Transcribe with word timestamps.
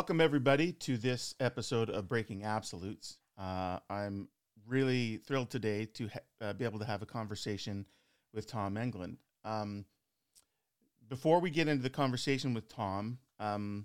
Welcome, 0.00 0.22
everybody, 0.22 0.72
to 0.72 0.96
this 0.96 1.34
episode 1.40 1.90
of 1.90 2.08
Breaking 2.08 2.42
Absolutes. 2.42 3.18
Uh, 3.36 3.80
I'm 3.90 4.28
really 4.66 5.18
thrilled 5.18 5.50
today 5.50 5.84
to 5.92 6.08
ha- 6.08 6.20
uh, 6.40 6.52
be 6.54 6.64
able 6.64 6.78
to 6.78 6.86
have 6.86 7.02
a 7.02 7.06
conversation 7.06 7.84
with 8.32 8.46
Tom 8.46 8.76
Englund. 8.76 9.18
Um, 9.44 9.84
before 11.06 11.38
we 11.38 11.50
get 11.50 11.68
into 11.68 11.82
the 11.82 11.90
conversation 11.90 12.54
with 12.54 12.66
Tom, 12.66 13.18
um, 13.38 13.84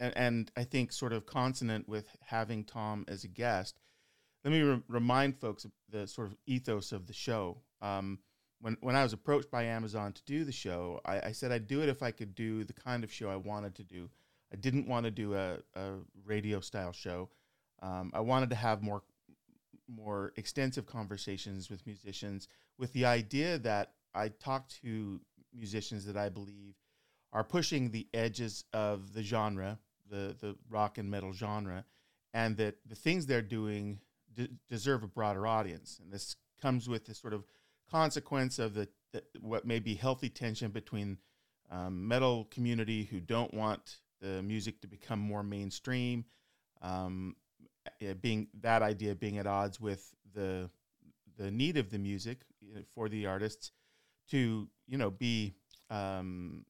and, 0.00 0.16
and, 0.16 0.50
I 0.56 0.64
think 0.64 0.92
sort 0.92 1.12
of 1.12 1.26
consonant 1.26 1.86
with 1.86 2.08
having 2.22 2.64
Tom 2.64 3.04
as 3.06 3.24
a 3.24 3.28
guest, 3.28 3.78
let 4.44 4.50
me 4.50 4.62
re- 4.62 4.82
remind 4.88 5.38
folks 5.38 5.66
of 5.66 5.72
the 5.90 6.06
sort 6.06 6.28
of 6.28 6.38
ethos 6.46 6.90
of 6.90 7.06
the 7.06 7.12
show. 7.12 7.60
Um, 7.82 8.20
when, 8.62 8.78
when 8.80 8.96
I 8.96 9.02
was 9.02 9.12
approached 9.12 9.50
by 9.50 9.64
Amazon 9.64 10.14
to 10.14 10.22
do 10.24 10.44
the 10.44 10.52
show, 10.52 11.02
I, 11.04 11.20
I 11.20 11.32
said 11.32 11.52
I'd 11.52 11.68
do 11.68 11.82
it 11.82 11.90
if 11.90 12.02
I 12.02 12.12
could 12.12 12.34
do 12.34 12.64
the 12.64 12.72
kind 12.72 13.04
of 13.04 13.12
show 13.12 13.28
I 13.28 13.36
wanted 13.36 13.74
to 13.74 13.84
do 13.84 14.08
I 14.52 14.56
didn't 14.56 14.88
want 14.88 15.04
to 15.04 15.10
do 15.10 15.34
a, 15.34 15.58
a 15.74 15.92
radio 16.24 16.60
style 16.60 16.92
show. 16.92 17.28
Um, 17.82 18.10
I 18.14 18.20
wanted 18.20 18.50
to 18.50 18.56
have 18.56 18.82
more 18.82 19.02
more 19.90 20.32
extensive 20.36 20.86
conversations 20.86 21.70
with 21.70 21.86
musicians 21.86 22.48
with 22.78 22.92
the 22.92 23.06
idea 23.06 23.58
that 23.58 23.92
I 24.14 24.28
talk 24.28 24.68
to 24.82 25.20
musicians 25.54 26.04
that 26.06 26.16
I 26.16 26.28
believe 26.28 26.74
are 27.32 27.44
pushing 27.44 27.90
the 27.90 28.06
edges 28.12 28.64
of 28.72 29.12
the 29.12 29.22
genre, 29.22 29.78
the 30.10 30.36
the 30.40 30.56
rock 30.68 30.98
and 30.98 31.10
metal 31.10 31.32
genre, 31.32 31.84
and 32.34 32.56
that 32.56 32.76
the 32.86 32.94
things 32.94 33.26
they're 33.26 33.42
doing 33.42 34.00
deserve 34.68 35.02
a 35.02 35.08
broader 35.08 35.46
audience. 35.46 35.98
And 36.02 36.12
this 36.12 36.36
comes 36.60 36.88
with 36.88 37.06
this 37.06 37.18
sort 37.18 37.34
of 37.34 37.44
consequence 37.90 38.58
of 38.58 38.74
the, 38.74 38.88
the 39.12 39.22
what 39.40 39.66
may 39.66 39.78
be 39.78 39.94
healthy 39.94 40.28
tension 40.28 40.70
between 40.70 41.18
um, 41.70 42.06
metal 42.06 42.46
community 42.50 43.04
who 43.04 43.20
don't 43.20 43.52
want 43.52 43.98
the 44.20 44.42
music 44.42 44.80
to 44.80 44.86
become 44.88 45.18
more 45.18 45.42
mainstream. 45.42 46.24
Um, 46.82 47.36
being 48.20 48.48
that 48.60 48.82
idea 48.82 49.14
being 49.14 49.38
at 49.38 49.46
odds 49.46 49.80
with 49.80 50.14
the 50.34 50.70
the 51.36 51.50
need 51.50 51.76
of 51.76 51.90
the 51.90 51.98
music 51.98 52.40
for 52.94 53.08
the 53.08 53.26
artists 53.26 53.72
to 54.30 54.68
you 54.86 54.98
know 54.98 55.10
be 55.10 55.54
um, 55.90 56.64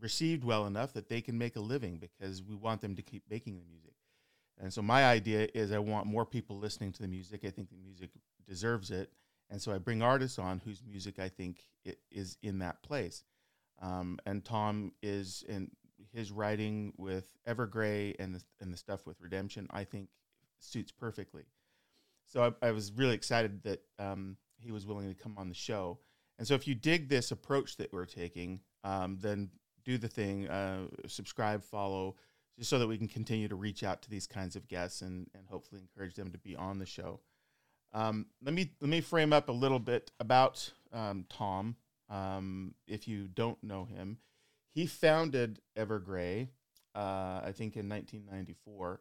received 0.00 0.44
well 0.44 0.66
enough 0.66 0.92
that 0.92 1.08
they 1.08 1.20
can 1.20 1.38
make 1.38 1.56
a 1.56 1.60
living 1.60 1.96
because 1.98 2.42
we 2.42 2.54
want 2.54 2.80
them 2.80 2.94
to 2.96 3.02
keep 3.02 3.22
making 3.30 3.56
the 3.56 3.64
music. 3.64 3.94
And 4.60 4.72
so 4.72 4.82
my 4.82 5.04
idea 5.04 5.48
is 5.54 5.72
I 5.72 5.78
want 5.78 6.06
more 6.06 6.26
people 6.26 6.58
listening 6.58 6.92
to 6.92 7.02
the 7.02 7.08
music. 7.08 7.44
I 7.44 7.50
think 7.50 7.70
the 7.70 7.76
music 7.76 8.10
deserves 8.46 8.90
it, 8.90 9.12
and 9.50 9.62
so 9.62 9.72
I 9.72 9.78
bring 9.78 10.02
artists 10.02 10.38
on 10.38 10.60
whose 10.64 10.82
music 10.86 11.18
I 11.18 11.28
think 11.28 11.64
is 12.10 12.36
in 12.42 12.58
that 12.58 12.82
place. 12.82 13.22
Um, 13.80 14.18
and 14.26 14.44
Tom 14.44 14.92
is 15.02 15.44
in 15.48 15.70
his 16.12 16.30
writing 16.30 16.92
with 16.96 17.36
Evergrey 17.46 18.14
and 18.18 18.34
the, 18.34 18.42
and 18.60 18.72
the 18.72 18.76
stuff 18.76 19.06
with 19.06 19.20
Redemption, 19.20 19.66
I 19.70 19.84
think 19.84 20.08
suits 20.58 20.92
perfectly. 20.92 21.44
So 22.26 22.54
I, 22.62 22.68
I 22.68 22.70
was 22.72 22.92
really 22.92 23.14
excited 23.14 23.62
that 23.62 23.82
um, 23.98 24.36
he 24.58 24.70
was 24.70 24.86
willing 24.86 25.12
to 25.12 25.20
come 25.20 25.36
on 25.38 25.48
the 25.48 25.54
show. 25.54 25.98
And 26.38 26.46
so 26.46 26.54
if 26.54 26.68
you 26.68 26.74
dig 26.74 27.08
this 27.08 27.30
approach 27.30 27.76
that 27.76 27.92
we're 27.92 28.04
taking, 28.04 28.60
um, 28.84 29.18
then 29.20 29.50
do 29.84 29.98
the 29.98 30.08
thing, 30.08 30.48
uh, 30.48 30.86
subscribe, 31.06 31.64
follow, 31.64 32.16
just 32.58 32.70
so 32.70 32.78
that 32.78 32.86
we 32.86 32.98
can 32.98 33.08
continue 33.08 33.48
to 33.48 33.56
reach 33.56 33.82
out 33.82 34.02
to 34.02 34.10
these 34.10 34.26
kinds 34.26 34.56
of 34.56 34.68
guests 34.68 35.00
and, 35.00 35.28
and 35.34 35.46
hopefully 35.48 35.80
encourage 35.80 36.14
them 36.14 36.30
to 36.32 36.38
be 36.38 36.54
on 36.56 36.78
the 36.78 36.86
show. 36.86 37.20
Um, 37.92 38.26
let 38.42 38.52
me 38.52 38.72
let 38.80 38.90
me 38.90 39.00
frame 39.00 39.32
up 39.32 39.48
a 39.48 39.52
little 39.52 39.78
bit 39.78 40.10
about 40.20 40.70
um, 40.92 41.24
Tom. 41.30 41.76
Um, 42.10 42.74
if 42.86 43.08
you 43.08 43.28
don't 43.28 43.62
know 43.62 43.84
him, 43.84 44.18
he 44.78 44.86
founded 44.86 45.60
Evergrey, 45.76 46.50
uh, 46.94 47.40
I 47.42 47.52
think 47.52 47.76
in 47.76 47.88
1994. 47.88 49.00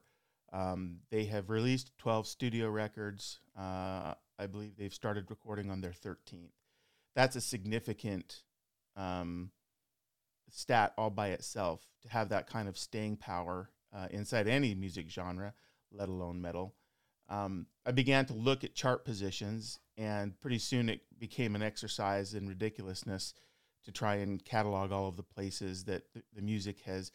Um, 0.51 1.01
they 1.11 1.25
have 1.25 1.51
released 1.51 1.91
12 1.99 2.25
studio 2.25 2.67
records. 2.67 3.41
Uh, 3.55 4.15
I 4.39 4.47
believe 4.49 4.75
they've 4.75 4.91
started 4.91 5.29
recording 5.29 5.69
on 5.69 5.81
their 5.81 5.91
13th. 5.91 6.49
That's 7.15 7.35
a 7.35 7.41
significant 7.41 8.41
um, 8.95 9.51
stat 10.49 10.93
all 10.97 11.11
by 11.11 11.27
itself 11.27 11.85
to 12.01 12.09
have 12.09 12.29
that 12.29 12.49
kind 12.49 12.67
of 12.67 12.75
staying 12.75 13.17
power 13.17 13.69
uh, 13.95 14.07
inside 14.09 14.47
any 14.47 14.73
music 14.73 15.11
genre, 15.11 15.53
let 15.91 16.09
alone 16.09 16.41
metal. 16.41 16.73
Um, 17.29 17.67
I 17.85 17.91
began 17.91 18.25
to 18.25 18.33
look 18.33 18.63
at 18.63 18.73
chart 18.73 19.05
positions, 19.05 19.77
and 19.95 20.39
pretty 20.39 20.57
soon 20.57 20.89
it 20.89 21.01
became 21.19 21.55
an 21.55 21.61
exercise 21.61 22.33
in 22.33 22.47
ridiculousness 22.47 23.35
to 23.88 23.92
try 23.94 24.16
and 24.16 24.44
catalog 24.44 24.92
all 24.92 25.08
of 25.08 25.16
the 25.16 25.24
places 25.24 25.86
that 25.86 26.03
the, 26.36 26.42
music 26.42 26.81
has 26.81 27.14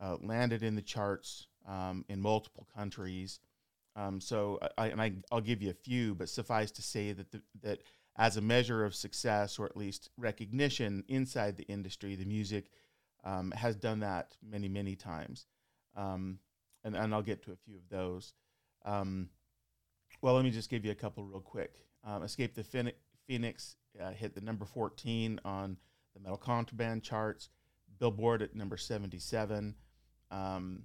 uh, 0.00 0.16
landed 0.22 0.62
in 0.62 0.74
the 0.74 0.80
charts 0.80 1.48
um, 1.68 2.02
in 2.08 2.18
multiple 2.18 2.66
countries. 2.74 3.40
Um, 3.94 4.22
so, 4.22 4.58
I, 4.78 4.88
and 4.88 5.02
I, 5.02 5.12
will 5.30 5.42
give 5.42 5.60
you 5.60 5.68
a 5.68 5.74
few, 5.74 6.14
but 6.14 6.30
suffice 6.30 6.70
to 6.72 6.82
say 6.82 7.12
that 7.12 7.30
the, 7.30 7.42
that 7.62 7.80
as 8.16 8.38
a 8.38 8.40
measure 8.40 8.86
of 8.86 8.94
success 8.94 9.58
or 9.58 9.66
at 9.66 9.76
least 9.76 10.08
recognition 10.16 11.04
inside 11.08 11.58
the 11.58 11.64
industry, 11.64 12.16
the 12.16 12.24
music 12.24 12.70
um, 13.22 13.50
has 13.50 13.76
done 13.76 14.00
that 14.00 14.34
many, 14.42 14.66
many 14.66 14.96
times. 14.96 15.44
Um, 15.94 16.38
and, 16.84 16.96
and 16.96 17.14
I'll 17.14 17.20
get 17.20 17.42
to 17.44 17.52
a 17.52 17.56
few 17.56 17.76
of 17.76 17.86
those. 17.90 18.32
Um, 18.86 19.28
well, 20.22 20.34
let 20.34 20.44
me 20.44 20.50
just 20.50 20.70
give 20.70 20.86
you 20.86 20.90
a 20.90 20.94
couple 20.94 21.22
real 21.22 21.40
quick. 21.40 21.74
Um, 22.02 22.22
Escape 22.22 22.54
the 22.54 22.94
Phoenix 23.26 23.76
uh, 24.02 24.12
hit 24.12 24.34
the 24.34 24.40
number 24.40 24.64
14 24.64 25.38
on 25.44 25.76
the 26.14 26.20
Metal 26.20 26.36
Contraband 26.36 27.02
charts, 27.02 27.50
Billboard 27.98 28.42
at 28.42 28.54
number 28.54 28.76
77. 28.76 29.74
Um, 30.30 30.84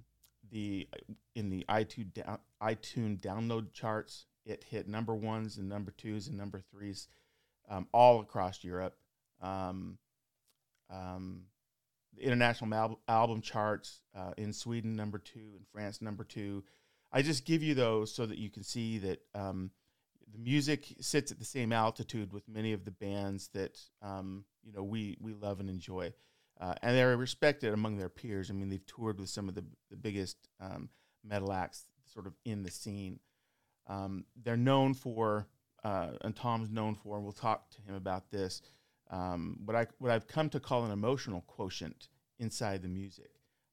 the 0.50 0.88
in 1.34 1.48
the 1.48 1.64
iTunes 1.68 2.12
down, 2.12 2.38
iTunes 2.62 3.20
download 3.20 3.72
charts, 3.72 4.26
it 4.44 4.64
hit 4.64 4.88
number 4.88 5.14
ones 5.14 5.58
and 5.58 5.68
number 5.68 5.92
twos 5.92 6.28
and 6.28 6.36
number 6.36 6.60
threes 6.70 7.08
um, 7.68 7.86
all 7.92 8.20
across 8.20 8.64
Europe. 8.64 8.96
Um, 9.40 9.98
um, 10.90 11.42
the 12.16 12.22
international 12.22 12.68
mal- 12.68 13.00
album 13.08 13.40
charts 13.40 14.00
uh, 14.14 14.32
in 14.36 14.52
Sweden 14.52 14.96
number 14.96 15.18
two, 15.18 15.54
in 15.56 15.64
France 15.72 16.02
number 16.02 16.24
two. 16.24 16.64
I 17.12 17.22
just 17.22 17.44
give 17.44 17.62
you 17.62 17.74
those 17.74 18.12
so 18.12 18.26
that 18.26 18.38
you 18.38 18.50
can 18.50 18.62
see 18.62 18.98
that 18.98 19.20
um, 19.34 19.70
the 20.32 20.38
music 20.38 20.94
sits 21.00 21.32
at 21.32 21.38
the 21.38 21.44
same 21.44 21.72
altitude 21.72 22.32
with 22.32 22.48
many 22.48 22.72
of 22.72 22.84
the 22.84 22.90
bands 22.90 23.48
that 23.54 23.78
um, 24.02 24.44
you 24.62 24.72
know 24.72 24.82
we 24.82 25.16
we 25.20 25.32
love 25.34 25.60
and 25.60 25.68
enjoy, 25.68 26.12
uh, 26.60 26.74
and 26.82 26.96
they're 26.96 27.16
respected 27.16 27.72
among 27.72 27.96
their 27.96 28.08
peers. 28.08 28.50
I 28.50 28.54
mean, 28.54 28.68
they've 28.68 28.86
toured 28.86 29.18
with 29.18 29.28
some 29.28 29.48
of 29.48 29.54
the 29.54 29.64
the 29.90 29.96
biggest 29.96 30.36
um, 30.60 30.88
metal 31.24 31.52
acts 31.52 31.84
sort 32.04 32.26
of 32.26 32.34
in 32.44 32.62
the 32.62 32.70
scene. 32.70 33.20
Um, 33.86 34.24
they're 34.40 34.56
known 34.56 34.94
for, 34.94 35.48
uh, 35.82 36.10
and 36.20 36.36
Tom's 36.36 36.70
known 36.70 36.94
for, 36.94 37.16
and 37.16 37.24
we'll 37.24 37.32
talk 37.32 37.70
to 37.70 37.82
him 37.82 37.94
about 37.94 38.30
this. 38.30 38.62
Um, 39.10 39.58
what 39.64 39.76
I 39.76 39.86
what 39.98 40.12
I've 40.12 40.28
come 40.28 40.48
to 40.50 40.60
call 40.60 40.84
an 40.84 40.92
emotional 40.92 41.42
quotient 41.46 42.08
inside 42.38 42.82
the 42.82 42.88
music, 42.88 43.30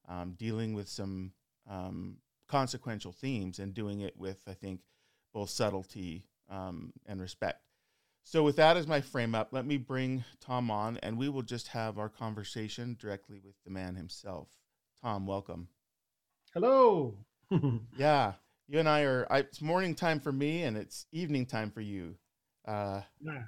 um, 0.07 0.33
dealing 0.37 0.73
with 0.73 0.89
some 0.89 1.31
um, 1.69 2.17
consequential 2.47 3.11
themes 3.11 3.59
and 3.59 3.73
doing 3.73 4.01
it 4.01 4.17
with 4.17 4.41
I 4.47 4.53
think 4.53 4.81
both 5.33 5.49
subtlety 5.49 6.25
um, 6.49 6.93
and 7.05 7.21
respect. 7.21 7.61
So, 8.23 8.43
with 8.43 8.57
that 8.57 8.75
as 8.75 8.87
my 8.87 8.99
frame 8.99 9.33
up, 9.33 9.49
let 9.51 9.65
me 9.65 9.77
bring 9.77 10.25
Tom 10.41 10.69
on 10.69 10.97
and 11.01 11.17
we 11.17 11.29
will 11.29 11.43
just 11.43 11.69
have 11.69 11.97
our 11.97 12.09
conversation 12.09 12.97
directly 12.99 13.39
with 13.43 13.55
the 13.63 13.69
man 13.69 13.95
himself. 13.95 14.49
Tom, 15.01 15.25
welcome. 15.25 15.69
Hello. 16.53 17.15
yeah, 17.97 18.33
you 18.67 18.79
and 18.79 18.89
I 18.89 19.03
are, 19.03 19.27
I, 19.29 19.39
it's 19.39 19.61
morning 19.61 19.95
time 19.95 20.19
for 20.19 20.31
me 20.31 20.63
and 20.63 20.75
it's 20.75 21.05
evening 21.13 21.45
time 21.45 21.71
for 21.71 21.81
you. 21.81 22.15
Uh, 22.67 23.01
yeah. 23.21 23.43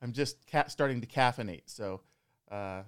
I'm 0.00 0.12
just 0.12 0.36
ca- 0.50 0.68
starting 0.68 1.00
to 1.00 1.06
caffeinate. 1.06 1.62
So, 1.66 2.02
uh, 2.50 2.82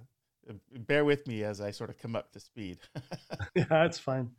bear 0.87 1.05
with 1.05 1.27
me 1.27 1.43
as 1.43 1.61
I 1.61 1.71
sort 1.71 1.91
of 1.91 1.99
come 1.99 2.15
up 2.15 2.33
to 2.33 2.41
speed. 2.41 2.79
yeah, 3.55 3.65
that's 3.69 3.99
fine. 3.99 4.31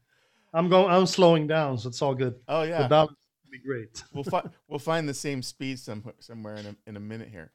I'm 0.54 0.69
going. 0.69 0.90
I'm 0.90 1.06
slowing 1.06 1.48
down, 1.48 1.78
so 1.78 1.90
it's 1.90 2.01
all 2.01 2.16
good. 2.16 2.36
Oh 2.48 2.63
yeah, 2.63 2.84
the 2.84 2.88
balance 2.88 3.18
be 3.57 3.68
great. 3.68 4.04
we'll 4.13 4.24
find 4.24 4.50
we'll 4.68 4.80
find 4.80 5.07
the 5.07 5.13
same 5.13 5.42
speed 5.42 5.80
somewhere 5.80 6.16
somewhere 6.19 6.56
in 6.56 6.66
a 6.66 6.75
in 6.88 6.98
a 6.98 7.00
minute 7.00 7.30
here. 7.30 7.52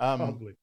Um, 0.00 0.18
Probably. 0.18 0.54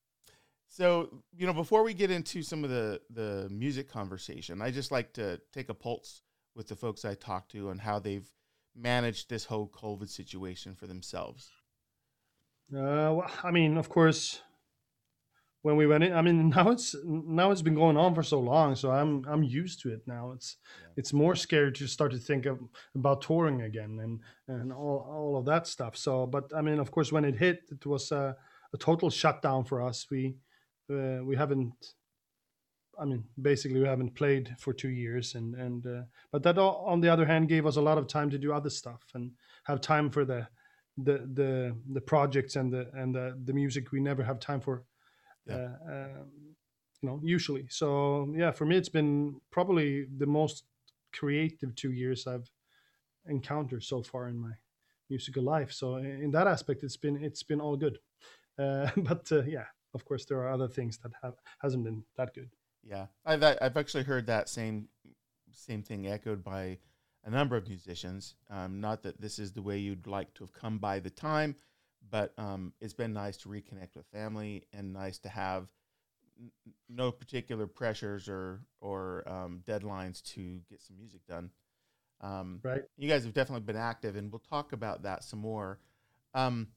So 0.68 1.10
you 1.36 1.46
know, 1.48 1.54
before 1.54 1.84
we 1.84 1.94
get 1.94 2.12
into 2.12 2.42
some 2.42 2.64
of 2.64 2.70
the 2.70 3.02
the 3.10 3.48
music 3.50 3.90
conversation, 3.90 4.62
I 4.62 4.72
just 4.72 4.92
like 4.92 5.14
to 5.14 5.40
take 5.54 5.70
a 5.70 5.74
pulse 5.74 6.22
with 6.56 6.68
the 6.68 6.76
folks 6.76 7.06
I 7.06 7.16
talk 7.16 7.50
to 7.50 7.70
on 7.70 7.80
how 7.80 8.00
they've 8.00 8.30
managed 8.76 9.30
this 9.30 9.46
whole 9.46 9.68
COVID 9.68 10.10
situation 10.10 10.76
for 10.76 10.88
themselves. 10.88 11.50
Uh, 12.74 13.14
well, 13.14 13.32
I 13.44 13.52
mean, 13.52 13.78
of 13.78 13.90
course, 13.90 14.42
when 15.66 15.78
we 15.78 15.88
went 15.88 16.04
in. 16.04 16.14
I 16.14 16.22
mean, 16.22 16.50
now 16.56 16.70
it's 16.70 16.96
now 17.04 17.50
it's 17.50 17.64
been 17.64 17.74
going 17.74 17.98
on 17.98 18.14
for 18.14 18.22
so 18.22 18.40
long, 18.40 18.76
so 18.76 18.92
I'm 18.92 19.26
I'm 19.28 19.42
used 19.42 19.82
to 19.82 19.92
it 19.92 20.02
now. 20.06 20.32
It's 20.36 20.58
yeah. 20.80 20.94
it's 20.98 21.12
more 21.12 21.36
scary 21.36 21.72
to 21.72 21.88
start 21.88 22.12
to 22.12 22.20
think 22.20 22.46
of 22.46 22.60
about 22.94 23.24
touring 23.24 23.64
again 23.64 24.00
and 24.04 24.20
and 24.48 24.72
all 24.72 25.00
all 25.10 25.38
of 25.38 25.46
that 25.46 25.66
stuff. 25.66 25.98
So, 25.98 26.28
but 26.28 26.52
I 26.56 26.62
mean, 26.62 26.80
of 26.80 26.92
course, 26.92 27.12
when 27.12 27.26
it 27.26 27.36
hit, 27.36 27.64
it 27.72 27.84
was 27.84 28.12
a, 28.12 28.36
a 28.74 28.78
total 28.78 29.10
shutdown 29.10 29.64
for 29.64 29.82
us. 29.82 30.06
We 30.12 30.36
uh, 30.92 31.24
we 31.24 31.36
haven't. 31.36 31.74
I 32.98 33.06
mean, 33.06 33.24
basically, 33.42 33.82
we 33.82 33.88
haven't 33.88 34.16
played 34.16 34.56
for 34.60 34.72
two 34.72 34.90
years, 34.90 35.34
and 35.34 35.56
and 35.56 35.88
uh, 35.88 36.04
but 36.32 36.44
that 36.44 36.60
on 36.60 37.02
the 37.02 37.10
other 37.10 37.26
hand 37.26 37.50
gave 37.50 37.66
us 37.66 37.78
a 37.78 37.82
lot 37.82 37.98
of 37.98 38.08
time 38.08 38.30
to 38.30 38.38
do 38.38 38.54
other 38.54 38.70
stuff 38.70 39.02
and 39.16 39.32
have 39.64 39.82
time 39.82 40.12
for 40.12 40.26
the 40.26 40.48
the 40.96 41.28
the 41.34 41.76
the 41.92 42.02
projects 42.02 42.56
and 42.56 42.72
the 42.72 42.88
and 42.94 43.16
the, 43.16 43.36
the 43.46 43.54
music 43.54 43.92
we 43.92 44.00
never 44.00 44.24
have 44.24 44.40
time 44.40 44.62
for. 44.62 44.84
Yeah. 45.46 45.56
Uh, 45.56 45.92
um, 45.92 46.56
you 47.02 47.10
know, 47.10 47.20
usually. 47.24 47.66
So 47.70 48.34
yeah, 48.36 48.52
for 48.52 48.66
me, 48.66 48.78
it's 48.78 48.90
been 48.90 49.40
probably 49.52 50.06
the 50.18 50.26
most 50.26 50.64
creative 51.14 51.76
two 51.76 51.92
years 51.92 52.28
I've 52.28 52.50
encountered 53.28 53.84
so 53.84 54.02
far 54.02 54.28
in 54.28 54.38
my 54.38 54.52
musical 55.10 55.44
life. 55.44 55.72
So 55.72 55.96
in 55.98 56.32
that 56.32 56.48
aspect, 56.48 56.84
it's 56.84 56.98
been 56.98 57.24
it's 57.24 57.44
been 57.44 57.62
all 57.62 57.78
good. 57.78 58.00
Uh, 58.58 58.90
but 58.98 59.32
uh, 59.32 59.44
yeah, 59.44 59.66
of 59.94 60.06
course, 60.06 60.26
there 60.26 60.40
are 60.40 60.52
other 60.52 60.68
things 60.68 60.98
that 61.00 61.12
have 61.22 61.36
hasn't 61.60 61.84
been 61.84 62.04
that 62.18 62.34
good. 62.34 62.50
Yeah, 62.84 63.08
I've 63.26 63.44
I've 63.44 63.78
actually 63.78 64.04
heard 64.04 64.28
that 64.28 64.50
same 64.50 64.88
same 65.52 65.84
thing 65.84 66.08
echoed 66.08 66.44
by 66.44 66.78
a 67.24 67.30
number 67.30 67.56
of 67.56 67.68
musicians. 67.68 68.36
Um, 68.50 68.80
not 68.80 69.04
that 69.04 69.20
this 69.20 69.40
is 69.40 69.54
the 69.54 69.62
way 69.62 69.78
you'd 69.78 70.08
like 70.08 70.34
to 70.36 70.44
have 70.44 70.54
come 70.54 70.78
by 70.78 71.00
the 71.00 71.10
time, 71.10 71.56
but 72.10 72.34
um, 72.38 72.74
it's 72.82 72.94
been 72.94 73.14
nice 73.14 73.38
to 73.38 73.50
reconnect 73.50 73.96
with 73.96 74.06
family 74.14 74.66
and 74.74 74.94
nice 74.94 75.18
to 75.20 75.30
have 75.30 75.68
n- 76.40 76.52
no 76.90 77.12
particular 77.12 77.68
pressures 77.68 78.28
or 78.30 78.62
or 78.82 79.24
um, 79.28 79.62
deadlines 79.68 80.22
to 80.34 80.62
get 80.70 80.82
some 80.82 80.98
music 80.98 81.22
done. 81.28 81.50
Um, 82.22 82.60
right. 82.64 82.84
You 82.98 83.10
guys 83.10 83.24
have 83.26 83.34
definitely 83.34 83.66
been 83.66 83.76
active, 83.76 84.16
and 84.16 84.32
we'll 84.32 84.40
talk 84.40 84.74
about 84.74 85.04
that 85.04 85.24
some 85.24 85.40
more. 85.40 85.80
Um, 86.34 86.68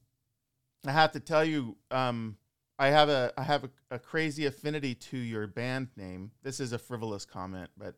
I 0.85 0.91
have 0.91 1.11
to 1.13 1.19
tell 1.19 1.43
you, 1.43 1.77
um, 1.91 2.37
I 2.77 2.87
have 2.87 3.09
a 3.09 3.33
I 3.37 3.43
have 3.43 3.65
a, 3.65 3.69
a, 3.91 3.99
crazy 3.99 4.45
affinity 4.45 4.95
to 4.95 5.17
your 5.17 5.47
band 5.47 5.89
name. 5.97 6.31
This 6.43 6.59
is 6.59 6.71
a 6.71 6.79
frivolous 6.79 7.25
comment, 7.25 7.69
but 7.77 7.95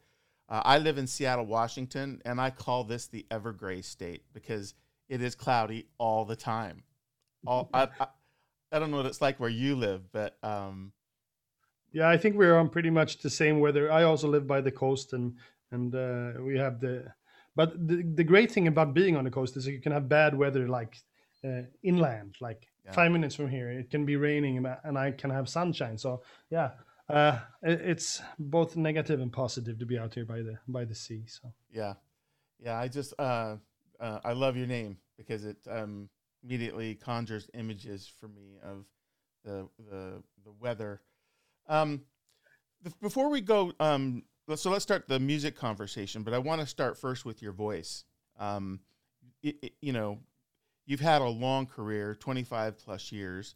uh, 0.49 0.61
I 0.65 0.79
live 0.79 0.97
in 0.97 1.07
Seattle, 1.07 1.45
Washington, 1.45 2.21
and 2.25 2.41
I 2.41 2.49
call 2.49 2.83
this 2.83 3.07
the 3.07 3.25
Evergrey 3.29 3.83
State 3.83 4.23
because 4.33 4.73
it 5.07 5.21
is 5.21 5.35
cloudy 5.35 5.87
all 5.97 6.25
the 6.25 6.35
time. 6.35 6.83
All 7.45 7.69
I, 7.73 7.87
I, 7.99 8.07
I 8.71 8.79
don't 8.79 8.91
know 8.91 8.97
what 8.97 9.05
it's 9.05 9.21
like 9.21 9.39
where 9.39 9.49
you 9.49 9.75
live, 9.75 10.11
but 10.11 10.37
um, 10.43 10.93
yeah, 11.91 12.09
I 12.09 12.17
think 12.17 12.35
we're 12.35 12.57
on 12.57 12.69
pretty 12.69 12.89
much 12.89 13.19
the 13.19 13.29
same 13.29 13.59
weather. 13.59 13.91
I 13.91 14.03
also 14.03 14.27
live 14.27 14.47
by 14.47 14.61
the 14.61 14.71
coast, 14.71 15.13
and 15.13 15.35
and 15.71 15.93
uh, 15.93 16.41
we 16.41 16.57
have 16.57 16.79
the. 16.79 17.13
But 17.55 17.87
the 17.87 18.03
the 18.03 18.23
great 18.23 18.51
thing 18.51 18.67
about 18.67 18.93
being 18.93 19.17
on 19.17 19.25
the 19.25 19.31
coast 19.31 19.57
is 19.57 19.67
you 19.67 19.81
can 19.81 19.91
have 19.91 20.07
bad 20.07 20.37
weather 20.37 20.69
like 20.69 20.97
uh, 21.43 21.63
inland, 21.83 22.35
like 22.39 22.67
yeah. 22.85 22.91
five 22.93 23.11
minutes 23.11 23.35
from 23.35 23.49
here. 23.49 23.69
It 23.69 23.89
can 23.89 24.05
be 24.05 24.15
raining 24.15 24.65
and 24.83 24.97
I 24.97 25.11
can 25.11 25.29
have 25.29 25.49
sunshine. 25.49 25.97
So 25.97 26.21
yeah, 26.49 26.71
uh, 27.09 27.39
it, 27.61 27.81
it's 27.81 28.21
both 28.39 28.77
negative 28.77 29.19
and 29.19 29.33
positive 29.33 29.79
to 29.79 29.85
be 29.85 29.97
out 29.97 30.13
here 30.13 30.25
by 30.25 30.37
the 30.37 30.59
by 30.67 30.85
the 30.85 30.95
sea. 30.95 31.25
So 31.27 31.51
yeah, 31.71 31.95
yeah. 32.63 32.79
I 32.79 32.87
just 32.87 33.13
uh, 33.19 33.57
uh, 33.99 34.19
I 34.23 34.31
love 34.31 34.55
your 34.55 34.67
name 34.67 34.97
because 35.17 35.43
it 35.43 35.57
um, 35.69 36.09
immediately 36.43 36.95
conjures 36.95 37.49
images 37.53 38.11
for 38.19 38.27
me 38.27 38.57
of 38.63 38.85
the 39.43 39.67
the 39.89 40.23
the 40.43 40.51
weather. 40.59 41.01
Um, 41.67 42.01
before 43.01 43.29
we 43.29 43.41
go, 43.41 43.73
um, 43.79 44.23
so 44.55 44.71
let's 44.71 44.83
start 44.83 45.07
the 45.07 45.19
music 45.19 45.55
conversation. 45.55 46.23
But 46.23 46.33
I 46.33 46.39
want 46.39 46.61
to 46.61 46.67
start 46.67 46.97
first 46.97 47.25
with 47.25 47.41
your 47.41 47.51
voice. 47.51 48.03
Um, 48.39 48.79
it, 49.43 49.55
it, 49.61 49.73
you 49.81 49.93
know, 49.93 50.19
you've 50.85 50.99
had 50.99 51.21
a 51.21 51.27
long 51.27 51.65
career, 51.65 52.15
25 52.15 52.77
plus 52.77 53.11
years. 53.11 53.55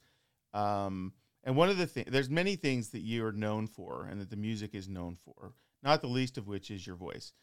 Um, 0.54 1.14
and 1.44 1.56
one 1.56 1.70
of 1.70 1.78
the 1.78 1.86
things, 1.86 2.08
there's 2.12 2.30
many 2.30 2.56
things 2.56 2.90
that 2.90 3.02
you 3.02 3.26
are 3.26 3.32
known 3.32 3.68
for 3.68 4.08
and 4.10 4.20
that 4.22 4.30
the 4.30 4.36
music 4.36 4.74
is 4.74 4.88
known 4.88 5.18
for, 5.24 5.54
not 5.84 6.02
the 6.02 6.08
least 6.08 6.38
of 6.38 6.48
which 6.48 6.72
is 6.72 6.86
your 6.86 6.96
voice. 6.96 7.34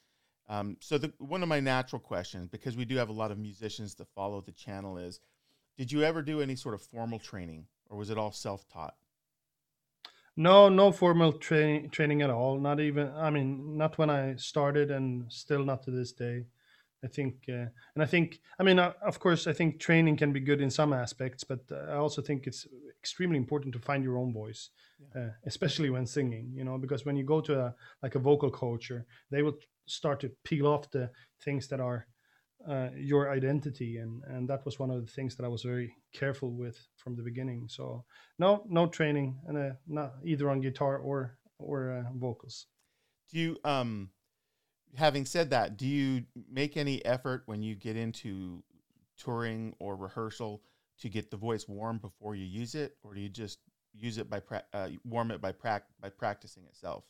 Um, 0.48 0.76
so, 0.80 0.98
the, 0.98 1.12
one 1.18 1.42
of 1.42 1.48
my 1.48 1.60
natural 1.60 2.00
questions, 2.00 2.48
because 2.48 2.76
we 2.76 2.84
do 2.84 2.96
have 2.96 3.10
a 3.10 3.12
lot 3.12 3.30
of 3.30 3.38
musicians 3.38 3.94
that 3.96 4.08
follow 4.08 4.40
the 4.40 4.52
channel, 4.52 4.98
is 4.98 5.20
did 5.76 5.90
you 5.90 6.02
ever 6.02 6.22
do 6.22 6.40
any 6.40 6.56
sort 6.56 6.74
of 6.74 6.82
formal 6.82 7.18
training 7.18 7.66
or 7.88 7.98
was 7.98 8.10
it 8.10 8.18
all 8.18 8.32
self 8.32 8.68
taught? 8.68 8.94
No, 10.36 10.68
no 10.68 10.92
formal 10.92 11.32
training 11.32 11.90
training 11.90 12.22
at 12.22 12.30
all. 12.30 12.58
Not 12.58 12.80
even, 12.80 13.12
I 13.14 13.30
mean, 13.30 13.76
not 13.76 13.98
when 13.98 14.08
I 14.08 14.36
started 14.36 14.90
and 14.90 15.30
still 15.30 15.64
not 15.64 15.82
to 15.84 15.90
this 15.90 16.12
day. 16.12 16.46
I 17.04 17.08
think, 17.08 17.34
uh, 17.48 17.66
and 17.94 18.02
I 18.02 18.06
think, 18.06 18.40
I 18.60 18.62
mean, 18.62 18.78
uh, 18.78 18.92
of 19.04 19.18
course, 19.18 19.48
I 19.48 19.52
think 19.52 19.80
training 19.80 20.16
can 20.16 20.32
be 20.32 20.38
good 20.38 20.60
in 20.60 20.70
some 20.70 20.92
aspects, 20.92 21.42
but 21.42 21.60
uh, 21.70 21.90
I 21.90 21.96
also 21.96 22.22
think 22.22 22.46
it's 22.46 22.66
extremely 23.00 23.36
important 23.36 23.72
to 23.74 23.80
find 23.80 24.04
your 24.04 24.18
own 24.18 24.32
voice, 24.32 24.70
yeah. 25.00 25.22
Uh, 25.22 25.30
especially 25.44 25.90
when 25.90 26.06
singing. 26.06 26.52
You 26.54 26.64
know, 26.64 26.78
because 26.78 27.04
when 27.04 27.16
you 27.16 27.24
go 27.24 27.40
to 27.40 27.60
a 27.60 27.74
like 28.02 28.14
a 28.14 28.20
vocal 28.20 28.50
coach, 28.50 28.92
they 29.30 29.42
will 29.42 29.58
start 29.86 30.20
to 30.20 30.30
peel 30.44 30.66
off 30.68 30.90
the 30.92 31.10
things 31.44 31.66
that 31.68 31.80
are 31.80 32.06
uh, 32.68 32.88
your 32.96 33.30
identity, 33.30 33.98
and 33.98 34.22
and 34.24 34.48
that 34.48 34.64
was 34.64 34.78
one 34.78 34.90
of 34.90 35.04
the 35.04 35.10
things 35.12 35.36
that 35.36 35.44
I 35.44 35.48
was 35.48 35.62
very 35.62 35.94
careful 36.12 36.50
with 36.52 36.78
from 36.96 37.16
the 37.16 37.22
beginning. 37.22 37.68
So 37.68 38.04
no, 38.38 38.64
no 38.68 38.86
training, 38.86 39.38
and 39.46 39.58
uh, 39.58 39.70
not 39.86 40.14
either 40.24 40.50
on 40.50 40.60
guitar 40.60 40.98
or 40.98 41.38
or 41.58 42.06
vocals. 42.16 42.66
Do 43.30 43.38
you 43.38 43.56
um? 43.64 44.10
having 44.96 45.24
said 45.24 45.50
that, 45.50 45.76
do 45.76 45.86
you 45.86 46.24
make 46.50 46.76
any 46.76 47.04
effort 47.04 47.42
when 47.46 47.62
you 47.62 47.74
get 47.74 47.96
into 47.96 48.62
touring 49.18 49.74
or 49.78 49.96
rehearsal 49.96 50.62
to 51.00 51.08
get 51.08 51.30
the 51.30 51.36
voice 51.36 51.66
warm 51.68 51.98
before 51.98 52.34
you 52.34 52.44
use 52.44 52.74
it, 52.74 52.96
or 53.02 53.14
do 53.14 53.20
you 53.20 53.28
just 53.28 53.58
use 53.94 54.18
it 54.18 54.28
by 54.28 54.40
pra- 54.40 54.64
uh, 54.72 54.88
warm 55.04 55.30
it 55.30 55.40
by 55.40 55.52
pra- 55.52 55.82
by 56.00 56.08
practicing 56.08 56.64
itself? 56.64 57.04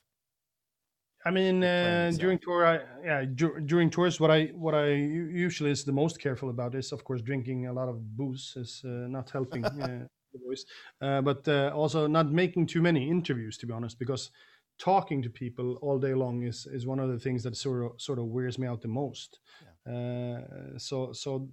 I 1.25 1.31
mean, 1.31 1.63
uh, 1.63 2.13
during 2.17 2.39
tour, 2.39 2.67
I, 2.67 2.81
yeah, 3.05 3.25
dur- 3.35 3.61
during 3.61 3.91
tours, 3.91 4.19
what 4.19 4.31
I 4.31 4.47
what 4.47 4.75
I 4.75 4.89
usually 4.89 5.71
is 5.71 5.85
the 5.85 5.93
most 5.93 6.21
careful 6.21 6.51
about 6.51 6.75
is, 6.75 6.93
of 6.93 7.05
course, 7.05 7.23
drinking 7.23 7.67
a 7.67 7.73
lot 7.73 7.89
of 7.89 8.17
booze 8.17 8.55
is 8.57 8.83
uh, 8.85 8.89
not 9.09 9.31
helping 9.31 9.65
uh, 9.83 10.07
the 10.33 10.41
voice, 10.45 10.65
uh, 11.01 11.21
but 11.23 11.47
uh, 11.47 11.71
also 11.75 12.07
not 12.09 12.33
making 12.33 12.67
too 12.67 12.83
many 12.83 13.09
interviews, 13.09 13.57
to 13.59 13.67
be 13.67 13.73
honest, 13.73 13.99
because 13.99 14.31
talking 14.79 15.23
to 15.23 15.31
people 15.31 15.79
all 15.81 15.99
day 15.99 16.15
long 16.15 16.43
is 16.43 16.67
is 16.67 16.87
one 16.87 16.99
of 16.99 17.09
the 17.09 17.19
things 17.19 17.43
that 17.45 17.57
sort 17.57 17.85
of 17.85 18.01
sort 18.01 18.19
of 18.19 18.27
wears 18.27 18.59
me 18.59 18.67
out 18.67 18.83
the 18.83 18.89
most. 18.89 19.39
Yeah. 19.61 19.69
Uh, 19.95 20.79
so 20.79 21.13
so 21.13 21.49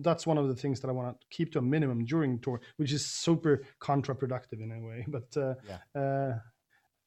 that's 0.00 0.26
one 0.26 0.38
of 0.38 0.48
the 0.48 0.54
things 0.54 0.80
that 0.80 0.88
I 0.88 0.92
want 0.92 1.20
to 1.20 1.26
keep 1.30 1.52
to 1.52 1.58
a 1.58 1.62
minimum 1.62 2.04
during 2.04 2.38
tour, 2.40 2.60
which 2.76 2.92
is 2.92 3.04
super 3.04 3.64
counterproductive 3.80 4.62
in 4.62 4.72
a 4.72 4.80
way. 4.80 5.04
But 5.16 5.36
uh, 5.36 5.54
yeah. 5.68 6.38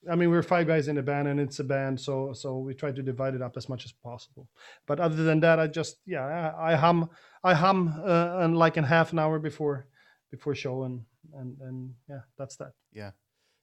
Uh, 0.08 0.12
I 0.12 0.16
mean, 0.16 0.30
we're 0.30 0.44
five 0.44 0.68
guys 0.68 0.88
in 0.88 0.98
a 0.98 1.04
band, 1.04 1.28
and 1.28 1.40
it's 1.40 1.60
a 1.60 1.64
band, 1.64 2.00
so 2.00 2.34
so 2.34 2.60
we 2.60 2.74
try 2.74 2.92
to 2.92 3.02
divide 3.02 3.36
it 3.36 3.42
up 3.42 3.58
as 3.58 3.70
much 3.70 3.86
as 3.86 3.92
possible. 3.92 4.48
But 4.86 5.00
other 5.00 5.24
than 5.24 5.40
that, 5.42 5.60
I 5.60 5.68
just 5.68 5.98
yeah, 6.06 6.26
I, 6.26 6.74
I 6.74 6.76
hum 6.76 7.10
I 7.44 7.54
hum 7.54 8.02
uh, 8.06 8.38
and 8.40 8.58
like 8.58 8.78
in 8.78 8.84
half 8.84 9.12
an 9.12 9.20
hour 9.20 9.40
before 9.40 9.88
before 10.32 10.56
show, 10.56 10.84
and 10.84 11.02
and 11.34 11.58
and 11.62 11.94
yeah, 12.10 12.22
that's 12.38 12.56
that. 12.58 12.74
Yeah, 12.92 13.12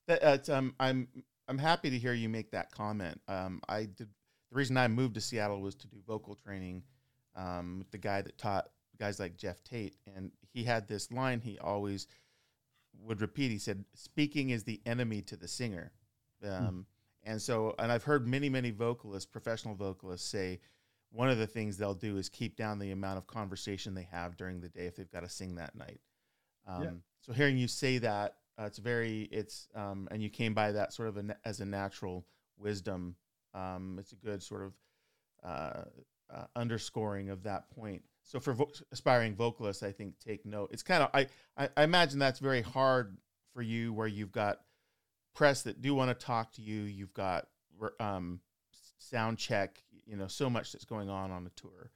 that 0.06 0.48
um, 0.48 0.74
I'm 0.78 1.08
I'm 1.48 1.58
happy 1.58 1.90
to 1.90 1.98
hear 1.98 2.14
you 2.14 2.28
make 2.28 2.50
that 2.52 2.70
comment. 2.70 3.20
Um, 3.28 3.60
I 3.68 3.84
did 3.84 4.08
the 4.50 4.56
reason 4.56 4.76
I 4.76 4.88
moved 4.88 5.14
to 5.14 5.20
Seattle 5.20 5.60
was 5.60 5.74
to 5.76 5.88
do 5.88 5.96
vocal 6.06 6.36
training 6.36 6.84
um, 7.34 7.78
with 7.78 7.90
the 7.90 7.98
guy 7.98 8.22
that 8.22 8.38
taught 8.38 8.68
guys 8.98 9.18
like 9.18 9.36
Geoff 9.36 9.62
Tate, 9.64 9.96
and 10.14 10.30
he 10.52 10.64
had 10.64 10.88
this 10.88 11.10
line 11.10 11.40
he 11.40 11.58
always 11.58 12.06
would 13.00 13.20
repeat. 13.20 13.50
He 13.50 13.58
said, 13.58 13.84
"Speaking 13.94 14.50
is 14.50 14.64
the 14.64 14.80
enemy 14.86 15.22
to 15.22 15.36
the 15.36 15.48
singer,". 15.48 15.92
Um, 16.44 16.50
mm. 16.50 16.84
and 17.30 17.40
so 17.40 17.74
and 17.78 17.90
I've 17.90 18.04
heard 18.04 18.26
many 18.26 18.48
many 18.48 18.70
vocalists, 18.70 19.30
professional 19.30 19.74
vocalists, 19.74 20.28
say 20.28 20.60
one 21.10 21.28
of 21.28 21.38
the 21.38 21.46
things 21.46 21.76
they'll 21.76 21.94
do 21.94 22.16
is 22.16 22.28
keep 22.28 22.56
down 22.56 22.78
the 22.78 22.90
amount 22.90 23.18
of 23.18 23.26
conversation 23.26 23.94
they 23.94 24.08
have 24.10 24.36
during 24.36 24.60
the 24.60 24.68
day 24.68 24.86
if 24.86 24.96
they've 24.96 25.10
got 25.10 25.22
to 25.22 25.28
sing 25.28 25.54
that 25.54 25.76
night. 25.76 26.00
Um, 26.66 26.82
yeah. 26.82 26.90
So 27.20 27.32
hearing 27.32 27.56
you 27.56 27.68
say 27.68 27.98
that 27.98 28.36
uh, 28.58 28.64
it's 28.64 28.78
very 28.78 29.22
it's 29.30 29.68
um, 29.74 30.08
and 30.10 30.22
you 30.22 30.28
came 30.28 30.54
by 30.54 30.72
that 30.72 30.92
sort 30.92 31.08
of 31.08 31.16
a, 31.16 31.36
as 31.44 31.60
a 31.60 31.64
natural 31.64 32.26
wisdom. 32.58 33.16
Um, 33.54 33.96
it's 34.00 34.12
a 34.12 34.16
good 34.16 34.42
sort 34.42 34.62
of 34.62 34.72
uh, 35.44 35.84
uh, 36.34 36.44
underscoring 36.56 37.30
of 37.30 37.42
that 37.44 37.70
point. 37.70 38.02
So 38.24 38.40
for 38.40 38.54
vo- 38.54 38.70
aspiring 38.90 39.34
vocalists, 39.34 39.82
I 39.82 39.92
think 39.92 40.14
take 40.18 40.44
note. 40.46 40.70
It's 40.72 40.82
kind 40.82 41.02
of 41.02 41.10
I, 41.14 41.26
I, 41.56 41.68
I 41.76 41.84
imagine 41.84 42.18
that's 42.18 42.40
very 42.40 42.62
hard 42.62 43.18
for 43.52 43.62
you 43.62 43.92
where 43.92 44.06
you've 44.06 44.32
got 44.32 44.60
press 45.34 45.62
that 45.62 45.82
do 45.82 45.94
want 45.94 46.16
to 46.18 46.26
talk 46.26 46.52
to 46.52 46.62
you. 46.62 46.82
You've 46.82 47.14
got 47.14 47.46
um, 48.00 48.40
sound 48.98 49.38
check. 49.38 49.82
You 50.06 50.16
know, 50.16 50.26
so 50.26 50.50
much 50.50 50.72
that's 50.72 50.84
going 50.84 51.08
on 51.08 51.30
on 51.30 51.44
the 51.44 51.50
tour. 51.50 51.90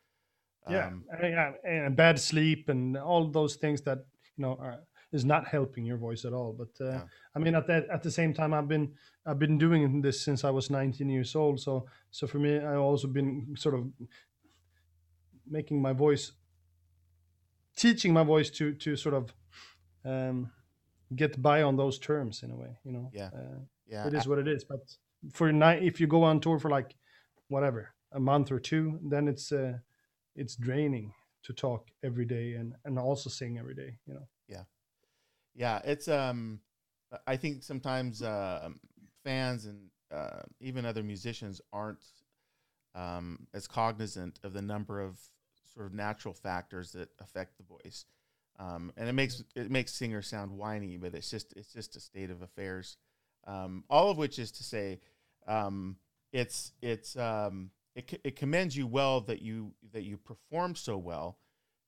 Um, 0.67 1.05
yeah, 1.23 1.53
and 1.65 1.97
bad 1.97 2.19
sleep 2.19 2.69
and 2.69 2.97
all 2.97 3.27
those 3.27 3.57
things 3.57 3.81
that 3.83 3.99
you 4.37 4.43
know 4.43 4.59
are 4.61 4.81
is 5.13 5.25
not 5.25 5.49
helping 5.49 5.85
your 5.85 5.97
voice 5.97 6.25
at 6.25 6.33
all. 6.33 6.53
But 6.53 6.85
uh, 6.85 6.91
yeah. 6.91 7.03
I 7.35 7.39
mean, 7.39 7.55
at 7.55 7.67
that 7.67 7.89
at 7.91 8.03
the 8.03 8.11
same 8.11 8.35
time, 8.35 8.53
I've 8.53 8.69
been 8.69 8.93
I've 9.27 9.39
been 9.39 9.59
doing 9.59 10.03
this 10.03 10.23
since 10.23 10.45
I 10.45 10.51
was 10.51 10.71
19 10.71 11.09
years 11.09 11.35
old. 11.35 11.61
So 11.61 11.87
so 12.11 12.27
for 12.27 12.39
me, 12.39 12.59
I've 12.59 12.79
also 12.79 13.09
been 13.09 13.55
sort 13.57 13.75
of 13.75 13.87
making 15.47 15.81
my 15.81 15.93
voice, 15.93 16.33
teaching 17.77 18.13
my 18.13 18.25
voice 18.25 18.51
to 18.51 18.75
to 18.75 18.97
sort 18.97 19.15
of 19.15 19.33
um, 20.05 20.51
get 21.15 21.41
by 21.41 21.63
on 21.63 21.77
those 21.77 21.99
terms 21.99 22.43
in 22.43 22.51
a 22.51 22.57
way. 22.57 22.79
You 22.85 22.93
know. 22.93 23.11
Yeah. 23.13 23.31
Uh, 23.35 23.61
yeah. 23.87 24.07
It 24.07 24.15
is 24.15 24.27
what 24.27 24.39
it 24.39 24.49
is, 24.49 24.65
but 24.65 24.81
for 25.33 25.53
night 25.53 25.83
if 25.83 26.01
you 26.01 26.07
go 26.07 26.23
on 26.23 26.41
tour 26.41 26.59
for 26.59 26.71
like 26.71 26.95
whatever 27.49 27.95
a 28.13 28.21
month 28.21 28.53
or 28.53 28.61
two, 28.61 28.99
then 29.03 29.29
it's 29.29 29.53
uh, 29.53 29.79
it's 30.35 30.57
draining 30.57 31.13
to 31.45 31.53
talk 31.53 31.89
every 32.05 32.25
day 32.25 32.55
and 32.55 32.75
and 32.85 32.99
also 32.99 33.31
sing 33.31 33.59
every 33.59 33.75
day. 33.75 33.99
You 34.07 34.15
know. 34.15 34.29
Yeah, 34.49 34.65
yeah. 35.55 35.81
It's 35.85 36.09
um, 36.09 36.61
I 37.27 37.37
think 37.37 37.63
sometimes 37.63 38.23
uh, 38.23 38.69
fans 39.25 39.67
and 39.67 39.89
uh, 40.13 40.43
even 40.61 40.85
other 40.85 41.03
musicians 41.03 41.61
aren't 41.73 42.05
um, 42.95 43.47
as 43.55 43.67
cognizant 43.67 44.39
of 44.43 44.53
the 44.53 44.63
number 44.63 45.01
of 45.01 45.19
sort 45.73 45.87
of 45.87 45.95
natural 45.95 46.35
factors 46.35 46.93
that 46.93 47.09
affect 47.21 47.57
the 47.57 47.65
voice. 47.65 48.05
Um, 48.59 48.93
and 48.97 49.09
it 49.09 49.13
makes 49.13 49.43
it 49.55 49.71
makes 49.71 49.93
singers 49.93 50.27
sound 50.27 50.51
whiny, 50.51 50.97
but 50.97 51.15
it's 51.15 51.31
just 51.31 51.53
it's 51.57 51.73
just 51.73 51.97
a 51.97 52.01
state 52.01 52.31
of 52.31 52.43
affairs. 52.43 52.97
Um, 53.47 53.85
all 53.89 54.11
of 54.11 54.19
which 54.19 54.39
is 54.39 54.51
to 54.53 54.65
say, 54.65 55.01
um, 55.47 55.97
it's 56.33 56.73
it's 56.83 57.17
um, 57.17 57.71
it, 57.95 58.21
it 58.25 58.37
commends 58.37 58.77
you 58.77 58.87
well 58.87 59.21
that 59.23 59.43
you 59.43 59.73
that 59.93 60.03
you 60.03 60.17
perform 60.17 60.75
so 60.75 60.99
well 60.99 61.39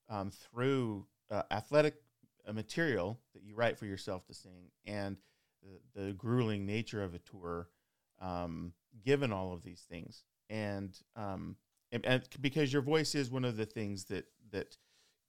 um, 0.08 0.30
through 0.30 1.06
uh, 1.30 1.42
athletic 1.50 1.94
uh, 2.46 2.52
material 2.52 3.18
that 3.34 3.42
you 3.42 3.54
write 3.54 3.78
for 3.78 3.86
yourself 3.86 4.24
to 4.26 4.34
sing 4.34 4.70
and 4.86 5.16
the, 5.62 6.00
the 6.00 6.12
grueling 6.12 6.66
nature 6.66 7.02
of 7.02 7.14
a 7.14 7.18
tour, 7.18 7.68
um, 8.20 8.72
given 9.04 9.32
all 9.32 9.52
of 9.52 9.62
these 9.62 9.84
things, 9.90 10.24
and, 10.48 10.98
and, 11.16 12.04
and 12.04 12.22
because 12.40 12.72
your 12.72 12.82
voice 12.82 13.14
is 13.14 13.30
one 13.30 13.44
of 13.44 13.56
the 13.56 13.66
things 13.66 14.04
that 14.04 14.26
that 14.52 14.76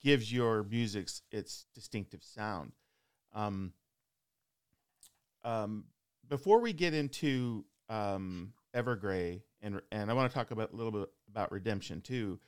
gives 0.04 0.32
your 0.32 0.64
music 0.64 1.10
its 1.32 1.66
distinctive 1.74 2.24
sound. 2.24 2.72
Um, 3.34 3.74
um, 5.44 5.86
before 6.28 6.60
we 6.60 6.74
get 6.74 6.94
into 6.94 7.66
um, 7.90 8.54
Evergrey, 8.76 9.42
and 9.62 9.82
and 9.92 10.10
I 10.10 10.14
want 10.14 10.32
to 10.32 10.36
talk 10.36 10.52
about 10.52 10.74
a 10.74 10.76
little 10.76 10.92
bit 10.92 11.10
about 11.30 11.52
Redemption 11.52 12.02
too. 12.02 12.40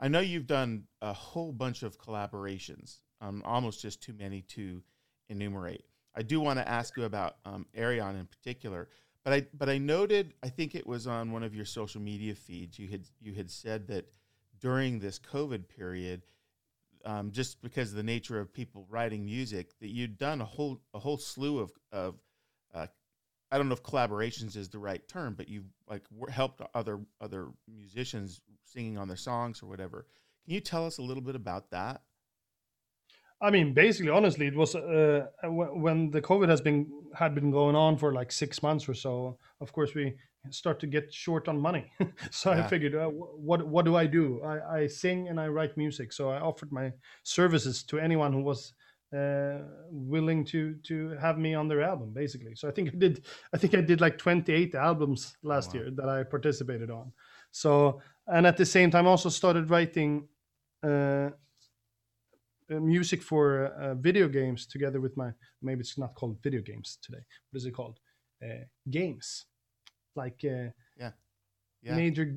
I 0.00 0.08
know 0.08 0.20
you've 0.20 0.46
done 0.46 0.84
a 1.02 1.12
whole 1.12 1.50
bunch 1.52 1.82
of 1.82 1.98
collaborations, 1.98 3.00
um, 3.20 3.42
almost 3.44 3.82
just 3.82 4.00
too 4.00 4.12
many 4.12 4.42
to 4.42 4.82
enumerate. 5.28 5.84
I 6.14 6.22
do 6.22 6.40
want 6.40 6.58
to 6.58 6.68
ask 6.68 6.96
you 6.96 7.04
about 7.04 7.36
um, 7.44 7.66
Ayreon 7.76 8.18
in 8.18 8.26
particular, 8.26 8.88
but 9.24 9.32
I 9.32 9.46
but 9.56 9.68
I 9.68 9.78
noted 9.78 10.34
I 10.42 10.48
think 10.48 10.74
it 10.74 10.86
was 10.86 11.06
on 11.06 11.32
one 11.32 11.42
of 11.42 11.54
your 11.54 11.64
social 11.64 12.00
media 12.00 12.34
feeds 12.34 12.78
you 12.78 12.88
had 12.88 13.04
you 13.20 13.34
had 13.34 13.50
said 13.50 13.86
that 13.88 14.10
during 14.60 14.98
this 14.98 15.18
COVID 15.18 15.68
period, 15.68 16.22
um, 17.04 17.30
just 17.30 17.60
because 17.62 17.90
of 17.90 17.96
the 17.96 18.02
nature 18.02 18.40
of 18.40 18.52
people 18.52 18.86
writing 18.88 19.24
music, 19.24 19.78
that 19.80 19.88
you'd 19.88 20.18
done 20.18 20.40
a 20.40 20.44
whole 20.44 20.80
a 20.94 20.98
whole 20.98 21.18
slew 21.18 21.58
of 21.58 21.72
of 21.92 22.14
uh, 22.74 22.86
I 23.50 23.56
don't 23.56 23.68
know 23.68 23.74
if 23.74 23.82
collaborations 23.82 24.56
is 24.56 24.68
the 24.68 24.78
right 24.78 25.06
term, 25.08 25.34
but 25.34 25.48
you've 25.48 25.70
like 25.88 26.02
helped 26.30 26.60
other 26.74 27.00
other 27.20 27.48
musicians 27.66 28.40
singing 28.64 28.98
on 28.98 29.08
their 29.08 29.16
songs 29.16 29.62
or 29.62 29.66
whatever. 29.66 30.06
Can 30.44 30.54
you 30.54 30.60
tell 30.60 30.86
us 30.86 30.98
a 30.98 31.02
little 31.02 31.22
bit 31.22 31.34
about 31.34 31.70
that? 31.70 32.02
I 33.40 33.50
mean, 33.50 33.72
basically, 33.72 34.10
honestly, 34.10 34.46
it 34.48 34.56
was 34.56 34.74
uh, 34.74 35.26
when 35.44 36.10
the 36.10 36.20
COVID 36.20 36.48
has 36.48 36.60
been 36.60 36.90
had 37.14 37.34
been 37.34 37.50
going 37.50 37.76
on 37.76 37.96
for 37.96 38.12
like 38.12 38.32
six 38.32 38.62
months 38.62 38.88
or 38.88 38.94
so. 38.94 39.38
Of 39.60 39.72
course, 39.72 39.94
we 39.94 40.14
start 40.50 40.80
to 40.80 40.86
get 40.86 41.12
short 41.12 41.48
on 41.48 41.60
money, 41.60 41.90
so 42.30 42.52
yeah. 42.52 42.64
I 42.64 42.68
figured, 42.68 42.94
uh, 42.94 43.06
what 43.08 43.66
what 43.66 43.84
do 43.84 43.96
I 43.96 44.06
do? 44.06 44.42
I, 44.42 44.80
I 44.80 44.86
sing 44.86 45.28
and 45.28 45.40
I 45.40 45.48
write 45.48 45.76
music, 45.76 46.12
so 46.12 46.30
I 46.30 46.40
offered 46.40 46.72
my 46.72 46.92
services 47.22 47.82
to 47.84 47.98
anyone 47.98 48.32
who 48.32 48.42
was 48.42 48.74
uh, 49.16 49.58
willing 49.90 50.44
to 50.44 50.74
to 50.82 51.16
have 51.20 51.38
me 51.38 51.54
on 51.54 51.66
their 51.66 51.82
album 51.82 52.12
basically. 52.12 52.54
So 52.54 52.68
i 52.68 52.70
think 52.70 52.88
i 52.88 52.96
did 52.96 53.24
i 53.54 53.56
think 53.56 53.74
i 53.74 53.80
did 53.80 54.00
like 54.00 54.18
28 54.18 54.74
albums 54.74 55.36
last 55.42 55.72
wow. 55.72 55.80
year 55.80 55.90
that 55.92 56.08
i 56.08 56.22
participated 56.24 56.90
on. 56.90 57.12
So 57.50 58.02
and 58.26 58.46
at 58.46 58.56
the 58.56 58.66
same 58.66 58.90
time 58.90 59.06
also 59.06 59.30
started 59.30 59.70
writing 59.70 60.28
uh, 60.84 61.30
uh 62.70 62.80
music 62.80 63.22
for 63.22 63.68
uh, 63.80 63.94
video 63.94 64.28
games 64.28 64.66
together 64.66 65.00
with 65.00 65.16
my 65.16 65.30
maybe 65.62 65.80
it's 65.80 65.96
not 65.96 66.14
called 66.14 66.42
video 66.42 66.60
games 66.60 66.98
today. 67.02 67.24
What 67.50 67.56
is 67.56 67.64
it 67.64 67.72
called? 67.72 67.98
Uh, 68.44 68.64
games 68.90 69.46
like 70.14 70.40
uh, 70.44 70.70
yeah. 70.98 71.10
yeah 71.82 71.96
major 71.96 72.36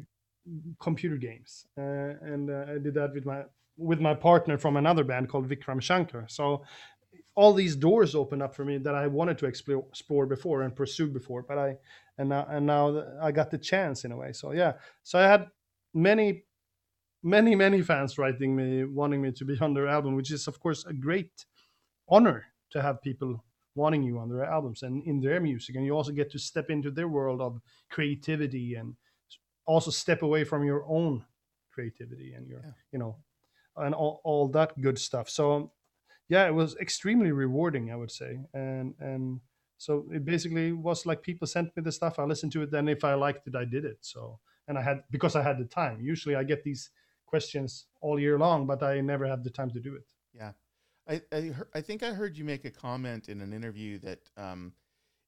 computer 0.80 1.18
games 1.18 1.68
and 1.78 2.52
i 2.52 2.78
did 2.78 2.94
that 2.96 3.14
with 3.14 3.26
my 3.26 3.44
with 3.78 4.00
my 4.00 4.14
partner 4.14 4.58
from 4.58 4.78
another 4.78 5.04
band 5.04 5.30
called 5.30 5.50
Vikram 5.50 5.82
Shankar. 5.82 6.26
So 6.30 6.64
all 7.36 7.54
these 7.54 7.76
doors 7.76 8.16
opened 8.16 8.44
up 8.44 8.56
for 8.56 8.64
me 8.64 8.78
that 8.78 8.96
I 8.96 9.08
wanted 9.08 9.38
to 9.40 9.46
explore, 9.46 9.86
explore 9.90 10.26
before 10.26 10.62
and 10.62 10.76
pursue 10.76 11.08
before, 11.08 11.44
but 11.44 11.58
I 11.58 11.78
and 12.18 12.30
now 12.30 12.46
and 12.50 12.66
now 12.66 13.04
I 13.22 13.32
got 13.32 13.52
the 13.52 13.58
chance 13.58 14.06
in 14.06 14.12
a 14.12 14.18
way. 14.18 14.34
So 14.34 14.52
yeah, 14.52 14.74
so 15.04 15.20
I 15.20 15.24
had 15.24 15.48
many, 15.94 16.44
many, 17.24 17.56
many 17.56 17.82
fans 17.82 18.18
writing 18.18 18.56
me 18.56 18.84
wanting 18.84 19.22
me 19.22 19.32
to 19.32 19.46
be 19.46 19.58
on 19.60 19.74
their 19.74 19.88
album, 19.88 20.16
which 20.16 20.32
is 20.32 20.48
of 20.48 20.60
course 20.60 20.86
a 20.86 20.94
great 20.94 21.46
honor 22.08 22.46
to 22.72 22.82
have 22.82 23.02
people 23.02 23.44
wanting 23.76 24.04
you 24.04 24.20
on 24.20 24.30
their 24.30 24.46
albums 24.46 24.84
and 24.84 25.04
in 25.04 25.20
their 25.22 25.40
music, 25.40 25.76
and 25.76 25.86
you 25.86 25.94
also 25.94 26.12
get 26.12 26.32
to 26.32 26.40
step 26.40 26.70
into 26.70 26.92
their 26.92 27.08
world 27.08 27.42
of 27.42 27.62
creativity 27.90 28.76
and 28.76 28.96
also 29.66 29.92
step 29.92 30.22
away 30.22 30.44
from 30.44 30.64
your 30.64 30.84
own 30.88 31.24
creativity 31.72 32.34
and 32.34 32.48
your 32.48 32.60
yeah. 32.60 32.72
you 32.92 33.00
know 33.00 33.16
and 33.78 33.96
all, 33.96 34.22
all 34.24 34.48
that 34.50 34.80
good 34.82 35.00
stuff. 35.00 35.30
So 35.30 35.72
yeah, 36.28 36.48
it 36.48 36.54
was 36.54 36.76
extremely 36.78 37.32
rewarding, 37.32 37.92
I 37.92 37.96
would 37.96 38.12
say. 38.12 38.40
And 38.54 38.94
and 39.00 39.40
so 39.78 40.06
it 40.12 40.26
basically 40.26 40.72
was 40.72 41.06
like 41.06 41.22
people 41.22 41.48
sent 41.48 41.76
me 41.76 41.84
the 41.84 41.92
stuff, 41.92 42.20
I 42.20 42.24
listened 42.24 42.52
to 42.54 42.62
it, 42.64 42.72
then 42.72 42.88
if 42.88 43.04
I 43.04 43.16
liked 43.16 43.48
it, 43.48 43.56
I 43.56 43.66
did 43.66 43.86
it. 43.86 43.98
So 44.02 44.40
and 44.68 44.78
I 44.78 44.82
had 44.82 45.04
because 45.10 45.36
I 45.36 45.42
had 45.42 45.58
the 45.58 45.66
time. 45.66 46.02
Usually 46.02 46.36
I 46.36 46.44
get 46.44 46.64
these 46.64 46.90
questions 47.26 47.88
all 48.02 48.20
year 48.20 48.38
long, 48.38 48.68
but 48.68 48.84
I 48.84 49.02
never 49.02 49.26
have 49.28 49.44
the 49.44 49.50
time 49.50 49.72
to 49.72 49.80
do 49.80 49.96
it. 49.96 50.04
Yeah. 50.34 50.52
I, 51.12 51.22
I, 51.34 51.52
I 51.76 51.82
think 51.82 52.04
I 52.04 52.12
heard 52.12 52.38
you 52.38 52.46
make 52.46 52.64
a 52.64 52.72
comment 52.72 53.28
in 53.28 53.42
an 53.42 53.52
interview 53.52 54.00
that 54.00 54.20
um, 54.38 54.72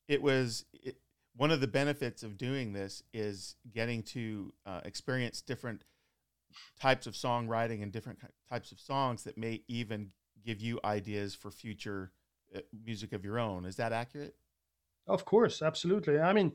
it 0.08 0.22
was 0.22 0.66
it, 0.74 0.98
one 1.36 1.52
of 1.52 1.60
the 1.60 1.68
benefits 1.68 2.24
of 2.24 2.38
doing 2.38 2.72
this 2.72 3.04
is 3.14 3.56
getting 3.74 4.04
to 4.04 4.54
uh, 4.66 4.82
experience 4.86 5.42
different 5.42 5.84
types 6.80 7.06
of 7.06 7.16
songwriting 7.16 7.84
and 7.84 7.92
different 7.92 8.20
types 8.50 8.72
of 8.72 8.80
songs 8.80 9.24
that 9.24 9.38
may 9.38 9.62
even 9.68 10.12
give 10.46 10.62
you 10.62 10.80
ideas 10.86 11.36
for 11.36 11.52
future 11.52 12.12
uh, 12.56 12.60
music 12.86 13.12
of 13.12 13.26
your 13.26 13.40
own. 13.40 13.66
Is 13.66 13.76
that 13.76 13.92
accurate? 13.92 14.36
Of 15.08 15.26
course, 15.26 15.62
absolutely. 15.62 16.18
I 16.20 16.32
mean, 16.32 16.54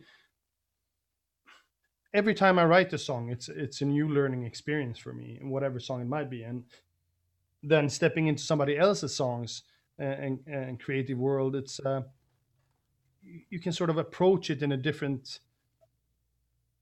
every 2.15 2.35
time 2.35 2.59
I 2.59 2.65
write 2.65 2.95
a 2.95 2.99
song, 2.99 3.29
it's 3.29 3.51
it's 3.51 3.83
a 3.83 3.85
new 3.85 4.09
learning 4.09 4.45
experience 4.45 4.99
for 4.99 5.13
me, 5.13 5.39
whatever 5.43 5.81
song 5.81 6.01
it 6.01 6.09
might 6.09 6.31
be, 6.31 6.45
and 6.45 6.65
then 7.63 7.89
stepping 7.89 8.27
into 8.27 8.43
somebody 8.43 8.77
else's 8.77 9.15
songs 9.15 9.63
and, 9.99 10.41
and, 10.47 10.55
and 10.55 10.81
creative 10.81 11.19
world, 11.19 11.57
it's 11.57 11.81
uh, 11.81 12.03
you 13.51 13.61
can 13.61 13.73
sort 13.73 13.91
of 13.91 13.99
approach 13.99 14.51
it 14.51 14.63
in 14.63 14.73
a 14.73 14.77
different 14.77 15.41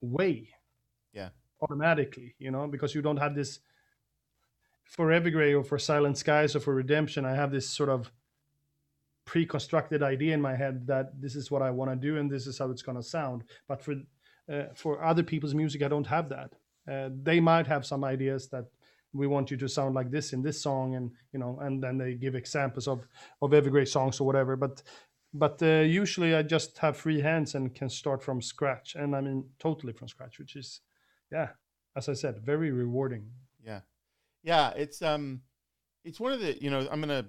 way. 0.01 0.49
Yeah 1.13 1.29
automatically, 1.61 2.35
you 2.39 2.51
know, 2.51 2.67
because 2.67 2.93
you 2.93 3.01
don't 3.01 3.17
have 3.17 3.35
this 3.35 3.59
for 4.83 5.07
Evergrey 5.07 5.57
or 5.57 5.63
for 5.63 5.77
Silent 5.77 6.17
Skies 6.17 6.55
or 6.55 6.59
for 6.59 6.73
Redemption. 6.73 7.25
I 7.25 7.35
have 7.35 7.51
this 7.51 7.69
sort 7.69 7.89
of 7.89 8.11
pre-constructed 9.25 10.01
idea 10.01 10.33
in 10.33 10.41
my 10.41 10.55
head 10.55 10.87
that 10.87 11.21
this 11.21 11.35
is 11.35 11.51
what 11.51 11.61
I 11.61 11.71
want 11.71 11.91
to 11.91 11.95
do 11.97 12.17
and 12.17 12.31
this 12.31 12.47
is 12.47 12.57
how 12.57 12.71
it's 12.71 12.81
going 12.81 12.97
to 12.97 13.03
sound. 13.03 13.43
But 13.67 13.81
for 13.81 13.95
uh, 14.51 14.67
for 14.75 15.03
other 15.03 15.23
people's 15.23 15.53
music, 15.53 15.83
I 15.83 15.89
don't 15.89 16.07
have 16.07 16.29
that. 16.29 16.53
Uh, 16.89 17.09
they 17.21 17.41
might 17.41 17.67
have 17.67 17.85
some 17.85 18.05
ideas 18.05 18.47
that 18.47 18.67
we 19.13 19.27
want 19.27 19.51
you 19.51 19.57
to 19.57 19.69
sound 19.69 19.95
like 19.95 20.11
this 20.11 20.33
in 20.33 20.41
this 20.41 20.61
song, 20.61 20.95
and 20.95 21.11
you 21.33 21.39
know, 21.39 21.59
and 21.61 21.81
then 21.81 21.97
they 21.97 22.13
give 22.13 22.35
examples 22.35 22.87
of 22.87 23.07
of 23.41 23.51
Evergrey 23.51 23.87
songs 23.87 24.19
or 24.19 24.25
whatever. 24.25 24.55
But 24.55 24.83
but 25.33 25.61
uh, 25.61 25.81
usually 25.81 26.35
I 26.35 26.43
just 26.43 26.77
have 26.79 26.97
free 26.97 27.21
hands 27.21 27.55
and 27.55 27.73
can 27.73 27.89
start 27.89 28.23
from 28.23 28.41
scratch, 28.41 28.95
and 28.95 29.15
I 29.15 29.21
mean 29.21 29.45
totally 29.59 29.93
from 29.93 30.07
scratch, 30.07 30.39
which 30.39 30.55
is 30.55 30.81
yeah, 31.31 31.49
as 31.95 32.09
I 32.09 32.13
said, 32.13 32.39
very 32.39 32.71
rewarding. 32.71 33.29
Yeah, 33.63 33.81
yeah. 34.43 34.71
It's 34.71 35.01
um, 35.01 35.41
it's 36.03 36.19
one 36.19 36.31
of 36.31 36.39
the 36.39 36.61
you 36.61 36.69
know 36.69 36.87
I'm 36.91 37.01
gonna 37.01 37.27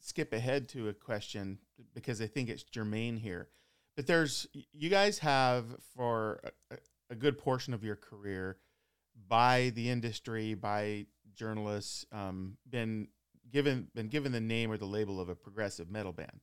skip 0.00 0.32
ahead 0.32 0.68
to 0.70 0.88
a 0.88 0.94
question 0.94 1.58
because 1.94 2.20
I 2.20 2.26
think 2.26 2.48
it's 2.48 2.62
germane 2.62 3.16
here. 3.16 3.48
But 3.96 4.06
there's 4.06 4.46
you 4.72 4.90
guys 4.90 5.18
have 5.20 5.64
for 5.94 6.40
a, 6.70 6.76
a 7.10 7.14
good 7.14 7.38
portion 7.38 7.72
of 7.74 7.82
your 7.82 7.96
career 7.96 8.58
by 9.28 9.72
the 9.74 9.90
industry, 9.90 10.54
by 10.54 11.06
journalists, 11.36 12.04
um, 12.12 12.56
been 12.68 13.08
given 13.52 13.88
been 13.94 14.08
given 14.08 14.32
the 14.32 14.40
name 14.40 14.70
or 14.70 14.76
the 14.76 14.86
label 14.86 15.20
of 15.20 15.28
a 15.28 15.34
progressive 15.34 15.90
metal 15.90 16.12
band, 16.12 16.40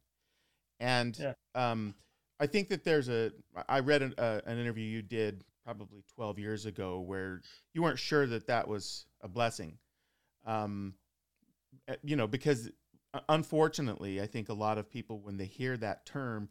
and 0.80 1.18
yeah. 1.20 1.34
um, 1.56 1.96
I 2.40 2.48
think 2.48 2.70
that 2.70 2.84
there's 2.84 3.10
a. 3.10 3.32
I 3.68 3.80
read 3.80 4.02
an, 4.02 4.14
uh, 4.18 4.42
an 4.46 4.58
interview 4.58 4.86
you 4.86 5.02
did 5.02 5.44
probably 5.64 6.04
12 6.16 6.40
years 6.40 6.66
ago 6.66 7.00
where 7.00 7.42
you 7.74 7.82
weren't 7.82 8.00
sure 8.00 8.28
that 8.28 8.48
that 8.48 8.68
was 8.68 9.06
a 9.22 9.28
blessing 9.28 9.78
um, 10.46 10.94
eh, 11.88 11.96
you 12.04 12.16
know 12.16 12.28
because 12.28 12.70
uh, 13.14 13.20
unfortunately 13.30 14.22
i 14.22 14.28
think 14.28 14.50
a 14.50 14.54
lot 14.54 14.78
of 14.78 14.90
people 14.90 15.20
when 15.20 15.38
they 15.38 15.46
hear 15.46 15.78
that 15.78 16.06
term 16.06 16.50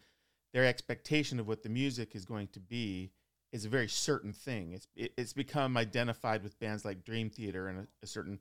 their 0.52 0.64
expectation 0.64 1.38
of 1.38 1.46
what 1.46 1.62
the 1.62 1.68
music 1.68 2.14
is 2.14 2.24
going 2.24 2.48
to 2.48 2.60
be 2.60 3.10
is 3.52 3.64
a 3.64 3.68
very 3.68 3.88
certain 3.88 4.32
thing. 4.32 4.72
It's 4.72 4.88
it, 4.96 5.12
it's 5.16 5.32
become 5.32 5.76
identified 5.76 6.42
with 6.42 6.58
bands 6.58 6.84
like 6.84 7.04
Dream 7.04 7.30
Theater 7.30 7.68
and 7.68 7.80
a, 7.80 7.86
a 8.02 8.06
certain 8.06 8.38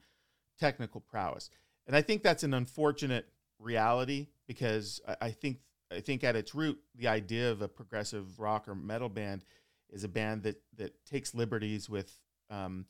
technical 0.59 1.01
prowess, 1.01 1.49
and 1.87 1.95
I 1.95 2.01
think 2.01 2.23
that's 2.23 2.43
an 2.43 2.53
unfortunate 2.53 3.27
reality 3.59 4.27
because 4.47 5.01
I, 5.07 5.15
I 5.21 5.31
think 5.31 5.59
I 5.91 5.99
think 5.99 6.23
at 6.23 6.35
its 6.35 6.55
root 6.55 6.79
the 6.95 7.07
idea 7.07 7.51
of 7.51 7.61
a 7.61 7.67
progressive 7.67 8.39
rock 8.39 8.67
or 8.67 8.75
metal 8.75 9.09
band 9.09 9.43
is 9.89 10.03
a 10.03 10.09
band 10.09 10.43
that 10.43 10.61
that 10.77 11.05
takes 11.05 11.35
liberties 11.35 11.89
with 11.89 12.17
um, 12.49 12.85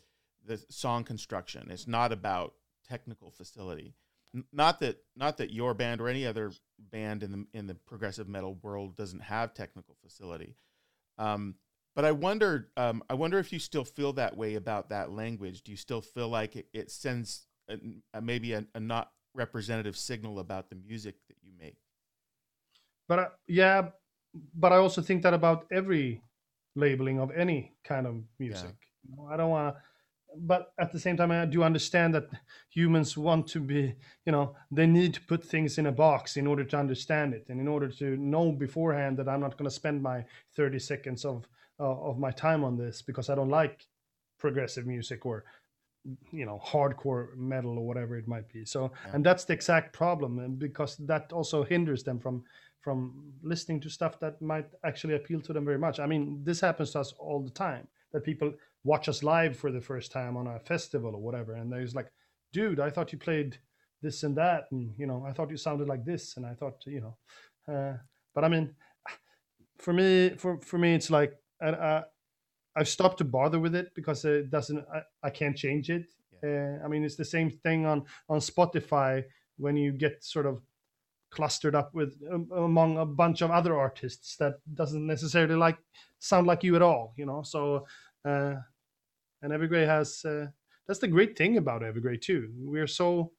the 0.46 0.60
song 0.70 1.04
construction. 1.04 1.70
It's 1.70 1.88
not 1.88 2.12
about 2.12 2.54
technical 2.88 3.32
facility. 3.32 3.96
N- 4.36 4.46
not 4.52 4.80
that 4.80 4.98
not 5.16 5.38
that 5.38 5.52
your 5.52 5.74
band 5.74 6.02
or 6.02 6.08
any 6.08 6.26
other 6.26 6.52
band 6.80 7.24
in 7.24 7.32
the 7.32 7.46
in 7.54 7.68
the 7.68 7.76
progressive 7.76 8.28
metal 8.28 8.58
world 8.62 8.96
doesn't 8.96 9.22
have 9.22 9.54
technical 9.54 9.96
facility. 10.04 10.56
Um, 11.18 11.56
but 11.96 12.06
I 12.06 12.12
wonder 12.12 12.70
um, 12.78 13.04
I 13.10 13.14
wonder 13.14 13.40
if 13.40 13.52
you 13.52 13.60
still 13.60 13.84
feel 13.84 14.14
that 14.14 14.38
way 14.38 14.56
about 14.56 14.90
that 14.90 15.12
language. 15.12 15.64
Do 15.64 15.72
you 15.72 15.78
still 15.78 16.02
feel 16.02 16.30
like 16.30 16.56
it, 16.56 16.68
it 16.74 16.92
sends 16.92 17.48
a, 17.70 17.78
a, 18.14 18.22
maybe 18.22 18.54
a, 18.54 18.66
a 18.76 18.80
not 18.80 19.12
representative 19.34 19.98
signal 19.98 20.40
about 20.40 20.70
the 20.70 20.76
music 20.76 21.16
that 21.28 21.38
you 21.42 21.52
make? 21.60 21.78
But 23.08 23.20
uh, 23.20 23.30
yeah, 23.48 23.90
but 24.56 24.72
I 24.72 24.78
also 24.78 25.02
think 25.02 25.24
that 25.24 25.34
about 25.34 25.66
every 25.72 26.22
labeling 26.76 27.20
of 27.20 27.32
any 27.32 27.74
kind 27.84 28.08
of 28.08 28.16
music. 28.40 28.76
Yeah. 28.82 29.10
You 29.10 29.16
know, 29.18 29.30
I 29.32 29.38
don't 29.38 29.50
want 29.50 29.76
to 29.76 29.82
but 30.38 30.72
at 30.80 30.92
the 30.92 31.00
same 31.00 31.18
time 31.18 31.32
i 31.32 31.46
do 31.46 31.64
understand 31.64 32.14
that 32.14 32.30
humans 32.70 33.18
want 33.18 33.48
to 33.48 33.60
be 33.60 33.94
you 34.26 34.32
know 34.32 34.56
they 34.72 34.88
need 34.88 35.14
to 35.14 35.22
put 35.22 35.44
things 35.44 35.78
in 35.78 35.88
a 35.88 35.92
box 35.92 36.38
in 36.38 36.48
order 36.48 36.64
to 36.64 36.78
understand 36.78 37.34
it 37.34 37.46
and 37.50 37.60
in 37.60 37.68
order 37.68 37.90
to 37.90 38.16
know 38.18 38.52
beforehand 38.52 39.18
that 39.18 39.28
i'm 39.28 39.42
not 39.42 39.58
going 39.58 39.70
to 39.70 39.76
spend 39.76 40.02
my 40.02 40.24
30 40.56 40.80
seconds 40.80 41.26
of 41.26 41.48
of 41.86 42.20
my 42.20 42.32
time 42.32 42.64
on 42.64 42.78
this 42.78 43.02
because 43.02 43.30
i 43.30 43.36
don't 43.36 43.50
like 43.50 43.86
progressive 44.38 44.86
music 44.86 45.26
or 45.26 45.44
you 46.32 46.46
know 46.46 46.60
hardcore 46.66 47.36
metal 47.36 47.78
or 47.78 47.86
whatever 47.86 48.18
it 48.18 48.28
might 48.28 48.52
be 48.52 48.66
so 48.66 48.92
yeah. 49.06 49.12
and 49.14 49.26
that's 49.26 49.46
the 49.46 49.54
exact 49.54 49.94
problem 49.94 50.40
and 50.40 50.58
because 50.58 50.98
that 50.98 51.32
also 51.32 51.64
hinders 51.64 52.04
them 52.04 52.20
from 52.20 52.44
from 52.80 53.32
listening 53.44 53.80
to 53.80 53.90
stuff 53.90 54.20
that 54.20 54.42
might 54.42 54.66
actually 54.84 55.14
appeal 55.14 55.40
to 55.40 55.54
them 55.54 55.64
very 55.64 55.78
much 55.78 56.00
i 56.00 56.08
mean 56.08 56.40
this 56.44 56.60
happens 56.60 56.92
to 56.92 57.00
us 57.00 57.14
all 57.20 57.40
the 57.40 57.52
time 57.52 57.88
that 58.12 58.24
people 58.24 58.52
watch 58.84 59.08
us 59.08 59.22
live 59.22 59.56
for 59.56 59.72
the 59.72 59.80
first 59.80 60.12
time 60.12 60.36
on 60.36 60.48
a 60.48 60.60
festival 60.60 61.14
or 61.14 61.22
whatever 61.22 61.54
and 61.54 61.72
there's 61.72 61.94
like 61.94 62.12
dude 62.52 62.80
i 62.80 62.90
thought 62.90 63.12
you 63.12 63.20
played 63.20 63.58
this 64.02 64.24
and 64.24 64.36
that 64.36 64.66
and 64.72 64.92
you 64.98 65.06
know 65.06 65.24
i 65.28 65.32
thought 65.32 65.52
you 65.52 65.58
sounded 65.58 65.88
like 65.88 66.04
this 66.04 66.36
and 66.38 66.46
i 66.48 66.54
thought 66.56 66.84
you 66.88 67.02
know 67.02 67.16
uh, 67.74 67.96
but 68.34 68.44
i 68.44 68.48
mean 68.48 68.74
for 69.78 69.94
me 69.94 70.30
for 70.38 70.60
for 70.62 70.80
me 70.80 70.96
it's 70.96 71.12
like 71.12 71.38
I, 71.62 72.04
i've 72.76 72.88
stopped 72.88 73.18
to 73.20 73.24
bother 73.24 73.60
with 73.60 73.76
it 73.76 73.94
because 73.96 74.26
it 74.26 74.50
doesn't 74.50 74.86
i, 74.94 75.02
I 75.24 75.30
can't 75.30 75.58
change 75.58 75.90
it 75.90 76.06
yeah. 76.44 76.78
uh, 76.82 76.86
i 76.86 76.88
mean 76.88 77.04
it's 77.04 77.16
the 77.16 77.26
same 77.26 77.50
thing 77.50 77.86
on 77.86 78.04
on 78.30 78.40
spotify 78.40 79.24
when 79.58 79.76
you 79.76 79.92
get 79.92 80.24
sort 80.24 80.46
of 80.46 80.62
clustered 81.30 81.76
up 81.76 81.94
with 81.94 82.22
um, 82.32 82.50
among 82.56 82.98
a 82.98 83.06
bunch 83.06 83.42
of 83.42 83.52
other 83.52 83.78
artists 83.78 84.36
that 84.38 84.56
doesn't 84.74 85.08
necessarily 85.08 85.56
like 85.56 85.78
sound 86.20 86.46
like 86.46 86.64
you 86.64 86.76
at 86.76 86.82
all 86.82 87.14
you 87.16 87.26
know 87.26 87.42
so 87.42 87.86
uh, 88.26 88.56
and 89.42 89.52
Evergrey 89.52 89.86
has 89.86 90.24
uh, 90.26 90.48
that's 90.88 91.00
the 91.00 91.08
great 91.08 91.38
thing 91.38 91.58
about 91.58 91.82
Evergrey 91.82 92.20
too. 92.20 92.52
We're 92.58 92.88
so 92.88 93.32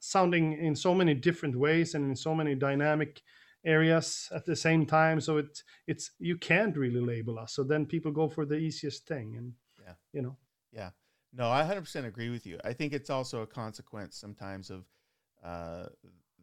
sounding 0.00 0.54
in 0.54 0.74
so 0.74 0.94
many 0.94 1.14
different 1.14 1.56
ways 1.56 1.94
and 1.94 2.04
in 2.10 2.16
so 2.16 2.34
many 2.34 2.54
dynamic 2.54 3.22
areas 3.64 4.28
at 4.34 4.44
the 4.44 4.56
same 4.56 4.86
time. 4.86 5.20
So 5.20 5.38
it's 5.38 5.64
it's 5.86 6.10
you 6.18 6.36
can't 6.36 6.76
really 6.76 7.00
label 7.00 7.38
us. 7.38 7.54
So 7.54 7.62
then 7.62 7.86
people 7.86 8.12
go 8.12 8.28
for 8.28 8.44
the 8.44 8.56
easiest 8.56 9.06
thing, 9.06 9.36
and 9.36 9.52
yeah, 9.82 9.94
you 10.12 10.22
know, 10.22 10.36
yeah. 10.72 10.90
No, 11.34 11.50
I 11.50 11.62
100% 11.62 12.04
agree 12.04 12.28
with 12.28 12.46
you. 12.46 12.58
I 12.62 12.74
think 12.74 12.92
it's 12.92 13.08
also 13.08 13.40
a 13.40 13.46
consequence 13.46 14.18
sometimes 14.18 14.68
of 14.68 14.84
uh, 15.42 15.86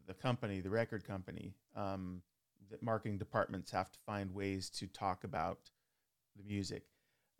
the 0.08 0.14
company, 0.14 0.60
the 0.60 0.70
record 0.70 1.04
company, 1.06 1.54
um, 1.76 2.22
that 2.70 2.82
marketing 2.82 3.16
departments 3.16 3.70
have 3.70 3.92
to 3.92 3.98
find 4.04 4.34
ways 4.34 4.68
to 4.70 4.88
talk 4.88 5.22
about 5.22 5.58
the 6.36 6.42
music. 6.42 6.82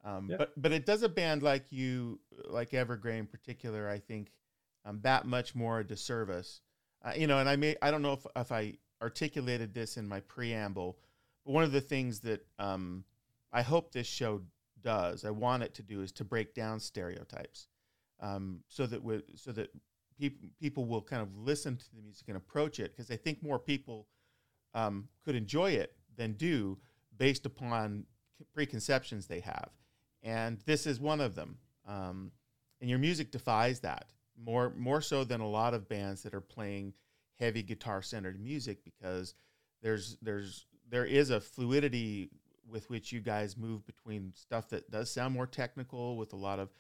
Um, 0.05 0.29
yeah. 0.31 0.37
But 0.39 0.53
but 0.57 0.73
it 0.73 0.87
does 0.87 1.03
a 1.03 1.09
band 1.09 1.43
like 1.43 1.71
you, 1.71 2.21
like 2.49 2.71
Evergrey 2.71 3.19
in 3.19 3.27
particular, 3.27 3.89
I 3.89 3.99
think, 3.99 4.31
um, 4.85 5.01
that 5.03 5.27
much 5.27 5.55
more 5.55 5.81
a 5.81 5.87
disservice. 5.87 6.61
Uh, 7.05 7.13
you 7.17 7.27
know, 7.27 7.39
and 7.39 7.49
I 7.49 7.57
may 7.57 7.77
I 7.83 7.91
don't 7.91 8.03
know 8.03 8.13
if 8.13 8.27
if 8.37 8.53
I 8.53 8.75
articulated 9.03 9.75
this 9.75 9.97
in 9.97 10.09
my 10.09 10.21
preamble, 10.21 10.99
but 11.45 11.53
one 11.53 11.65
of 11.65 11.73
the 11.73 11.81
things 11.81 12.21
that 12.21 12.47
um, 12.59 13.05
I 13.53 13.63
hope 13.63 13.93
this 13.93 14.07
show 14.07 14.43
does, 14.83 15.25
I 15.25 15.31
want 15.31 15.63
it 15.63 15.75
to 15.75 15.83
do, 15.83 16.03
is 16.03 16.13
to 16.13 16.25
break 16.25 16.55
down 16.55 16.81
stereotypes, 16.81 17.69
um, 18.21 18.61
so 18.69 18.87
that 18.87 19.03
we, 19.03 19.23
so 19.35 19.53
that 19.53 19.71
people 20.19 20.49
people 20.61 20.85
will 20.85 21.03
kind 21.03 21.23
of 21.23 21.37
listen 21.37 21.77
to 21.77 21.85
the 21.95 22.03
music 22.03 22.29
and 22.29 22.37
approach 22.37 22.79
it 22.79 22.95
because 22.95 23.11
I 23.11 23.17
think 23.17 23.43
more 23.43 23.59
people 23.59 24.07
um, 24.75 25.09
could 25.25 25.35
enjoy 25.35 25.73
it 25.73 25.95
than 26.17 26.33
do 26.35 26.79
based 27.17 27.47
upon 27.47 28.05
preconceptions 28.55 29.27
they 29.27 29.41
have 29.41 29.71
and 30.23 30.59
this 30.67 30.87
is 30.87 31.01
one 31.01 31.21
of 31.21 31.35
them. 31.35 31.59
Um, 31.87 32.33
and 32.81 32.89
your 32.89 32.99
music 32.99 33.31
defies 33.31 33.81
that 33.81 34.07
more 34.43 34.73
more 34.77 35.03
so 35.03 35.25
than 35.25 35.41
a 35.41 35.49
lot 35.49 35.75
of 35.75 35.89
bands 35.89 36.23
that 36.23 36.35
are 36.35 36.41
playing 36.41 36.95
heavy 37.41 37.63
guitar 37.63 38.03
centered 38.03 38.41
music 38.41 38.85
because 38.85 39.35
there's 39.83 40.17
there's 40.23 40.67
there 40.89 41.05
is 41.05 41.31
a 41.31 41.41
fluidity 41.41 42.31
with 42.69 42.89
which 42.91 43.13
you 43.13 43.21
guys 43.21 43.57
move 43.57 43.85
between 43.87 44.33
stuff 44.37 44.69
that 44.69 44.91
does 44.91 45.11
sound 45.11 45.35
more 45.35 45.47
technical 45.47 46.17
with 46.17 46.33
a 46.33 46.37
lot 46.37 46.59
of 46.59 46.71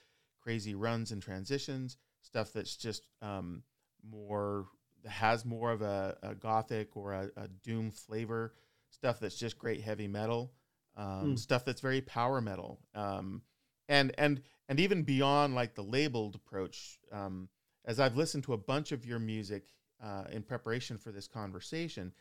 crazy 0.40 0.74
runs 0.74 1.10
and 1.10 1.22
transitions, 1.22 1.96
stuff 2.22 2.52
that's 2.52 2.76
just 2.76 3.06
um, 3.22 3.62
more 4.08 4.66
has 5.06 5.44
more 5.44 5.72
of 5.72 5.82
a, 5.82 6.16
a 6.22 6.34
gothic 6.34 6.96
or 6.96 7.12
a, 7.12 7.30
a, 7.36 7.48
doom 7.62 7.90
flavor, 7.90 8.54
stuff 8.90 9.18
that's 9.18 9.38
just 9.38 9.58
great 9.58 9.80
heavy 9.80 10.06
metal, 10.06 10.52
um, 10.96 11.34
mm. 11.34 11.38
stuff 11.38 11.64
that's 11.64 11.80
very 11.80 12.02
power 12.02 12.40
metal, 12.40 12.80
um, 12.94 13.42
and 13.88 14.12
and 14.18 14.42
and 14.68 14.78
even 14.78 15.02
beyond 15.02 15.54
like 15.54 15.74
the 15.74 15.82
labeled 15.82 16.34
approach. 16.34 16.98
Um, 17.12 17.48
as 17.86 17.98
I've 17.98 18.16
listened 18.16 18.44
to 18.44 18.52
a 18.52 18.58
bunch 18.58 18.92
of 18.92 19.06
your 19.06 19.18
music 19.18 19.64
uh, 20.02 20.24
in 20.32 20.42
preparation 20.42 20.98
for 20.98 21.12
this 21.12 21.26
conversation, 21.26 22.12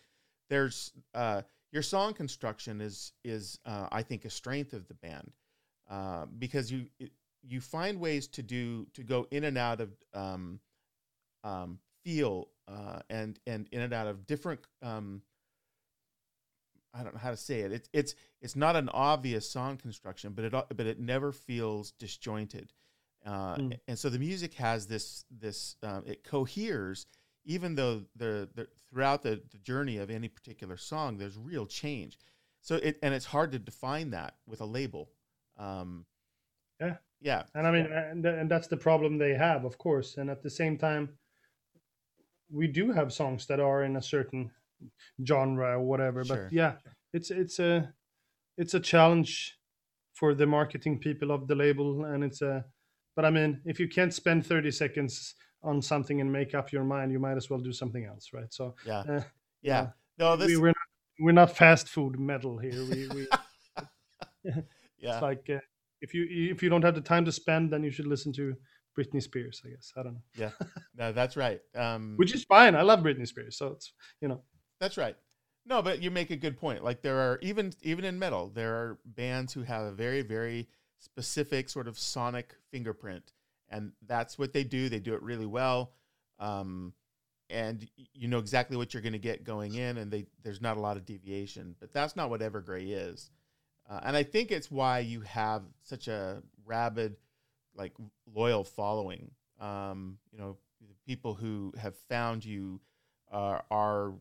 there's 0.49 0.91
uh, 1.13 1.41
your 1.71 1.83
song 1.83 2.13
construction 2.13 2.81
is 2.81 3.13
is 3.23 3.59
uh, 3.65 3.87
I 3.91 4.03
think 4.03 4.25
a 4.25 4.29
strength 4.29 4.73
of 4.73 4.87
the 4.87 4.95
band 4.95 5.31
uh, 5.89 6.25
because 6.37 6.71
you 6.71 6.87
you 7.43 7.61
find 7.61 7.99
ways 7.99 8.27
to 8.27 8.43
do 8.43 8.87
to 8.93 9.03
go 9.03 9.27
in 9.31 9.43
and 9.43 9.57
out 9.57 9.81
of 9.81 9.91
um, 10.13 10.59
um, 11.43 11.79
feel 12.03 12.49
uh, 12.67 12.99
and 13.09 13.39
and 13.47 13.67
in 13.71 13.81
and 13.81 13.93
out 13.93 14.07
of 14.07 14.25
different 14.27 14.61
um, 14.81 15.21
I 16.93 17.03
don't 17.03 17.13
know 17.13 17.19
how 17.19 17.31
to 17.31 17.37
say 17.37 17.61
it. 17.61 17.71
It's 17.71 17.89
it's 17.93 18.15
it's 18.41 18.55
not 18.55 18.75
an 18.75 18.89
obvious 18.89 19.49
song 19.49 19.77
construction, 19.77 20.33
but 20.33 20.45
it 20.45 20.51
but 20.51 20.85
it 20.85 20.99
never 20.99 21.31
feels 21.31 21.91
disjointed, 21.91 22.73
uh, 23.25 23.55
mm. 23.55 23.79
and 23.87 23.97
so 23.97 24.09
the 24.09 24.19
music 24.19 24.55
has 24.55 24.87
this 24.87 25.23
this 25.29 25.75
um, 25.83 26.03
it 26.07 26.23
coheres, 26.23 27.05
even 27.49 27.73
though 27.73 28.03
the, 28.15 28.47
the 28.53 28.67
throughout 28.91 29.23
the, 29.23 29.41
the 29.51 29.57
journey 29.57 29.97
of 29.97 30.09
any 30.11 30.29
particular 30.29 30.77
song, 30.77 31.17
there's 31.17 31.35
real 31.35 31.65
change. 31.65 32.17
So 32.61 32.75
it 32.75 32.99
and 33.01 33.13
it's 33.13 33.25
hard 33.25 33.51
to 33.53 33.59
define 33.59 34.11
that 34.11 34.35
with 34.47 34.61
a 34.61 34.65
label. 34.65 35.09
Um, 35.57 36.05
yeah, 36.79 36.97
yeah, 37.19 37.43
and 37.55 37.67
I 37.67 37.71
mean, 37.71 37.87
and, 37.91 38.25
and 38.25 38.49
that's 38.49 38.67
the 38.67 38.77
problem 38.77 39.17
they 39.17 39.33
have, 39.33 39.65
of 39.65 39.77
course. 39.77 40.17
And 40.17 40.29
at 40.29 40.43
the 40.43 40.49
same 40.49 40.77
time, 40.77 41.09
we 42.51 42.67
do 42.67 42.91
have 42.91 43.11
songs 43.11 43.47
that 43.47 43.59
are 43.59 43.83
in 43.83 43.97
a 43.97 44.01
certain 44.01 44.51
genre 45.25 45.77
or 45.77 45.81
whatever. 45.81 46.23
Sure. 46.23 46.43
But 46.43 46.53
yeah, 46.53 46.73
it's 47.13 47.31
it's 47.31 47.59
a 47.59 47.93
it's 48.57 48.75
a 48.75 48.79
challenge 48.79 49.57
for 50.13 50.35
the 50.35 50.45
marketing 50.45 50.99
people 50.99 51.31
of 51.31 51.47
the 51.47 51.55
label, 51.55 52.05
and 52.05 52.23
it's 52.23 52.41
a. 52.43 52.65
But 53.15 53.25
I 53.25 53.31
mean, 53.31 53.61
if 53.65 53.79
you 53.79 53.87
can't 53.87 54.13
spend 54.13 54.45
thirty 54.45 54.71
seconds 54.71 55.33
on 55.63 55.81
something 55.81 56.21
and 56.21 56.31
make 56.31 56.55
up 56.55 56.71
your 56.71 56.83
mind, 56.83 57.11
you 57.11 57.19
might 57.19 57.37
as 57.37 57.49
well 57.49 57.59
do 57.59 57.73
something 57.73 58.05
else, 58.05 58.29
right? 58.33 58.51
So 58.53 58.75
yeah, 58.85 58.99
uh, 58.99 59.21
yeah. 59.61 59.87
No, 60.17 60.35
this... 60.35 60.47
we, 60.47 60.57
we're 60.57 60.67
not, 60.67 60.75
we're 61.19 61.31
not 61.31 61.55
fast 61.55 61.89
food 61.89 62.19
metal 62.19 62.57
here. 62.57 62.83
We, 62.85 63.07
we 63.09 63.27
yeah. 64.43 65.13
It's 65.13 65.21
like 65.21 65.49
uh, 65.49 65.59
if 66.01 66.13
you 66.13 66.27
if 66.29 66.63
you 66.63 66.69
don't 66.69 66.83
have 66.83 66.95
the 66.95 67.01
time 67.01 67.25
to 67.25 67.31
spend, 67.31 67.71
then 67.71 67.83
you 67.83 67.91
should 67.91 68.07
listen 68.07 68.31
to 68.33 68.55
Britney 68.97 69.21
Spears. 69.21 69.61
I 69.65 69.69
guess 69.69 69.93
I 69.97 70.03
don't 70.03 70.13
know. 70.13 70.21
yeah, 70.35 70.51
no, 70.95 71.11
that's 71.11 71.37
right. 71.37 71.59
Um, 71.75 72.13
Which 72.15 72.33
is 72.33 72.43
fine. 72.43 72.75
I 72.75 72.81
love 72.81 72.99
Britney 73.01 73.27
Spears, 73.27 73.57
so 73.57 73.67
it's 73.67 73.93
you 74.21 74.27
know. 74.27 74.41
That's 74.79 74.97
right. 74.97 75.15
No, 75.65 75.81
but 75.81 76.01
you 76.01 76.09
make 76.09 76.31
a 76.31 76.37
good 76.37 76.57
point. 76.57 76.83
Like 76.83 77.01
there 77.01 77.17
are 77.17 77.39
even 77.41 77.73
even 77.81 78.05
in 78.05 78.17
metal, 78.17 78.49
there 78.53 78.75
are 78.75 78.99
bands 79.05 79.53
who 79.53 79.63
have 79.63 79.83
a 79.83 79.91
very 79.91 80.21
very 80.21 80.69
specific 80.99 81.69
sort 81.69 81.87
of 81.87 81.97
sonic 81.97 82.55
fingerprint, 82.71 83.33
and 83.69 83.91
that's 84.07 84.37
what 84.37 84.53
they 84.53 84.63
do. 84.63 84.89
They 84.89 84.99
do 84.99 85.13
it 85.13 85.21
really 85.21 85.45
well, 85.45 85.91
um, 86.39 86.93
and 87.49 87.87
you 88.13 88.27
know 88.27 88.39
exactly 88.39 88.77
what 88.77 88.93
you're 88.93 89.03
going 89.03 89.13
to 89.13 89.19
get 89.19 89.43
going 89.43 89.75
in, 89.75 89.97
and 89.97 90.11
they 90.11 90.25
there's 90.43 90.61
not 90.61 90.77
a 90.77 90.79
lot 90.79 90.97
of 90.97 91.05
deviation. 91.05 91.75
But 91.79 91.93
that's 91.93 92.15
not 92.15 92.29
what 92.29 92.41
Evergrey 92.41 92.87
is. 92.89 93.29
uh, 93.89 93.99
and 94.03 94.15
I 94.15 94.23
think 94.23 94.51
it's 94.51 94.69
why 94.69 94.99
you 94.99 95.21
have 95.21 95.63
such 95.81 96.07
a 96.07 96.43
rabid, 96.65 97.15
like 97.75 97.93
loyal 98.31 98.63
following. 98.63 99.31
Um, 99.59 100.19
you 100.31 100.37
know, 100.37 100.57
people 101.07 101.33
who 101.33 101.73
have 101.81 101.95
found 102.07 102.45
you 102.45 102.79
are, 103.31 103.63
are 103.71 104.13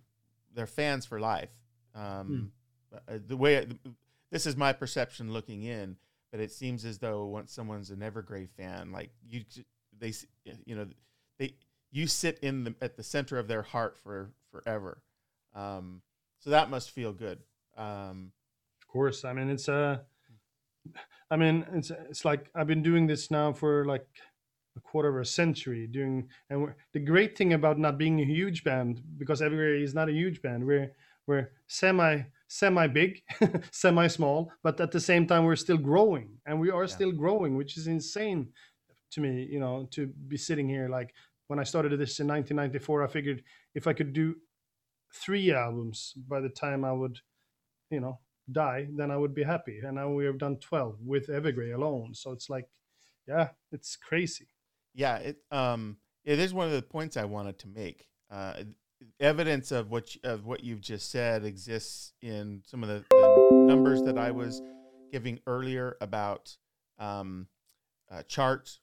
they're 0.55 0.67
fans 0.67 1.05
for 1.05 1.21
life. 1.21 1.53
Um, 1.95 2.51
mm. 3.11 3.29
The 3.29 3.37
way 3.37 3.67
this 4.31 4.47
is 4.47 4.57
my 4.57 4.73
perception 4.73 5.33
looking 5.33 5.63
in, 5.63 5.97
but 6.31 6.41
it 6.41 6.53
seems 6.53 6.85
as 6.85 6.99
though 6.99 7.27
once 7.27 7.53
someone's 7.53 7.91
an 7.91 8.01
Evergrey 8.01 8.49
fan, 8.49 8.93
like 8.93 9.11
you, 9.27 9.43
they, 9.99 10.13
you 10.65 10.75
know, 10.77 10.87
they 11.39 11.55
you 11.91 12.07
sit 12.07 12.39
in 12.43 12.65
the 12.65 12.75
at 12.83 12.97
the 12.97 13.03
center 13.03 13.39
of 13.39 13.49
their 13.49 13.63
heart 13.63 13.97
for 13.97 14.31
forever. 14.51 15.03
Um, 15.55 16.03
so 16.39 16.51
that 16.51 16.71
must 16.71 16.91
feel 16.91 17.13
good. 17.13 17.39
Um, 17.77 18.33
of 18.81 18.89
course, 18.89 19.25
I 19.25 19.33
mean 19.33 19.49
it's 19.49 19.69
a, 19.69 20.05
uh, 21.31 21.37
mean 21.37 21.67
it's 21.73 21.91
it's 21.91 22.25
like 22.25 22.51
I've 22.55 22.67
been 22.67 22.83
doing 22.83 23.07
this 23.07 23.31
now 23.31 23.53
for 23.53 23.85
like 23.85 24.07
a 24.77 24.81
quarter 24.81 25.09
of 25.09 25.21
a 25.21 25.25
century 25.25 25.87
doing 25.87 26.29
and 26.51 26.69
the 26.93 27.01
great 27.01 27.37
thing 27.37 27.53
about 27.53 27.79
not 27.79 27.99
being 27.99 28.21
a 28.21 28.25
huge 28.25 28.65
band 28.65 29.03
because 29.17 29.41
Evergrey 29.41 29.83
is 29.83 29.95
not 29.95 30.09
a 30.09 30.13
huge 30.13 30.41
band 30.41 30.65
we're 30.65 30.93
we're 31.27 31.51
semi 31.67 32.23
semi 32.49 32.87
big 32.87 33.23
semi 33.71 34.07
small 34.07 34.51
but 34.63 34.81
at 34.81 34.91
the 34.91 35.01
same 35.01 35.27
time 35.27 35.45
we're 35.45 35.57
still 35.57 35.77
growing 35.77 36.31
and 36.47 36.59
we 36.59 36.71
are 36.71 36.85
yeah. 36.85 36.95
still 36.97 37.13
growing 37.13 37.57
which 37.57 37.77
is 37.77 37.87
insane 37.87 38.49
to 39.11 39.21
me 39.21 39.47
you 39.51 39.61
know 39.61 39.87
to 39.91 40.07
be 40.27 40.37
sitting 40.37 40.69
here 40.69 40.89
like 40.89 41.15
when 41.47 41.59
I 41.59 41.65
started 41.65 41.91
this 41.93 42.21
in 42.21 42.27
1994 42.27 43.05
I 43.05 43.07
figured 43.07 43.43
if 43.75 43.87
I 43.87 43.93
could 43.93 44.13
do 44.13 44.35
three 45.15 45.53
albums 45.53 46.15
by 46.29 46.41
the 46.41 46.49
time 46.49 46.85
I 46.85 46.93
would 46.93 47.19
you 47.91 48.01
know 48.01 48.19
die 48.51 48.89
then 48.97 49.11
I 49.11 49.17
would 49.17 49.35
be 49.35 49.43
happy 49.43 49.81
and 49.85 49.97
now 49.97 50.11
we 50.11 50.25
have 50.25 50.39
done 50.39 50.57
12 50.57 50.97
with 51.05 51.29
Evergrey 51.29 51.75
alone 51.75 52.15
so 52.15 52.33
it's 52.33 52.49
like 52.49 52.67
yeah 53.27 53.49
it's 53.73 53.97
crazy 53.97 54.49
yeah, 54.99 55.19
it 55.19 55.37
um 55.53 55.99
it 56.25 56.41
is 56.41 56.53
one 56.53 56.67
of 56.67 56.73
the 56.73 56.83
points 56.83 57.17
I 57.17 57.25
wanted 57.25 57.61
to 57.61 57.69
make. 57.69 58.09
Uh, 58.31 58.65
evidence 59.21 59.73
of 59.73 59.91
what 59.91 60.15
you, 60.15 60.21
of 60.25 60.47
what 60.47 60.65
you've 60.65 60.81
just 60.81 61.11
said 61.11 61.45
exists 61.45 62.13
in 62.23 62.63
some 62.67 62.83
of 62.83 62.89
the, 62.89 63.05
the 63.11 63.65
numbers 63.67 64.03
that 64.03 64.19
I 64.19 64.31
was 64.31 64.63
giving 65.13 65.41
earlier 65.47 65.97
about 66.01 66.57
um, 66.99 67.49
uh, 68.11 68.23
charts. 68.23 68.81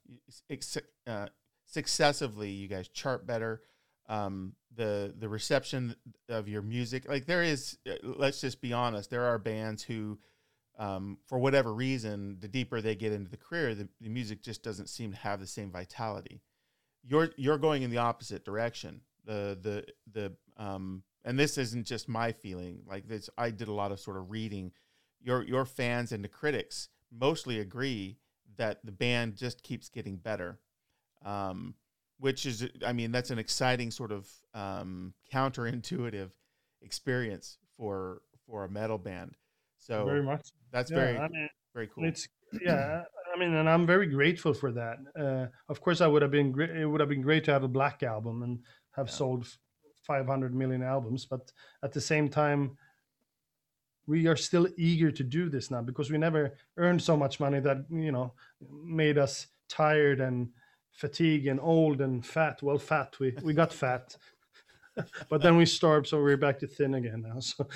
Uh, 1.08 1.28
successively, 1.66 2.50
you 2.50 2.68
guys 2.68 2.88
chart 2.88 3.26
better. 3.26 3.62
Um, 4.08 4.54
the 4.76 5.14
the 5.18 5.30
reception 5.30 5.96
of 6.30 6.48
your 6.48 6.62
music, 6.62 7.08
like 7.08 7.26
there 7.26 7.44
is. 7.44 7.78
Uh, 7.90 7.94
let's 8.04 8.42
just 8.42 8.62
be 8.62 8.74
honest. 8.74 9.10
There 9.10 9.26
are 9.26 9.40
bands 9.40 9.84
who 9.84 10.20
um, 10.78 11.18
for 11.26 11.40
whatever 11.40 11.74
reason, 11.74 12.38
the 12.40 12.48
deeper 12.48 12.82
they 12.82 12.96
get 12.96 13.14
into 13.14 13.30
the 13.30 13.38
career, 13.38 13.74
the, 13.74 13.88
the, 14.02 14.10
music 14.10 14.44
just 14.44 14.62
doesn't 14.62 14.90
seem 14.90 15.12
to 15.12 15.18
have 15.18 15.40
the 15.40 15.48
same 15.48 15.72
vitality. 15.72 16.42
You're 17.08 17.30
you're 17.38 17.58
going 17.58 17.84
in 17.84 17.92
the 17.92 18.00
opposite 18.00 18.44
direction. 18.44 19.02
The 19.26 19.58
the 19.62 19.86
the 20.12 20.34
um, 20.58 21.04
and 21.24 21.40
this 21.40 21.58
isn't 21.58 21.86
just 21.86 22.08
my 22.08 22.32
feeling. 22.32 22.84
Like 22.88 23.08
this, 23.08 23.30
I 23.38 23.50
did 23.50 23.68
a 23.68 23.74
lot 23.74 23.92
of 23.92 24.00
sort 24.00 24.18
of 24.18 24.30
reading. 24.30 24.72
Your 25.22 25.44
your 25.44 25.66
fans 25.66 26.12
and 26.12 26.24
the 26.24 26.30
critics 26.30 26.90
mostly 27.12 27.60
agree 27.60 28.18
that 28.58 28.86
the 28.86 28.92
band 28.92 29.36
just 29.36 29.64
keeps 29.64 29.90
getting 29.90 30.18
better, 30.18 30.60
um, 31.24 31.76
which 32.20 32.46
is 32.46 32.68
I 32.86 32.94
mean 32.94 33.12
that's 33.12 33.32
an 33.32 33.40
exciting 33.40 33.92
sort 33.92 34.12
of 34.12 34.30
um, 34.54 35.14
counterintuitive 35.34 36.32
experience 36.82 37.58
for 37.76 38.22
for 38.46 38.66
a 38.66 38.70
metal 38.70 38.98
band. 38.98 39.36
So 39.78 40.06
very 40.06 40.24
much. 40.24 40.48
That's 40.72 40.92
yeah, 40.92 40.98
very 40.98 41.18
I 41.18 41.28
mean, 41.28 41.50
very 41.74 41.88
cool. 41.88 42.06
It's 42.06 42.28
yeah. 42.62 43.04
I 43.34 43.38
mean, 43.38 43.54
and 43.54 43.70
I'm 43.70 43.86
very 43.86 44.08
grateful 44.08 44.54
for 44.54 44.72
that. 44.72 44.98
Uh, 45.20 45.48
of 45.68 45.82
course, 45.82 46.00
I 46.00 46.08
would 46.08 46.22
have 46.22 46.32
been 46.32 46.52
great. 46.52 46.70
It 46.70 46.86
would 46.86 47.02
have 47.02 47.10
been 47.10 47.22
great 47.22 47.44
to 47.46 47.52
have 47.52 47.64
a 47.64 47.68
black 47.68 48.02
album 48.02 48.44
and 48.44 48.60
have 48.96 49.08
yeah. 49.08 49.14
sold 49.14 49.48
500 50.04 50.54
million 50.54 50.84
albums, 50.84 51.26
but 51.26 51.52
at 51.84 51.92
the 51.92 52.02
same 52.02 52.30
time, 52.30 52.78
we 54.08 54.28
are 54.28 54.36
still 54.36 54.68
eager 54.78 55.12
to 55.12 55.24
do 55.24 55.50
this 55.50 55.72
now 55.72 55.82
because 55.82 56.12
we 56.12 56.18
never 56.18 56.56
earned 56.78 57.02
so 57.02 57.18
much 57.18 57.40
money 57.40 57.60
that 57.60 57.86
you 57.90 58.12
know 58.12 58.34
made 58.84 59.18
us 59.18 59.48
tired 59.68 60.22
and 60.22 60.50
fatigued 60.92 61.48
and 61.48 61.60
old 61.60 62.02
and 62.02 62.26
fat. 62.26 62.62
Well, 62.62 62.78
fat. 62.78 63.16
We 63.20 63.36
we 63.42 63.54
got 63.54 63.74
fat, 63.84 64.16
but 65.30 65.42
then 65.42 65.58
we 65.58 65.66
starved, 65.66 66.08
so 66.08 66.22
we're 66.22 66.38
back 66.38 66.60
to 66.60 66.68
thin 66.68 66.96
again 66.96 67.24
now. 67.28 67.40
So. 67.40 67.68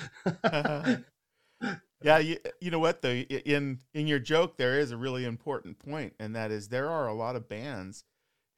yeah, 2.02 2.18
you, 2.18 2.38
you 2.60 2.70
know 2.70 2.78
what 2.78 3.02
though 3.02 3.10
in 3.10 3.80
in 3.92 4.06
your 4.06 4.18
joke 4.18 4.56
there 4.56 4.78
is 4.78 4.90
a 4.92 4.96
really 4.96 5.24
important 5.24 5.78
point 5.78 6.14
and 6.18 6.34
that 6.34 6.50
is 6.50 6.68
there 6.68 6.88
are 6.88 7.06
a 7.06 7.12
lot 7.12 7.36
of 7.36 7.48
bands 7.48 8.04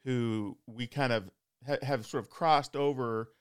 who 0.05 0.57
we 0.67 0.87
kind 0.87 1.13
of 1.13 1.29
ha- 1.67 1.77
have 1.83 2.07
sort 2.07 2.23
of 2.23 2.31
crossed 2.31 2.77
over 2.77 3.33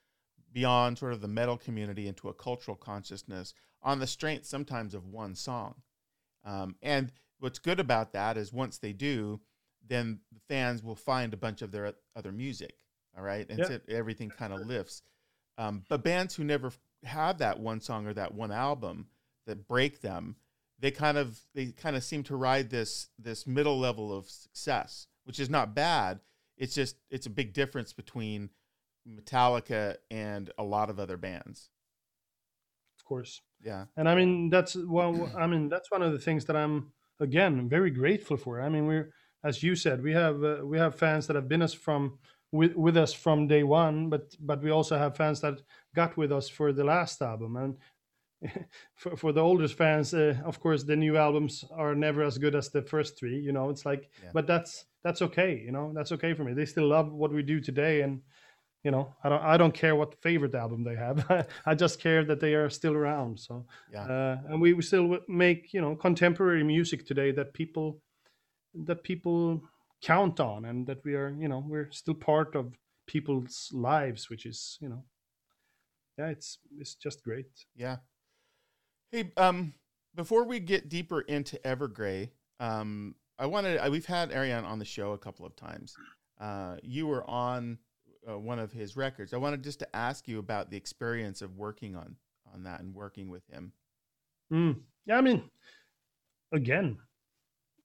beyond 0.53 0.97
sort 0.97 1.13
of 1.13 1.21
the 1.21 1.27
metal 1.27 1.57
community 1.57 2.07
into 2.07 2.29
a 2.29 2.33
cultural 2.33 2.75
consciousness 2.75 3.53
on 3.81 3.99
the 3.99 4.07
strength 4.07 4.45
sometimes 4.45 4.93
of 4.93 5.07
one 5.07 5.35
song. 5.35 5.75
Um, 6.43 6.75
and 6.81 7.11
what's 7.39 7.59
good 7.59 7.79
about 7.79 8.13
that 8.13 8.37
is 8.37 8.51
once 8.51 8.77
they 8.77 8.93
do, 8.93 9.39
then 9.87 10.19
the 10.31 10.41
fans 10.47 10.83
will 10.83 10.95
find 10.95 11.33
a 11.33 11.37
bunch 11.37 11.61
of 11.61 11.71
their 11.71 11.93
other 12.15 12.31
music. 12.31 12.75
All 13.17 13.23
right. 13.23 13.49
And 13.49 13.65
so 13.65 13.79
everything 13.89 14.29
kind 14.29 14.53
of 14.53 14.65
lifts. 14.65 15.01
Um, 15.57 15.83
but 15.89 16.03
bands 16.03 16.35
who 16.35 16.43
never 16.43 16.71
have 17.03 17.39
that 17.39 17.59
one 17.59 17.81
song 17.81 18.07
or 18.07 18.13
that 18.13 18.33
one 18.33 18.51
album, 18.51 19.07
that 19.47 19.67
break 19.67 20.01
them, 20.01 20.35
they 20.79 20.91
kind 20.91 21.17
of 21.17 21.39
they 21.53 21.67
kind 21.67 21.95
of 21.95 22.03
seem 22.03 22.23
to 22.23 22.35
ride 22.35 22.69
this 22.69 23.09
this 23.19 23.45
middle 23.45 23.79
level 23.79 24.15
of 24.15 24.29
success, 24.29 25.07
which 25.25 25.39
is 25.39 25.49
not 25.49 25.75
bad. 25.75 26.19
It's 26.61 26.75
just 26.75 26.95
it's 27.09 27.25
a 27.25 27.31
big 27.31 27.53
difference 27.53 27.91
between 27.91 28.51
Metallica 29.09 29.95
and 30.11 30.51
a 30.59 30.63
lot 30.63 30.91
of 30.91 30.99
other 30.99 31.17
bands. 31.17 31.71
Of 32.99 33.03
course. 33.03 33.41
Yeah. 33.63 33.85
And 33.97 34.07
I 34.07 34.13
mean 34.13 34.51
that's 34.51 34.75
well 34.75 35.31
I 35.35 35.47
mean 35.47 35.69
that's 35.69 35.89
one 35.89 36.03
of 36.03 36.13
the 36.13 36.19
things 36.19 36.45
that 36.45 36.55
I'm 36.55 36.91
again 37.19 37.67
very 37.67 37.89
grateful 37.89 38.37
for. 38.37 38.61
I 38.61 38.69
mean 38.69 38.85
we're 38.85 39.11
as 39.43 39.63
you 39.63 39.75
said 39.75 40.03
we 40.03 40.13
have 40.13 40.43
uh, 40.43 40.57
we 40.63 40.77
have 40.77 40.93
fans 40.93 41.25
that 41.27 41.35
have 41.35 41.49
been 41.49 41.63
us 41.63 41.73
from 41.73 42.19
with 42.51 42.75
with 42.75 42.95
us 42.95 43.11
from 43.11 43.47
day 43.47 43.63
one 43.63 44.09
but 44.09 44.35
but 44.39 44.61
we 44.61 44.69
also 44.69 44.99
have 44.99 45.17
fans 45.17 45.41
that 45.41 45.63
got 45.95 46.15
with 46.15 46.31
us 46.31 46.47
for 46.47 46.71
the 46.71 46.83
last 46.83 47.23
album 47.23 47.57
and 47.57 47.75
for, 48.95 49.15
for 49.15 49.31
the 49.31 49.41
oldest 49.41 49.75
fans, 49.75 50.13
uh, 50.13 50.35
of 50.45 50.59
course, 50.59 50.83
the 50.83 50.95
new 50.95 51.17
albums 51.17 51.63
are 51.71 51.95
never 51.95 52.23
as 52.23 52.37
good 52.37 52.55
as 52.55 52.69
the 52.69 52.81
first 52.81 53.17
three. 53.17 53.39
You 53.39 53.51
know, 53.51 53.69
it's 53.69 53.85
like, 53.85 54.09
yeah. 54.23 54.29
but 54.33 54.47
that's 54.47 54.85
that's 55.03 55.21
okay. 55.21 55.61
You 55.63 55.71
know, 55.71 55.91
that's 55.93 56.11
okay 56.13 56.33
for 56.33 56.43
me. 56.43 56.53
They 56.53 56.65
still 56.65 56.87
love 56.87 57.11
what 57.11 57.31
we 57.31 57.43
do 57.43 57.59
today, 57.59 58.01
and 58.01 58.21
you 58.83 58.91
know, 58.91 59.13
I 59.23 59.29
don't 59.29 59.43
I 59.43 59.57
don't 59.57 59.73
care 59.73 59.95
what 59.95 60.21
favorite 60.21 60.55
album 60.55 60.83
they 60.83 60.95
have. 60.95 61.47
I 61.65 61.75
just 61.75 61.99
care 61.99 62.23
that 62.25 62.39
they 62.39 62.55
are 62.55 62.69
still 62.69 62.93
around. 62.93 63.39
So, 63.39 63.65
yeah, 63.91 64.03
uh, 64.03 64.37
and 64.49 64.61
we, 64.61 64.73
we 64.73 64.81
still 64.81 65.19
make 65.27 65.73
you 65.73 65.81
know 65.81 65.95
contemporary 65.95 66.63
music 66.63 67.05
today 67.05 67.31
that 67.31 67.53
people 67.53 68.01
that 68.85 69.03
people 69.03 69.61
count 70.01 70.39
on, 70.39 70.65
and 70.65 70.87
that 70.87 71.03
we 71.03 71.13
are 71.15 71.35
you 71.39 71.47
know 71.47 71.63
we're 71.67 71.91
still 71.91 72.15
part 72.15 72.55
of 72.55 72.75
people's 73.05 73.69
lives, 73.71 74.29
which 74.29 74.45
is 74.45 74.77
you 74.81 74.89
know 74.89 75.03
yeah, 76.17 76.27
it's 76.27 76.59
it's 76.79 76.95
just 76.95 77.23
great. 77.23 77.65
Yeah, 77.75 77.97
Hey, 79.11 79.29
um, 79.35 79.73
before 80.15 80.45
we 80.45 80.61
get 80.61 80.87
deeper 80.87 81.19
into 81.19 81.57
Evergrey, 81.65 82.29
um, 82.61 83.15
I 83.37 83.45
wanted 83.45 83.91
we've 83.91 84.05
had 84.05 84.31
Arjen 84.31 84.63
on 84.63 84.79
the 84.79 84.85
show 84.85 85.11
a 85.11 85.17
couple 85.17 85.45
of 85.45 85.53
times. 85.55 85.95
Uh, 86.39 86.77
you 86.81 87.07
were 87.07 87.29
on 87.29 87.77
uh, 88.29 88.39
one 88.39 88.57
of 88.57 88.71
his 88.71 88.95
records. 88.95 89.33
I 89.33 89.37
wanted 89.37 89.63
just 89.63 89.79
to 89.79 89.95
ask 89.95 90.29
you 90.29 90.39
about 90.39 90.69
the 90.69 90.77
experience 90.77 91.41
of 91.41 91.57
working 91.57 91.95
on 91.95 92.15
on 92.53 92.63
that 92.63 92.79
and 92.79 92.95
working 92.95 93.29
with 93.29 93.45
him. 93.47 93.73
Mm. 94.51 94.79
Yeah, 95.05 95.17
I 95.17 95.21
mean, 95.21 95.43
again, 96.53 96.97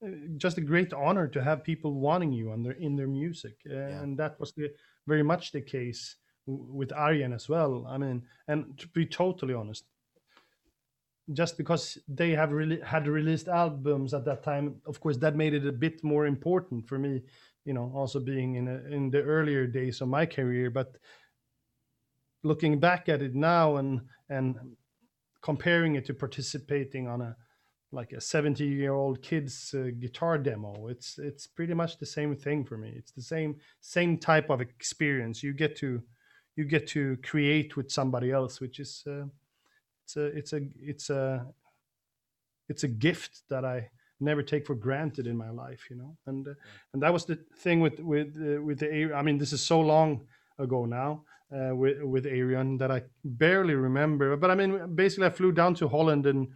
uh, 0.05 0.09
just 0.37 0.57
a 0.57 0.61
great 0.61 0.93
honor 0.93 1.27
to 1.27 1.43
have 1.43 1.61
people 1.61 1.93
wanting 1.93 2.31
you 2.31 2.51
on 2.51 2.63
their 2.63 2.73
in 2.73 2.95
their 2.95 3.07
music, 3.07 3.57
and 3.65 4.11
yeah. 4.11 4.15
that 4.23 4.39
was 4.39 4.53
the, 4.53 4.69
very 5.07 5.23
much 5.23 5.51
the 5.51 5.61
case 5.61 6.15
with 6.45 6.93
Arjen 6.93 7.33
as 7.33 7.49
well. 7.49 7.85
I 7.85 7.97
mean, 7.97 8.23
and 8.47 8.77
to 8.77 8.87
be 8.89 9.05
totally 9.05 9.53
honest, 9.53 9.83
just 11.33 11.57
because 11.57 11.97
they 12.07 12.31
have 12.31 12.51
really 12.51 12.79
had 12.81 13.07
released 13.07 13.47
albums 13.47 14.13
at 14.13 14.23
that 14.23 14.43
time 14.43 14.75
of 14.85 14.99
course 14.99 15.17
that 15.17 15.35
made 15.35 15.53
it 15.53 15.67
a 15.67 15.71
bit 15.71 16.03
more 16.03 16.25
important 16.25 16.87
for 16.87 16.97
me 16.97 17.21
you 17.67 17.73
know 17.73 17.91
also 17.93 18.19
being 18.19 18.55
in 18.55 18.67
a, 18.69 18.77
in 18.95 19.11
the 19.11 19.21
earlier 19.21 19.67
days 19.67 20.01
of 20.01 20.07
my 20.07 20.25
career. 20.25 20.71
But 20.71 20.97
looking 22.41 22.79
back 22.79 23.09
at 23.09 23.21
it 23.21 23.35
now 23.35 23.75
and 23.75 24.01
and 24.29 24.55
comparing 25.41 25.95
it 25.95 26.05
to 26.05 26.13
participating 26.13 27.07
on 27.07 27.21
a 27.21 27.35
like 27.91 28.13
a 28.13 28.21
70 28.21 28.65
year 28.65 28.93
old 28.93 29.21
kid's 29.21 29.73
uh, 29.73 29.91
guitar 29.99 30.37
demo 30.37 30.87
it's 30.87 31.19
it's 31.19 31.47
pretty 31.47 31.73
much 31.73 31.99
the 31.99 32.05
same 32.05 32.35
thing 32.35 32.63
for 32.63 32.77
me. 32.77 32.93
It's 32.95 33.11
the 33.11 33.21
same 33.21 33.57
same 33.81 34.17
type 34.17 34.49
of 34.49 34.61
experience. 34.61 35.43
You 35.43 35.53
get 35.53 35.75
to 35.77 36.01
you 36.55 36.63
get 36.63 36.87
to 36.87 37.17
create 37.17 37.75
with 37.75 37.91
somebody 37.91 38.31
else 38.31 38.61
which 38.61 38.79
is 38.79 39.03
uh, 39.05 39.25
it's 40.07 40.15
a 40.15 40.25
it's 40.25 40.53
a 40.53 40.61
it's 40.81 41.09
a 41.09 41.45
it's 42.69 42.83
a 42.83 42.87
gift 42.87 43.43
that 43.49 43.65
I 43.65 43.89
never 44.19 44.41
take 44.41 44.65
for 44.65 44.75
granted 44.75 45.27
in 45.27 45.37
my 45.37 45.49
life, 45.49 45.87
you 45.89 45.95
know. 45.95 46.17
And 46.25 46.47
uh, 46.47 46.53
and 46.93 47.01
that 47.01 47.13
was 47.13 47.25
the 47.25 47.37
thing 47.57 47.81
with 47.81 47.99
with 47.99 48.35
uh, 48.37 48.61
with 48.61 48.79
the 48.79 49.13
I 49.13 49.21
mean, 49.21 49.37
this 49.37 49.53
is 49.53 49.61
so 49.61 49.79
long 49.79 50.27
ago 50.59 50.85
now 50.85 51.23
uh, 51.51 51.75
with 51.75 52.01
with 52.03 52.25
Ayreon 52.25 52.79
that 52.79 52.91
I 52.91 53.03
barely 53.23 53.75
remember. 53.75 54.35
But 54.37 54.51
I 54.51 54.55
mean, 54.55 54.95
basically, 54.95 55.27
I 55.27 55.31
flew 55.31 55.51
down 55.51 55.75
to 55.75 55.87
Holland 55.87 56.25
and 56.25 56.47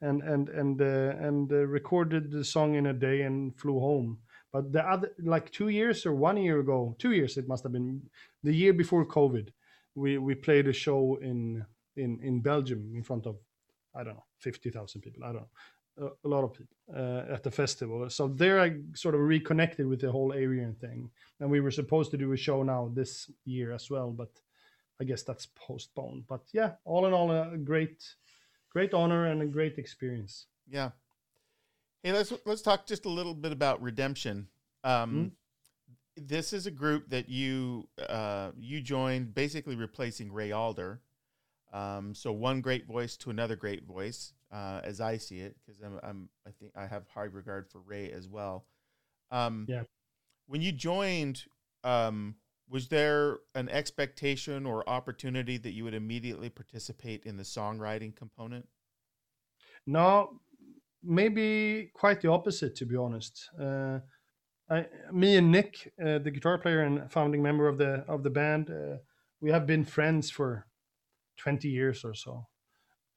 and 0.00 0.22
and 0.22 0.48
and 0.48 0.80
uh, 0.80 1.26
and 1.26 1.52
uh, 1.52 1.56
recorded 1.66 2.30
the 2.30 2.44
song 2.44 2.74
in 2.74 2.86
a 2.86 2.92
day 2.92 3.22
and 3.22 3.56
flew 3.58 3.80
home. 3.80 4.18
But 4.52 4.72
the 4.72 4.84
other, 4.84 5.12
like 5.22 5.52
two 5.52 5.68
years 5.68 6.04
or 6.06 6.14
one 6.14 6.36
year 6.36 6.58
ago, 6.58 6.96
two 6.98 7.12
years 7.12 7.36
it 7.36 7.46
must 7.46 7.62
have 7.62 7.72
been, 7.72 8.02
the 8.42 8.52
year 8.52 8.72
before 8.72 9.06
COVID, 9.06 9.50
we 9.94 10.18
we 10.18 10.34
played 10.34 10.66
a 10.66 10.72
show 10.72 11.18
in 11.22 11.64
in 11.96 12.20
in 12.22 12.40
Belgium 12.40 12.92
in 12.94 13.02
front 13.02 13.26
of 13.26 13.36
I 13.94 14.04
don't 14.04 14.14
know 14.14 14.24
fifty 14.38 14.70
thousand 14.70 15.02
people. 15.02 15.24
I 15.24 15.32
don't 15.32 15.42
know 15.42 15.48
a, 15.98 16.26
a 16.26 16.28
lot 16.28 16.44
of 16.44 16.52
people 16.52 16.76
uh, 16.94 17.32
at 17.32 17.42
the 17.42 17.50
festival. 17.50 18.08
So 18.10 18.28
there 18.28 18.60
I 18.60 18.76
sort 18.94 19.14
of 19.14 19.20
reconnected 19.20 19.86
with 19.86 20.00
the 20.00 20.10
whole 20.10 20.32
Ayreon 20.32 20.78
thing, 20.78 21.10
and 21.40 21.50
we 21.50 21.60
were 21.60 21.70
supposed 21.70 22.10
to 22.12 22.16
do 22.16 22.32
a 22.32 22.36
show 22.36 22.62
now 22.62 22.90
this 22.92 23.30
year 23.44 23.72
as 23.72 23.90
well, 23.90 24.10
but 24.10 24.30
I 25.00 25.04
guess 25.04 25.22
that's 25.22 25.46
postponed. 25.54 26.24
But 26.28 26.42
yeah, 26.52 26.72
all 26.84 27.06
in 27.06 27.12
all, 27.12 27.30
a 27.30 27.56
great 27.56 28.02
great 28.70 28.94
honor 28.94 29.26
and 29.26 29.42
a 29.42 29.46
great 29.46 29.78
experience. 29.78 30.46
Yeah. 30.68 30.90
Hey, 32.02 32.12
let's 32.12 32.32
let's 32.46 32.62
talk 32.62 32.86
just 32.86 33.04
a 33.04 33.10
little 33.10 33.34
bit 33.34 33.52
about 33.52 33.82
Redemption. 33.82 34.48
Um, 34.84 35.10
mm-hmm 35.10 35.28
this 36.16 36.52
is 36.52 36.66
a 36.66 36.70
group 36.70 37.08
that 37.08 37.28
you 37.28 37.88
uh, 38.08 38.50
you 38.58 38.80
joined, 38.80 39.34
basically 39.34 39.76
replacing 39.76 40.32
Ray 40.32 40.52
Alder. 40.52 41.00
Um, 41.72 42.14
so 42.14 42.32
one 42.32 42.60
great 42.60 42.86
voice 42.86 43.16
to 43.18 43.30
another 43.30 43.56
great 43.56 43.84
voice, 43.84 44.32
uh, 44.52 44.80
as 44.82 45.00
I 45.00 45.18
see 45.18 45.38
it, 45.38 45.56
because 45.64 45.80
I'm, 45.80 46.00
I'm, 46.02 46.28
I 46.46 46.50
think 46.50 46.72
I 46.76 46.86
have 46.86 47.06
high 47.08 47.24
regard 47.24 47.68
for 47.68 47.80
Ray 47.80 48.10
as 48.10 48.28
well. 48.28 48.66
Um, 49.30 49.66
yeah. 49.68 49.82
When 50.46 50.62
you 50.62 50.72
joined, 50.72 51.44
um, 51.84 52.34
was 52.68 52.88
there 52.88 53.38
an 53.54 53.68
expectation 53.68 54.66
or 54.66 54.88
opportunity 54.88 55.58
that 55.58 55.72
you 55.72 55.84
would 55.84 55.94
immediately 55.94 56.50
participate 56.50 57.24
in 57.24 57.36
the 57.36 57.44
songwriting 57.44 58.14
component? 58.14 58.66
No, 59.86 60.40
maybe 61.02 61.90
quite 61.94 62.20
the 62.20 62.30
opposite, 62.30 62.74
to 62.76 62.86
be 62.86 62.96
honest. 62.96 63.48
Uh, 63.60 64.00
I, 64.68 64.86
me 65.12 65.36
and 65.36 65.50
Nick, 65.50 65.92
uh, 66.04 66.18
the 66.18 66.30
guitar 66.30 66.58
player 66.58 66.82
and 66.82 67.10
founding 67.10 67.42
member 67.42 67.66
of 67.66 67.78
the 67.78 68.04
of 68.06 68.22
the 68.22 68.30
band, 68.30 68.70
uh, 68.70 68.98
we 69.40 69.50
have 69.50 69.66
been 69.66 69.84
friends 69.84 70.30
for 70.30 70.66
20 71.42 71.68
years 71.68 72.04
or 72.04 72.14
so. 72.14 72.46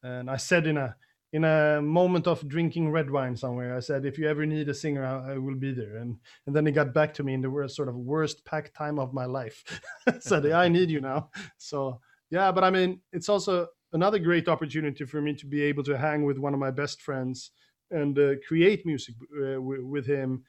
And 0.02 0.30
I 0.30 0.38
said 0.38 0.68
in 0.68 0.78
a 0.78 0.96
in 1.32 1.46
a 1.46 1.82
moment 1.82 2.28
of 2.28 2.48
drinking 2.48 2.92
red 2.92 3.10
wine 3.10 3.36
somewhere, 3.36 3.76
I 3.76 3.80
said, 3.80 4.06
if 4.06 4.20
you 4.20 4.30
ever 4.30 4.46
need 4.46 4.70
a 4.70 4.74
singer, 4.74 5.04
I, 5.04 5.34
I 5.34 5.38
will 5.40 5.56
be 5.56 5.74
there. 5.74 5.98
And 5.98 6.18
and 6.46 6.56
then 6.56 6.66
he 6.66 6.72
got 6.72 6.94
back 6.94 7.14
to 7.16 7.24
me 7.24 7.34
in 7.34 7.42
the 7.42 7.50
worst 7.50 7.76
sort 7.76 7.90
of 7.90 7.96
worst 7.96 8.46
pack 8.46 8.74
time 8.74 9.00
of 9.00 9.14
my 9.14 9.26
life. 9.26 9.64
said, 10.20 10.46
I 10.46 10.68
need 10.68 10.90
you 10.90 11.02
now. 11.02 11.30
So 11.58 12.00
yeah, 12.30 12.52
but 12.52 12.64
I 12.64 12.70
mean, 12.70 13.02
it's 13.12 13.30
also 13.30 13.68
another 13.94 14.20
great 14.20 14.48
opportunity 14.48 15.06
for 15.06 15.22
me 15.22 15.34
to 15.36 15.46
be 15.46 15.62
able 15.62 15.84
to 15.84 15.98
hang 15.98 16.24
with 16.24 16.38
one 16.38 16.54
of 16.54 16.60
my 16.60 16.72
best 16.72 17.02
friends 17.02 17.52
and 17.92 18.18
uh, 18.18 18.34
create 18.48 18.86
music 18.86 19.16
uh, 19.38 19.54
w- 19.54 19.86
with 19.86 20.06
him 20.06 20.44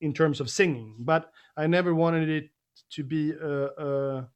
in 0.00 0.14
terms 0.14 0.40
of 0.40 0.50
singing, 0.50 0.96
but 0.98 1.30
I 1.56 1.66
never 1.66 1.94
wanted 1.94 2.28
it 2.28 2.50
to 2.92 3.04
be 3.04 3.32
a, 3.32 3.66
a, 3.66 4.28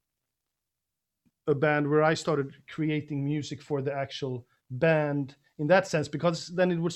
a 1.47 1.55
band 1.55 1.89
where 1.89 2.03
I 2.03 2.15
started 2.15 2.55
creating 2.69 3.25
music 3.25 3.63
for 3.63 3.83
the 3.83 3.93
actual 3.93 4.47
band 4.71 5.37
in 5.59 5.67
that 5.69 5.87
sense, 5.87 6.09
because 6.09 6.49
then 6.49 6.73
it 6.73 6.79
would, 6.79 6.95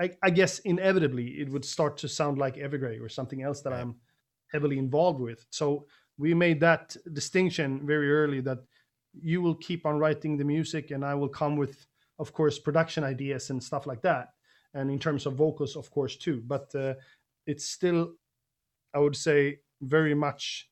I, 0.00 0.10
I 0.22 0.30
guess, 0.30 0.58
inevitably 0.60 1.40
it 1.40 1.48
would 1.48 1.64
start 1.64 1.96
to 1.98 2.08
sound 2.08 2.38
like 2.38 2.56
Evergrey 2.56 3.00
or 3.00 3.08
something 3.08 3.42
else 3.42 3.60
that 3.62 3.70
right. 3.70 3.80
I'm 3.80 3.96
heavily 4.50 4.78
involved 4.78 5.20
with. 5.20 5.46
So 5.50 5.86
we 6.16 6.34
made 6.34 6.60
that 6.60 6.96
distinction 7.12 7.86
very 7.86 8.10
early 8.10 8.40
that 8.40 8.58
you 9.20 9.40
will 9.42 9.54
keep 9.54 9.86
on 9.86 9.98
writing 9.98 10.36
the 10.36 10.44
music 10.44 10.90
and 10.90 11.04
I 11.04 11.14
will 11.14 11.28
come 11.28 11.56
with, 11.56 11.86
of 12.18 12.32
course, 12.32 12.58
production 12.58 13.04
ideas 13.04 13.50
and 13.50 13.62
stuff 13.62 13.86
like 13.86 14.02
that. 14.02 14.30
And 14.74 14.90
in 14.90 14.98
terms 14.98 15.26
of 15.26 15.34
vocals, 15.34 15.76
of 15.76 15.90
course, 15.90 16.16
too. 16.16 16.42
But 16.46 16.74
uh, 16.74 16.94
it's 17.46 17.66
still, 17.66 18.14
I 18.92 18.98
would 18.98 19.16
say, 19.16 19.60
very 19.80 20.14
much 20.14 20.68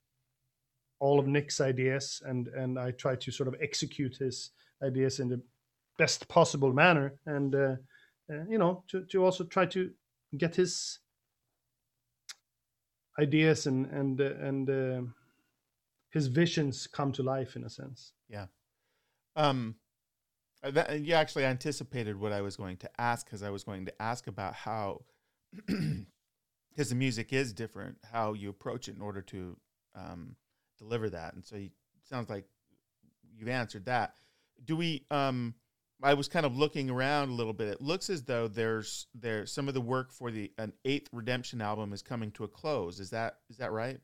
all 0.98 1.18
of 1.18 1.26
Nick's 1.26 1.60
ideas, 1.60 2.22
and 2.24 2.48
and 2.48 2.78
I 2.78 2.90
try 2.92 3.16
to 3.16 3.30
sort 3.30 3.48
of 3.48 3.56
execute 3.60 4.16
his 4.16 4.50
ideas 4.82 5.20
in 5.20 5.28
the 5.28 5.40
best 5.98 6.28
possible 6.28 6.72
manner, 6.72 7.14
and 7.26 7.54
uh, 7.54 7.76
uh, 8.30 8.44
you 8.48 8.58
know, 8.58 8.84
to 8.88 9.04
to 9.06 9.24
also 9.24 9.44
try 9.44 9.66
to 9.66 9.90
get 10.36 10.56
his 10.56 11.00
ideas 13.18 13.66
and 13.66 13.86
and 13.86 14.20
uh, 14.20 14.34
and 14.40 14.70
uh, 14.70 15.02
his 16.10 16.26
visions 16.26 16.86
come 16.86 17.12
to 17.12 17.22
life 17.22 17.56
in 17.56 17.64
a 17.64 17.70
sense. 17.70 18.12
Yeah. 18.28 18.46
Um. 19.34 19.76
Uh, 20.62 20.70
that, 20.70 21.00
you 21.00 21.12
actually 21.12 21.44
anticipated 21.44 22.18
what 22.18 22.32
I 22.32 22.40
was 22.40 22.56
going 22.56 22.78
to 22.78 22.90
ask 22.98 23.26
because 23.26 23.42
I 23.42 23.50
was 23.50 23.62
going 23.62 23.84
to 23.86 24.02
ask 24.02 24.26
about 24.26 24.54
how 24.54 25.02
because 25.66 26.88
the 26.88 26.94
music 26.94 27.32
is 27.32 27.52
different 27.52 27.98
how 28.10 28.32
you 28.32 28.48
approach 28.48 28.88
it 28.88 28.96
in 28.96 29.02
order 29.02 29.20
to 29.20 29.56
um, 29.94 30.36
deliver 30.78 31.10
that. 31.10 31.34
And 31.34 31.44
so 31.44 31.56
you, 31.56 31.70
sounds 32.08 32.28
like 32.28 32.44
you've 33.36 33.48
answered 33.48 33.86
that. 33.86 34.14
Do 34.64 34.76
we 34.76 35.04
um, 35.10 35.54
i 36.02 36.14
was 36.14 36.28
kind 36.28 36.44
of 36.44 36.56
looking 36.56 36.90
around 36.90 37.30
a 37.30 37.34
little 37.34 37.52
bit. 37.52 37.68
It 37.68 37.80
looks 37.80 38.10
as 38.10 38.22
though 38.22 38.48
there's 38.48 39.06
there 39.14 39.46
some 39.46 39.68
of 39.68 39.74
the 39.74 39.80
work 39.80 40.12
for 40.12 40.30
the 40.30 40.52
an 40.58 40.72
eighth 40.84 41.08
redemption 41.12 41.60
album 41.60 41.92
is 41.92 42.02
coming 42.02 42.30
to 42.32 42.44
a 42.44 42.48
close. 42.48 43.00
Is 43.00 43.10
that 43.10 43.38
is 43.50 43.56
that 43.58 43.72
right? 43.72 43.98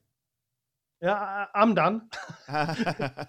Yeah 1.01 1.47
i'm 1.55 1.75
done. 1.75 2.09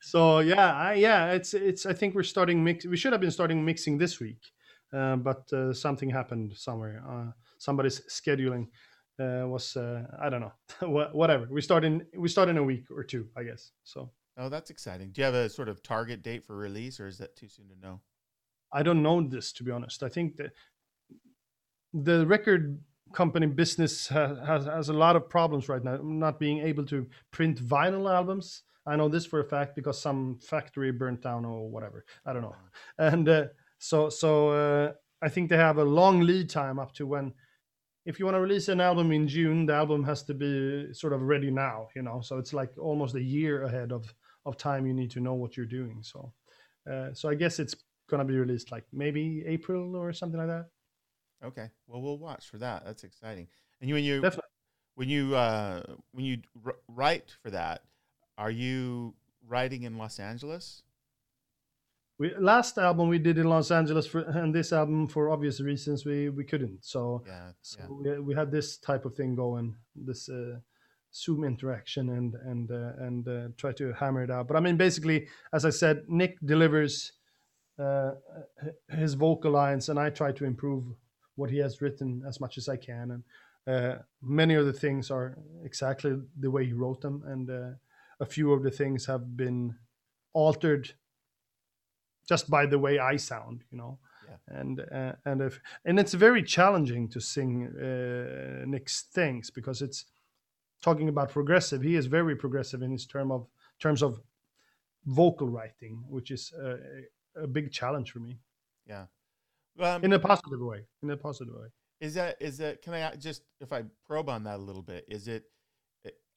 So 0.00 0.40
yeah 0.40 0.74
I, 0.74 0.94
yeah 0.94 1.32
it's 1.32 1.54
it's 1.54 1.86
i 1.86 1.92
think 1.92 2.14
we're 2.14 2.22
starting 2.22 2.62
mix 2.62 2.84
we 2.84 2.96
should 2.96 3.12
have 3.12 3.20
been 3.20 3.30
starting 3.30 3.64
mixing 3.64 3.98
this 3.98 4.20
week 4.20 4.52
uh, 4.92 5.16
but 5.16 5.50
uh, 5.52 5.72
something 5.72 6.10
happened 6.10 6.52
somewhere 6.54 7.02
uh, 7.08 7.30
somebody's 7.58 8.00
scheduling 8.00 8.66
uh, 9.20 9.46
was 9.46 9.76
uh, 9.76 10.04
I 10.20 10.28
don't 10.28 10.40
know 10.40 10.52
whatever. 11.12 11.46
We 11.50 11.60
start 11.60 11.84
in 11.84 12.06
we 12.16 12.28
start 12.28 12.48
in 12.48 12.58
a 12.58 12.62
week 12.62 12.86
or 12.90 13.04
two, 13.04 13.28
I 13.36 13.42
guess. 13.44 13.72
So. 13.84 14.10
Oh, 14.38 14.48
that's 14.48 14.70
exciting. 14.70 15.10
Do 15.10 15.20
you 15.20 15.24
have 15.26 15.34
a 15.34 15.50
sort 15.50 15.68
of 15.68 15.82
target 15.82 16.22
date 16.22 16.44
for 16.44 16.56
release, 16.56 16.98
or 16.98 17.06
is 17.06 17.18
that 17.18 17.36
too 17.36 17.48
soon 17.48 17.68
to 17.68 17.78
know? 17.78 18.00
I 18.72 18.82
don't 18.82 19.02
know 19.02 19.20
this 19.20 19.52
to 19.54 19.64
be 19.64 19.70
honest. 19.70 20.02
I 20.02 20.08
think 20.08 20.36
that 20.36 20.52
the 21.92 22.26
record 22.26 22.80
company 23.12 23.46
business 23.46 24.08
has, 24.08 24.38
has, 24.46 24.64
has 24.66 24.88
a 24.88 24.92
lot 24.92 25.16
of 25.16 25.28
problems 25.28 25.68
right 25.68 25.82
now, 25.82 25.98
not 26.02 26.38
being 26.38 26.60
able 26.60 26.86
to 26.86 27.06
print 27.32 27.60
vinyl 27.60 28.10
albums. 28.10 28.62
I 28.86 28.96
know 28.96 29.08
this 29.08 29.26
for 29.26 29.40
a 29.40 29.44
fact 29.44 29.76
because 29.76 30.00
some 30.00 30.38
factory 30.40 30.90
burnt 30.92 31.22
down 31.22 31.44
or 31.44 31.68
whatever. 31.68 32.04
I 32.24 32.32
don't 32.32 32.42
know, 32.42 32.56
and 32.98 33.28
uh, 33.28 33.44
so 33.78 34.08
so 34.08 34.50
uh, 34.50 34.92
I 35.22 35.28
think 35.28 35.50
they 35.50 35.56
have 35.56 35.78
a 35.78 35.84
long 35.84 36.20
lead 36.20 36.48
time 36.48 36.78
up 36.78 36.92
to 36.94 37.06
when 37.06 37.34
if 38.10 38.18
you 38.18 38.24
want 38.24 38.34
to 38.34 38.40
release 38.40 38.66
an 38.68 38.80
album 38.80 39.12
in 39.12 39.28
June, 39.28 39.66
the 39.66 39.72
album 39.72 40.02
has 40.04 40.24
to 40.24 40.34
be 40.34 40.92
sort 40.92 41.12
of 41.12 41.22
ready 41.22 41.50
now, 41.50 41.86
you 41.94 42.02
know. 42.02 42.20
So 42.20 42.38
it's 42.38 42.52
like 42.52 42.72
almost 42.76 43.14
a 43.14 43.22
year 43.22 43.62
ahead 43.62 43.92
of 43.92 44.12
of 44.44 44.56
time 44.56 44.84
you 44.84 44.92
need 44.92 45.10
to 45.12 45.20
know 45.20 45.34
what 45.34 45.56
you're 45.56 45.72
doing. 45.80 46.02
So, 46.02 46.32
uh, 46.90 47.14
so 47.14 47.28
I 47.28 47.34
guess 47.34 47.60
it's 47.60 47.74
gonna 48.08 48.24
be 48.24 48.36
released 48.36 48.72
like 48.72 48.84
maybe 48.92 49.44
April 49.46 49.94
or 49.94 50.12
something 50.12 50.40
like 50.40 50.48
that. 50.48 50.66
Okay, 51.44 51.70
well 51.86 52.02
we'll 52.02 52.18
watch 52.18 52.48
for 52.50 52.58
that. 52.58 52.84
That's 52.84 53.04
exciting. 53.04 53.46
And 53.80 53.88
you 53.88 53.94
when 53.94 54.04
you 54.04 54.22
Definitely. 54.22 54.50
when 54.96 55.08
you 55.08 55.36
uh, 55.36 55.82
when 56.10 56.24
you 56.24 56.38
r- 56.66 56.76
write 56.88 57.36
for 57.42 57.50
that, 57.50 57.84
are 58.36 58.50
you 58.50 59.14
writing 59.46 59.84
in 59.84 59.98
Los 59.98 60.18
Angeles? 60.18 60.82
We 62.20 62.34
last 62.38 62.76
album 62.76 63.08
we 63.08 63.18
did 63.18 63.38
in 63.38 63.48
Los 63.48 63.70
Angeles 63.70 64.06
for, 64.06 64.20
and 64.20 64.54
this 64.54 64.74
album 64.74 65.08
for 65.08 65.30
obvious 65.30 65.58
reasons 65.60 66.04
we 66.04 66.28
we 66.28 66.44
couldn't. 66.44 66.84
So, 66.84 67.24
yeah, 67.26 67.52
so 67.62 67.78
yeah. 67.80 68.12
We, 68.12 68.20
we 68.20 68.34
had 68.34 68.52
this 68.52 68.76
type 68.76 69.06
of 69.06 69.14
thing 69.14 69.34
going, 69.34 69.74
this 69.96 70.28
uh, 70.28 70.58
Zoom 71.14 71.44
interaction 71.44 72.10
and 72.10 72.34
and 72.34 72.70
uh, 72.70 72.92
and 73.06 73.26
uh, 73.26 73.48
try 73.56 73.72
to 73.72 73.94
hammer 73.94 74.22
it 74.22 74.30
out. 74.30 74.48
But 74.48 74.58
I 74.58 74.60
mean, 74.60 74.76
basically, 74.76 75.28
as 75.54 75.64
I 75.64 75.70
said, 75.70 76.04
Nick 76.08 76.36
delivers 76.44 77.12
uh, 77.78 78.12
his 78.90 79.14
vocal 79.14 79.52
lines, 79.52 79.88
and 79.88 79.98
I 79.98 80.10
try 80.10 80.30
to 80.32 80.44
improve 80.44 80.84
what 81.36 81.50
he 81.50 81.56
has 81.58 81.80
written 81.80 82.22
as 82.28 82.38
much 82.38 82.58
as 82.58 82.68
I 82.68 82.76
can. 82.76 83.12
And 83.12 83.24
uh, 83.66 84.02
many 84.20 84.56
of 84.56 84.66
the 84.66 84.74
things 84.74 85.10
are 85.10 85.38
exactly 85.64 86.20
the 86.38 86.50
way 86.50 86.66
he 86.66 86.74
wrote 86.74 87.00
them, 87.00 87.22
and 87.26 87.48
uh, 87.48 87.70
a 88.20 88.26
few 88.26 88.52
of 88.52 88.62
the 88.62 88.70
things 88.70 89.06
have 89.06 89.38
been 89.38 89.74
altered 90.34 90.92
just 92.30 92.48
by 92.48 92.64
the 92.64 92.78
way 92.78 92.94
I 93.12 93.16
sound, 93.16 93.64
you 93.70 93.78
know. 93.78 93.98
Yeah. 94.28 94.60
And 94.60 94.76
uh, 94.98 95.12
and 95.24 95.38
if 95.48 95.60
and 95.84 95.98
it's 95.98 96.14
very 96.14 96.42
challenging 96.56 97.08
to 97.14 97.20
sing 97.20 97.52
uh, 97.66 98.64
Nick's 98.72 98.96
things 99.18 99.50
because 99.50 99.82
it's 99.82 100.00
talking 100.80 101.08
about 101.08 101.28
progressive. 101.38 101.82
He 101.82 101.96
is 101.96 102.06
very 102.06 102.36
progressive 102.36 102.80
in 102.86 102.92
his 102.92 103.06
term 103.14 103.32
of 103.32 103.48
terms 103.80 104.02
of 104.02 104.20
vocal 105.04 105.48
writing, 105.48 105.94
which 106.08 106.30
is 106.30 106.52
a, 106.66 107.42
a 107.44 107.46
big 107.46 107.72
challenge 107.72 108.12
for 108.12 108.20
me. 108.20 108.38
Yeah. 108.86 109.06
Um, 109.80 110.04
in 110.04 110.12
a 110.12 110.18
positive 110.18 110.60
way. 110.60 110.80
In 111.02 111.10
a 111.10 111.16
positive 111.16 111.54
way. 111.54 111.68
Is 112.00 112.14
that 112.14 112.36
is 112.40 112.58
that? 112.58 112.82
Can 112.82 112.94
I 112.94 113.16
just 113.16 113.42
if 113.60 113.72
I 113.72 113.82
probe 114.06 114.28
on 114.28 114.44
that 114.44 114.58
a 114.62 114.62
little 114.68 114.86
bit? 114.92 115.04
Is 115.08 115.26
it 115.26 115.42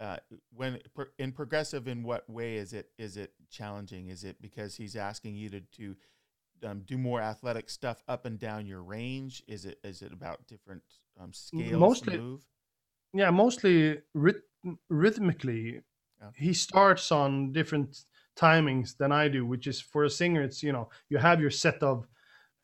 uh, 0.04 0.18
when 0.54 0.80
in 1.18 1.32
progressive? 1.32 1.88
In 1.88 2.04
what 2.04 2.30
way 2.30 2.58
is 2.58 2.74
it 2.74 2.90
is 2.98 3.16
it 3.16 3.32
challenging? 3.50 4.10
Is 4.10 4.24
it 4.24 4.42
because 4.42 4.76
he's 4.76 4.96
asking 4.96 5.36
you 5.36 5.50
to 5.50 5.62
to 5.78 5.96
um, 6.64 6.82
do 6.86 6.98
more 6.98 7.22
athletic 7.22 7.70
stuff 7.70 8.04
up 8.08 8.26
and 8.26 8.38
down 8.38 8.66
your 8.66 8.84
range? 8.84 9.44
Is 9.48 9.66
it 9.66 9.80
is 9.84 10.02
it 10.02 10.12
about 10.12 10.46
different 10.48 10.84
um, 11.20 11.32
scales 11.32 11.80
mostly, 11.80 12.18
move? 12.18 12.42
Yeah, 13.14 13.30
mostly 13.30 14.00
ryth- 14.16 14.44
rhythmically. 14.90 15.82
Yeah. 16.22 16.30
He 16.36 16.54
starts 16.54 17.12
on 17.12 17.54
different 17.54 18.04
timings 18.36 18.98
than 18.98 19.12
I 19.12 19.30
do, 19.30 19.46
which 19.46 19.68
is 19.68 19.80
for 19.80 20.04
a 20.04 20.10
singer. 20.10 20.42
It's 20.42 20.62
you 20.62 20.74
know 20.74 20.90
you 21.10 21.18
have 21.18 21.40
your 21.40 21.52
set 21.52 21.82
of 21.82 22.08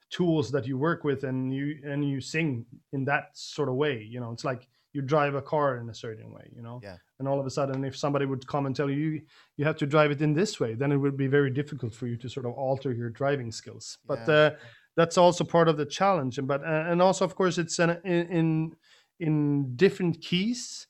tools 0.10 0.52
that 0.52 0.68
you 0.68 0.78
work 0.78 1.06
with, 1.06 1.24
and 1.24 1.54
you 1.54 1.80
and 1.86 2.08
you 2.08 2.20
sing 2.20 2.66
in 2.92 3.06
that 3.06 3.30
sort 3.34 3.70
of 3.70 3.76
way. 3.76 4.02
You 4.04 4.20
know, 4.20 4.34
it's 4.34 4.44
like 4.44 4.68
you 4.94 5.02
drive 5.02 5.36
a 5.36 5.42
car 5.42 5.78
in 5.78 5.90
a 5.90 5.94
certain 5.94 6.32
way. 6.32 6.50
You 6.56 6.62
know, 6.62 6.80
yeah. 6.84 6.98
And 7.20 7.28
all 7.28 7.40
of 7.40 7.46
a 7.46 7.50
sudden, 7.50 7.84
if 7.84 7.96
somebody 7.96 8.26
would 8.26 8.48
come 8.48 8.66
and 8.66 8.76
tell 8.76 8.90
you 8.90 9.22
you 9.58 9.66
have 9.66 9.78
to 9.78 9.86
drive 9.86 10.12
it 10.12 10.22
in 10.22 10.34
this 10.34 10.60
way, 10.60 10.74
then 10.74 10.92
it 10.92 10.98
would 10.98 11.18
be 11.18 11.28
very 11.28 11.52
difficult 11.52 11.94
for 11.94 12.08
you 12.08 12.18
to 12.18 12.30
sort 12.30 12.46
of 12.46 12.54
alter 12.54 12.92
your 12.92 13.10
driving 13.10 13.52
skills. 13.52 13.98
But 14.08 14.28
yeah. 14.28 14.34
uh, 14.34 14.56
that's 14.96 15.18
also 15.18 15.44
part 15.44 15.68
of 15.68 15.78
the 15.78 15.86
challenge. 15.86 16.38
And 16.38 16.48
but 16.48 16.62
uh, 16.64 16.86
and 16.88 17.02
also, 17.02 17.26
of 17.26 17.36
course, 17.36 17.58
it's 17.58 17.80
an, 17.80 18.00
in, 18.04 18.28
in 18.28 18.76
in 19.20 19.76
different 19.76 20.22
keys. 20.22 20.88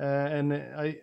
Uh, 0.00 0.04
and 0.04 0.52
I, 0.52 0.98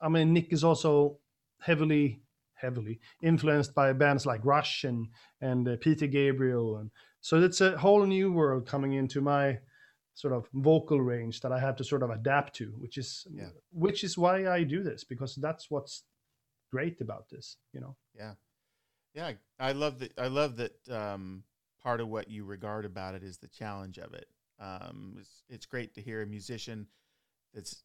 I 0.00 0.08
mean, 0.08 0.32
Nick 0.32 0.52
is 0.52 0.64
also 0.64 1.18
heavily 1.60 2.22
heavily 2.54 3.00
influenced 3.22 3.72
by 3.74 3.92
bands 3.92 4.26
like 4.26 4.44
Rush 4.44 4.84
and 4.84 5.08
and 5.40 5.68
uh, 5.68 5.76
Peter 5.80 6.06
Gabriel, 6.06 6.76
and 6.76 6.90
so 7.20 7.40
it's 7.40 7.60
a 7.60 7.78
whole 7.78 8.04
new 8.04 8.32
world 8.32 8.66
coming 8.66 8.92
into 8.92 9.20
my 9.20 9.58
sort 10.18 10.34
of 10.34 10.48
vocal 10.52 11.00
range 11.00 11.40
that 11.42 11.52
I 11.52 11.60
have 11.60 11.76
to 11.76 11.84
sort 11.84 12.02
of 12.02 12.10
adapt 12.10 12.56
to, 12.56 12.66
which 12.76 12.98
is 12.98 13.24
yeah. 13.30 13.50
which 13.70 14.02
is 14.02 14.18
why 14.18 14.48
I 14.48 14.64
do 14.64 14.82
this 14.82 15.04
because 15.04 15.36
that's 15.36 15.70
what's 15.70 16.02
great 16.72 17.00
about 17.00 17.28
this, 17.30 17.56
you 17.72 17.80
know. 17.80 17.94
Yeah, 18.16 18.32
yeah, 19.14 19.32
I 19.60 19.70
love 19.72 20.00
that. 20.00 20.18
I 20.18 20.26
love 20.26 20.56
that. 20.56 20.88
Um, 20.90 21.44
part 21.80 22.00
of 22.00 22.08
what 22.08 22.28
you 22.28 22.44
regard 22.44 22.84
about 22.84 23.14
it 23.14 23.22
is 23.22 23.38
the 23.38 23.46
challenge 23.46 23.98
of 23.98 24.12
it. 24.12 24.26
Um, 24.58 25.18
it's, 25.20 25.44
it's 25.48 25.66
great 25.66 25.94
to 25.94 26.02
hear 26.02 26.20
a 26.20 26.26
musician 26.26 26.88
that's 27.54 27.84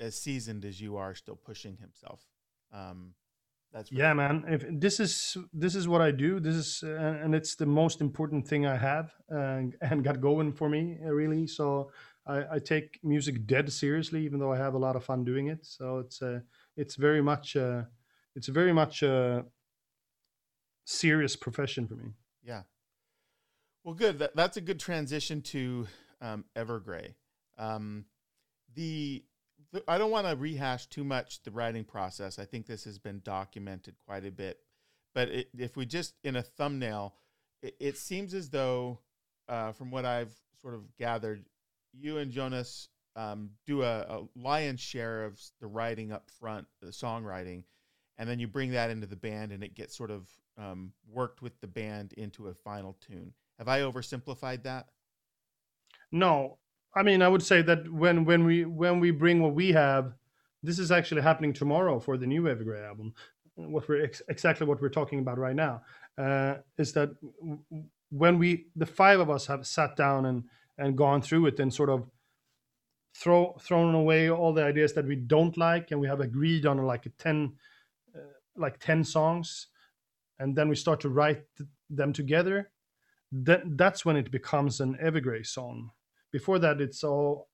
as 0.00 0.16
seasoned 0.16 0.64
as 0.64 0.80
you 0.80 0.96
are 0.96 1.14
still 1.14 1.36
pushing 1.36 1.76
himself. 1.76 2.24
Um, 2.72 3.12
that's 3.72 3.92
yeah, 3.92 4.14
man. 4.14 4.44
If 4.48 4.64
this 4.70 5.00
is 5.00 5.36
this 5.52 5.74
is 5.74 5.86
what 5.86 6.00
I 6.00 6.10
do, 6.10 6.40
this 6.40 6.54
is 6.54 6.82
uh, 6.84 7.20
and 7.22 7.34
it's 7.34 7.56
the 7.56 7.66
most 7.66 8.00
important 8.00 8.46
thing 8.46 8.66
I 8.66 8.76
have 8.76 9.12
uh, 9.30 9.62
and 9.80 10.02
got 10.02 10.20
going 10.20 10.52
for 10.52 10.68
me 10.68 10.98
uh, 11.04 11.10
really. 11.10 11.46
So 11.46 11.90
I, 12.26 12.44
I, 12.52 12.58
take 12.58 12.98
music 13.02 13.46
dead 13.46 13.72
seriously, 13.72 14.24
even 14.24 14.40
though 14.40 14.52
I 14.52 14.56
have 14.56 14.74
a 14.74 14.78
lot 14.78 14.96
of 14.96 15.04
fun 15.04 15.24
doing 15.24 15.48
it. 15.48 15.64
So 15.66 15.98
it's 15.98 16.22
uh, 16.22 16.40
it's 16.76 16.96
very 16.96 17.22
much 17.22 17.56
uh, 17.56 17.82
it's 18.34 18.48
very 18.48 18.72
much 18.72 19.02
a 19.02 19.44
serious 20.84 21.36
profession 21.36 21.86
for 21.86 21.94
me. 21.94 22.12
Yeah. 22.42 22.62
Well, 23.84 23.94
good. 23.94 24.18
That, 24.18 24.34
that's 24.34 24.56
a 24.56 24.60
good 24.60 24.80
transition 24.80 25.42
to 25.42 25.86
um, 26.20 26.44
Evergrey. 26.56 27.14
Um, 27.58 28.06
the 28.74 29.24
I 29.88 29.98
don't 29.98 30.10
want 30.10 30.26
to 30.26 30.36
rehash 30.36 30.86
too 30.86 31.04
much 31.04 31.42
the 31.42 31.50
writing 31.50 31.84
process. 31.84 32.38
I 32.38 32.44
think 32.44 32.66
this 32.66 32.84
has 32.84 32.98
been 32.98 33.20
documented 33.24 33.94
quite 34.06 34.24
a 34.24 34.30
bit. 34.30 34.58
But 35.14 35.28
it, 35.28 35.48
if 35.56 35.76
we 35.76 35.86
just 35.86 36.14
in 36.24 36.36
a 36.36 36.42
thumbnail, 36.42 37.14
it, 37.62 37.76
it 37.80 37.96
seems 37.96 38.34
as 38.34 38.50
though, 38.50 39.00
uh, 39.48 39.72
from 39.72 39.90
what 39.90 40.04
I've 40.04 40.34
sort 40.60 40.74
of 40.74 40.96
gathered, 40.96 41.44
you 41.92 42.18
and 42.18 42.30
Jonas 42.30 42.88
um, 43.16 43.50
do 43.66 43.82
a, 43.82 44.00
a 44.00 44.28
lion's 44.36 44.80
share 44.80 45.24
of 45.24 45.40
the 45.60 45.66
writing 45.66 46.12
up 46.12 46.28
front, 46.38 46.66
the 46.82 46.88
songwriting, 46.88 47.64
and 48.18 48.28
then 48.28 48.38
you 48.38 48.46
bring 48.46 48.72
that 48.72 48.90
into 48.90 49.06
the 49.06 49.16
band, 49.16 49.52
and 49.52 49.64
it 49.64 49.74
gets 49.74 49.96
sort 49.96 50.10
of 50.10 50.28
um, 50.58 50.92
worked 51.10 51.42
with 51.42 51.58
the 51.60 51.66
band 51.66 52.12
into 52.14 52.48
a 52.48 52.54
final 52.54 52.96
tune. 53.06 53.32
Have 53.58 53.68
I 53.68 53.80
oversimplified 53.80 54.64
that? 54.64 54.88
No, 56.12 56.58
I 56.96 57.02
mean, 57.02 57.20
I 57.20 57.28
would 57.28 57.42
say 57.42 57.60
that 57.62 57.92
when 57.92 58.24
when 58.24 58.44
we 58.44 58.64
when 58.64 59.00
we 59.00 59.10
bring 59.10 59.42
what 59.42 59.54
we 59.54 59.72
have, 59.72 60.14
this 60.62 60.78
is 60.78 60.90
actually 60.90 61.20
happening 61.22 61.52
tomorrow 61.52 62.00
for 62.00 62.16
the 62.16 62.26
new 62.26 62.42
Evergrey 62.42 62.84
album. 62.84 63.12
What 63.54 63.86
we're 63.88 64.02
ex- 64.02 64.22
exactly 64.28 64.66
what 64.66 64.80
we're 64.80 64.88
talking 64.88 65.18
about 65.18 65.38
right 65.38 65.54
now 65.54 65.82
uh, 66.18 66.56
is 66.78 66.92
that 66.94 67.10
when 68.10 68.38
we 68.38 68.66
the 68.74 68.86
five 68.86 69.20
of 69.20 69.28
us 69.30 69.46
have 69.46 69.66
sat 69.66 69.94
down 69.94 70.24
and 70.24 70.44
and 70.78 70.96
gone 70.96 71.20
through 71.20 71.46
it 71.46 71.60
and 71.60 71.72
sort 71.72 71.90
of 71.90 72.08
throw 73.14 73.56
thrown 73.60 73.94
away 73.94 74.30
all 74.30 74.52
the 74.54 74.64
ideas 74.64 74.94
that 74.94 75.06
we 75.06 75.16
don't 75.16 75.56
like 75.56 75.90
and 75.90 76.00
we 76.00 76.06
have 76.06 76.20
agreed 76.20 76.66
on 76.66 76.78
like 76.78 77.06
a 77.06 77.10
10 77.10 77.54
uh, 78.14 78.18
like 78.56 78.78
10 78.78 79.04
songs 79.04 79.68
and 80.38 80.54
then 80.54 80.68
we 80.68 80.74
start 80.74 81.00
to 81.00 81.08
write 81.08 81.44
them 81.88 82.12
together 82.12 82.70
that 83.32 83.62
that's 83.78 84.04
when 84.04 84.16
it 84.16 84.30
becomes 84.30 84.80
an 84.80 84.98
evergrey 85.02 85.46
song 85.46 85.90
before 86.32 86.58
that 86.58 86.80
it's 86.80 87.04
all 87.04 87.48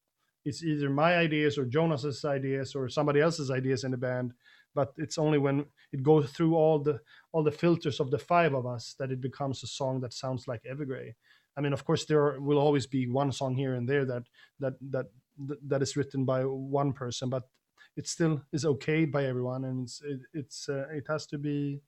it's 0.44 0.62
either 0.64 0.90
my 0.90 1.16
ideas 1.16 1.58
or 1.58 1.64
jonas's 1.64 2.24
ideas 2.24 2.74
or 2.74 2.88
somebody 2.88 3.20
else's 3.20 3.50
ideas 3.50 3.84
in 3.84 3.90
the 3.90 3.96
band 3.96 4.32
but 4.74 4.92
it's 4.96 5.18
only 5.18 5.38
when 5.38 5.66
it 5.92 6.02
goes 6.02 6.30
through 6.30 6.54
all 6.54 6.78
the 6.78 7.00
all 7.32 7.42
the 7.42 7.50
filters 7.50 8.00
of 8.00 8.10
the 8.10 8.18
five 8.18 8.54
of 8.54 8.66
us 8.66 8.94
that 8.98 9.10
it 9.10 9.20
becomes 9.20 9.62
a 9.62 9.66
song 9.66 10.00
that 10.00 10.12
sounds 10.12 10.48
like 10.48 10.62
evergrey. 10.64 11.14
I 11.56 11.60
mean 11.60 11.72
of 11.72 11.84
course 11.84 12.04
there 12.06 12.40
will 12.40 12.58
always 12.58 12.86
be 12.86 13.06
one 13.06 13.32
song 13.32 13.54
here 13.54 13.74
and 13.74 13.88
there 13.88 14.04
that 14.06 14.24
that 14.60 14.74
that 14.90 15.06
that 15.66 15.82
is 15.82 15.96
written 15.96 16.24
by 16.24 16.42
one 16.44 16.92
person 16.92 17.28
but 17.28 17.44
it 17.96 18.08
still 18.08 18.42
is 18.52 18.64
okayed 18.64 19.12
by 19.12 19.26
everyone 19.26 19.64
and 19.64 19.84
it's 19.84 20.00
it, 20.02 20.20
it's 20.32 20.68
uh, 20.68 20.86
it 20.90 21.04
has 21.08 21.26
to 21.26 21.38
be 21.38 21.80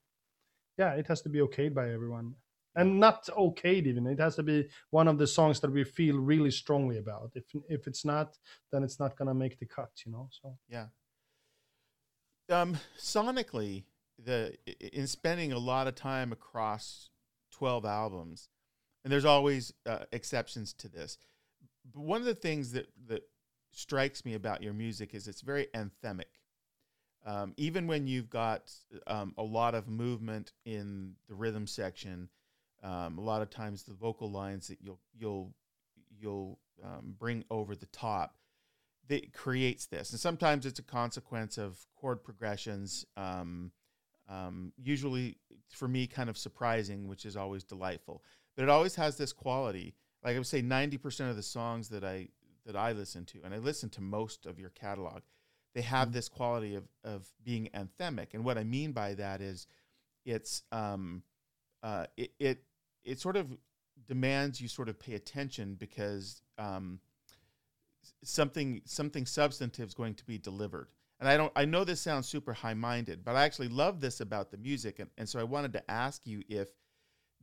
yeah 0.79 0.93
it 0.95 1.07
has 1.07 1.23
to 1.23 1.29
be 1.29 1.39
okayed 1.39 1.75
by 1.75 1.91
everyone 1.91 2.35
and 2.77 2.99
not 3.01 3.29
okay 3.37 3.77
even. 3.77 4.07
It 4.07 4.21
has 4.21 4.37
to 4.37 4.43
be 4.43 4.69
one 4.91 5.09
of 5.09 5.19
the 5.19 5.27
songs 5.27 5.61
that 5.61 5.71
we 5.71 5.85
feel 5.85 6.19
really 6.19 6.51
strongly 6.51 6.99
about. 6.99 7.33
If 7.35 7.45
if 7.69 7.87
it's 7.87 8.05
not 8.05 8.39
then 8.73 8.83
it's 8.83 8.99
not 8.99 9.17
to 9.17 9.35
make 9.35 9.59
the 9.59 9.67
cut 9.67 9.91
you 10.05 10.13
know 10.13 10.29
so. 10.31 10.57
Yeah. 10.69 10.87
Um 12.51 12.79
sonically 12.99 13.85
the 14.19 14.57
in 14.79 15.07
spending 15.07 15.53
a 15.53 15.59
lot 15.59 15.87
of 15.87 15.95
time 15.95 16.33
across 16.33 17.11
12 17.53 17.85
albums 17.85 18.49
and 19.03 19.13
there's 19.13 19.25
always 19.25 19.73
uh, 19.87 20.05
exceptions 20.13 20.73
to 20.73 20.89
this 20.89 21.19
but 21.93 22.03
one 22.03 22.21
of 22.21 22.27
the 22.27 22.35
things 22.35 22.73
that 22.73 22.89
that 23.07 23.23
strikes 23.73 24.25
me 24.25 24.35
about 24.35 24.63
your 24.63 24.73
music 24.73 25.15
is 25.15 25.29
it's 25.29 25.41
very 25.41 25.67
anthemic. 25.75 26.41
Um, 27.27 27.55
even 27.57 27.87
when 27.87 28.07
you've 28.07 28.31
got 28.31 28.71
um, 29.07 29.35
a 29.39 29.43
lot 29.43 29.75
of 29.75 29.89
movement 29.89 30.53
in 30.65 31.15
the 31.29 31.35
rhythm 31.35 31.67
section 31.67 32.29
um, 32.85 33.19
a 33.19 33.21
lot 33.23 33.43
of 33.43 33.51
times 33.51 33.83
the 33.83 33.95
vocal 33.95 34.31
lines 34.31 34.69
that 34.69 34.79
you'll 34.81 35.01
you'll 35.19 35.55
you'll 36.21 36.59
um, 36.85 37.15
bring 37.19 37.45
over 37.51 37.75
the 37.75 37.87
top 37.87 38.37
that 39.09 39.33
creates 39.33 39.87
this. 39.87 40.11
And 40.11 40.21
sometimes 40.21 40.67
it's 40.67 40.79
a 40.79 40.85
consequence 40.85 41.59
of 41.59 41.79
chord 41.97 42.23
progressions 42.23 43.05
um, 43.17 43.73
um, 44.29 44.73
usually 44.83 45.37
for 45.71 45.89
me 45.89 46.07
kind 46.07 46.31
of 46.31 46.39
surprising 46.39 47.09
which 47.09 47.27
is 47.27 47.37
always 47.37 47.65
delightful. 47.65 48.23
But 48.55 48.65
it 48.65 48.69
always 48.69 48.95
has 48.97 49.17
this 49.17 49.33
quality. 49.33 49.95
Like 50.23 50.37
i 50.37 50.39
would 50.39 50.47
say 50.47 50.63
90% 50.63 51.31
of 51.31 51.37
the 51.37 51.43
songs 51.43 51.89
that 51.91 52.05
i 52.05 52.29
that 52.65 52.77
i 52.77 52.93
listen 52.93 53.27
to 53.27 53.41
and 53.45 53.53
i 53.53 53.59
listen 53.59 53.91
to 53.91 54.01
most 54.01 54.47
of 54.47 54.59
your 54.59 54.71
catalog 54.71 55.21
they 55.75 55.83
have 55.83 56.09
mm-hmm. 56.09 56.15
this 56.15 56.31
quality 56.31 56.77
of 56.77 56.85
of 57.03 57.29
being 57.43 57.69
anthemic. 57.75 58.33
And 58.33 58.45
what 58.45 58.57
i 58.57 58.65
mean 58.65 58.93
by 58.93 59.15
that 59.15 59.41
is 59.41 59.67
it's 60.25 60.63
um 60.73 61.23
uh, 61.83 62.07
it, 62.17 62.33
it 62.41 62.63
it 63.05 63.21
sort 63.21 63.37
of 63.37 63.49
demands 64.07 64.61
you 64.61 64.69
sort 64.69 64.89
of 64.89 64.99
pay 64.99 65.15
attention 65.15 65.75
because 65.75 66.43
um, 66.59 67.01
something 68.23 68.83
something 68.85 69.27
substantive 69.27 69.89
is 69.89 69.95
going 69.95 70.15
to 70.15 70.25
be 70.25 70.39
delivered. 70.39 70.89
And 71.21 71.29
I 71.29 71.37
don't 71.37 71.53
I 71.55 71.65
know 71.65 71.85
this 71.85 72.01
sounds 72.01 72.27
super 72.29 72.53
high 72.53 72.75
minded, 72.75 73.25
but 73.25 73.37
I 73.37 73.45
actually 73.45 73.69
love 73.69 74.01
this 74.01 74.21
about 74.21 74.51
the 74.51 74.57
music, 74.57 74.99
and, 74.99 75.11
and 75.17 75.29
so 75.29 75.39
I 75.39 75.45
wanted 75.45 75.73
to 75.75 75.91
ask 75.91 76.27
you 76.27 76.43
if 76.49 76.69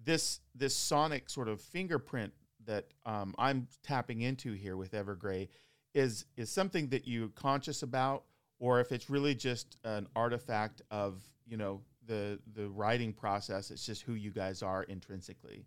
this 0.03 0.39
this 0.55 0.75
sonic 0.75 1.29
sort 1.29 1.47
of 1.47 1.61
fingerprint 1.61 2.33
that 2.65 2.87
um, 3.05 3.33
I'm 3.37 3.67
tapping 3.83 4.21
into 4.21 4.53
here 4.53 4.77
with 4.77 4.91
Evergrey 4.91 5.49
is 5.93 6.25
is 6.37 6.51
something 6.51 6.89
that 6.89 7.07
you're 7.07 7.29
conscious 7.29 7.83
about, 7.83 8.23
or 8.59 8.79
if 8.79 8.91
it's 8.91 9.09
really 9.09 9.35
just 9.35 9.77
an 9.83 10.07
artifact 10.15 10.81
of 10.91 11.21
you 11.47 11.57
know 11.57 11.81
the 12.11 12.39
the 12.53 12.67
writing 12.69 13.13
process. 13.13 13.71
It's 13.71 13.85
just 13.85 14.01
who 14.01 14.13
you 14.13 14.31
guys 14.31 14.61
are 14.61 14.83
intrinsically. 14.83 15.65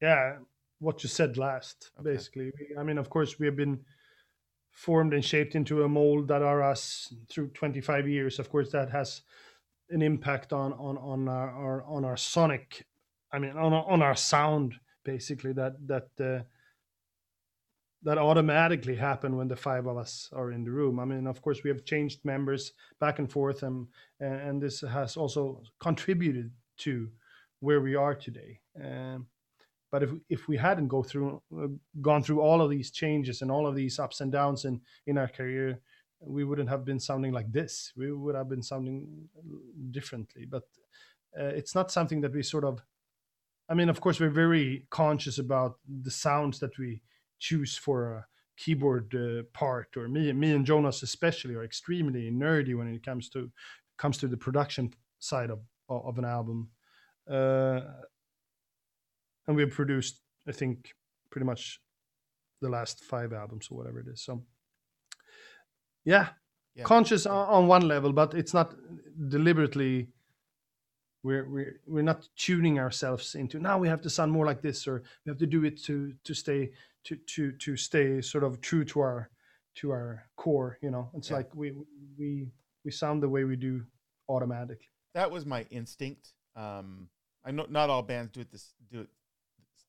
Yeah, 0.00 0.36
what 0.78 1.02
you 1.02 1.08
said 1.08 1.36
last, 1.36 1.90
okay. 2.00 2.12
basically. 2.12 2.50
I 2.78 2.82
mean, 2.82 2.98
of 2.98 3.10
course, 3.10 3.38
we 3.38 3.46
have 3.46 3.56
been 3.56 3.80
formed 4.70 5.12
and 5.12 5.24
shaped 5.24 5.54
into 5.54 5.82
a 5.82 5.88
mold 5.88 6.28
that 6.28 6.42
are 6.42 6.62
us 6.62 7.12
through 7.28 7.48
25 7.48 8.08
years. 8.08 8.38
Of 8.38 8.48
course, 8.48 8.70
that 8.72 8.90
has 8.90 9.22
an 9.90 10.02
impact 10.02 10.52
on 10.52 10.72
on 10.72 10.96
on 10.96 11.28
our, 11.28 11.50
our 11.50 11.84
on 11.84 12.04
our 12.04 12.16
sonic. 12.16 12.86
I 13.30 13.38
mean, 13.38 13.52
on 13.52 13.72
on 13.74 14.02
our 14.02 14.16
sound 14.16 14.74
basically 15.04 15.52
that 15.52 15.74
that 15.86 16.08
uh, 16.20 16.42
that 18.02 18.18
automatically 18.18 18.94
happen 18.94 19.36
when 19.36 19.48
the 19.48 19.56
five 19.56 19.86
of 19.86 19.96
us 19.96 20.30
are 20.32 20.52
in 20.52 20.64
the 20.64 20.70
room. 20.70 21.00
I 21.00 21.04
mean, 21.04 21.26
of 21.26 21.42
course, 21.42 21.62
we 21.64 21.70
have 21.70 21.84
changed 21.84 22.24
members 22.24 22.72
back 23.00 23.18
and 23.18 23.30
forth, 23.30 23.62
and 23.62 23.88
and 24.20 24.62
this 24.62 24.80
has 24.80 25.16
also 25.16 25.62
contributed 25.80 26.52
to 26.78 27.08
where 27.60 27.80
we 27.80 27.96
are 27.96 28.14
today. 28.14 28.60
Um, 28.82 29.26
but 29.90 30.02
if 30.02 30.10
if 30.28 30.48
we 30.48 30.56
hadn't 30.56 30.88
go 30.88 31.02
through 31.02 31.42
uh, 31.56 31.68
gone 32.00 32.22
through 32.22 32.40
all 32.40 32.60
of 32.60 32.70
these 32.70 32.90
changes 32.90 33.42
and 33.42 33.50
all 33.50 33.66
of 33.66 33.74
these 33.74 33.98
ups 33.98 34.20
and 34.20 34.30
downs 34.30 34.64
in 34.64 34.80
in 35.06 35.18
our 35.18 35.28
career, 35.28 35.80
we 36.20 36.44
wouldn't 36.44 36.68
have 36.68 36.84
been 36.84 37.00
sounding 37.00 37.32
like 37.32 37.50
this. 37.50 37.92
We 37.96 38.12
would 38.12 38.34
have 38.34 38.48
been 38.48 38.62
sounding 38.62 39.28
differently. 39.90 40.44
But 40.44 40.64
uh, 41.38 41.44
it's 41.44 41.74
not 41.74 41.90
something 41.90 42.20
that 42.20 42.32
we 42.32 42.42
sort 42.42 42.64
of. 42.64 42.80
I 43.70 43.74
mean, 43.74 43.88
of 43.88 44.00
course, 44.00 44.18
we're 44.18 44.30
very 44.30 44.86
conscious 44.88 45.38
about 45.38 45.78
the 45.86 46.10
sounds 46.10 46.58
that 46.60 46.78
we 46.78 47.02
choose 47.38 47.76
for 47.76 48.12
a 48.12 48.26
keyboard 48.56 49.14
uh, 49.14 49.42
part. 49.52 49.96
Or 49.96 50.08
me, 50.08 50.32
me 50.32 50.52
and 50.52 50.66
Jonas 50.66 51.02
especially 51.02 51.54
are 51.54 51.64
extremely 51.64 52.30
nerdy 52.30 52.76
when 52.76 52.92
it 52.94 53.04
comes 53.04 53.28
to 53.30 53.50
comes 53.98 54.18
to 54.18 54.28
the 54.28 54.36
production 54.36 54.92
side 55.18 55.50
of 55.50 55.60
of 55.88 56.18
an 56.18 56.24
album. 56.24 56.70
Uh, 57.28 57.80
and 59.46 59.56
we've 59.56 59.70
produced, 59.70 60.20
I 60.46 60.52
think, 60.52 60.94
pretty 61.30 61.46
much 61.46 61.80
the 62.60 62.68
last 62.68 63.04
five 63.04 63.32
albums 63.32 63.68
or 63.70 63.78
whatever 63.78 64.00
it 64.00 64.08
is. 64.08 64.22
So, 64.22 64.44
yeah, 66.04 66.28
yeah. 66.74 66.84
conscious 66.84 67.26
on 67.26 67.66
one 67.66 67.88
level, 67.88 68.12
but 68.12 68.34
it's 68.34 68.54
not 68.54 68.74
deliberately. 69.28 70.08
We're 71.22 71.48
we're 71.48 71.80
we're 71.86 72.02
not 72.02 72.28
tuning 72.36 72.78
ourselves 72.78 73.34
into 73.34 73.58
now. 73.58 73.78
We 73.78 73.88
have 73.88 74.02
to 74.02 74.10
sound 74.10 74.32
more 74.32 74.46
like 74.46 74.62
this, 74.62 74.86
or 74.86 75.02
we 75.24 75.30
have 75.30 75.38
to 75.38 75.46
do 75.46 75.64
it 75.64 75.82
to 75.84 76.12
to 76.24 76.34
stay 76.34 76.70
to 77.04 77.16
to 77.16 77.52
to 77.52 77.76
stay 77.76 78.20
sort 78.20 78.44
of 78.44 78.60
true 78.60 78.84
to 78.84 79.00
our 79.00 79.30
to 79.76 79.90
our 79.90 80.24
core. 80.36 80.78
You 80.82 80.90
know, 80.90 81.10
it's 81.14 81.30
yeah. 81.30 81.36
like 81.36 81.54
we 81.54 81.72
we 82.18 82.48
we 82.84 82.90
sound 82.90 83.22
the 83.22 83.28
way 83.28 83.44
we 83.44 83.56
do 83.56 83.84
automatically. 84.28 84.88
That 85.14 85.30
was 85.30 85.46
my 85.46 85.66
instinct. 85.70 86.34
Um, 86.56 87.08
I 87.44 87.50
know 87.50 87.66
not 87.68 87.90
all 87.90 88.02
bands 88.02 88.32
do 88.32 88.40
it 88.40 88.50
this 88.50 88.72
do 88.90 89.00
it 89.00 89.08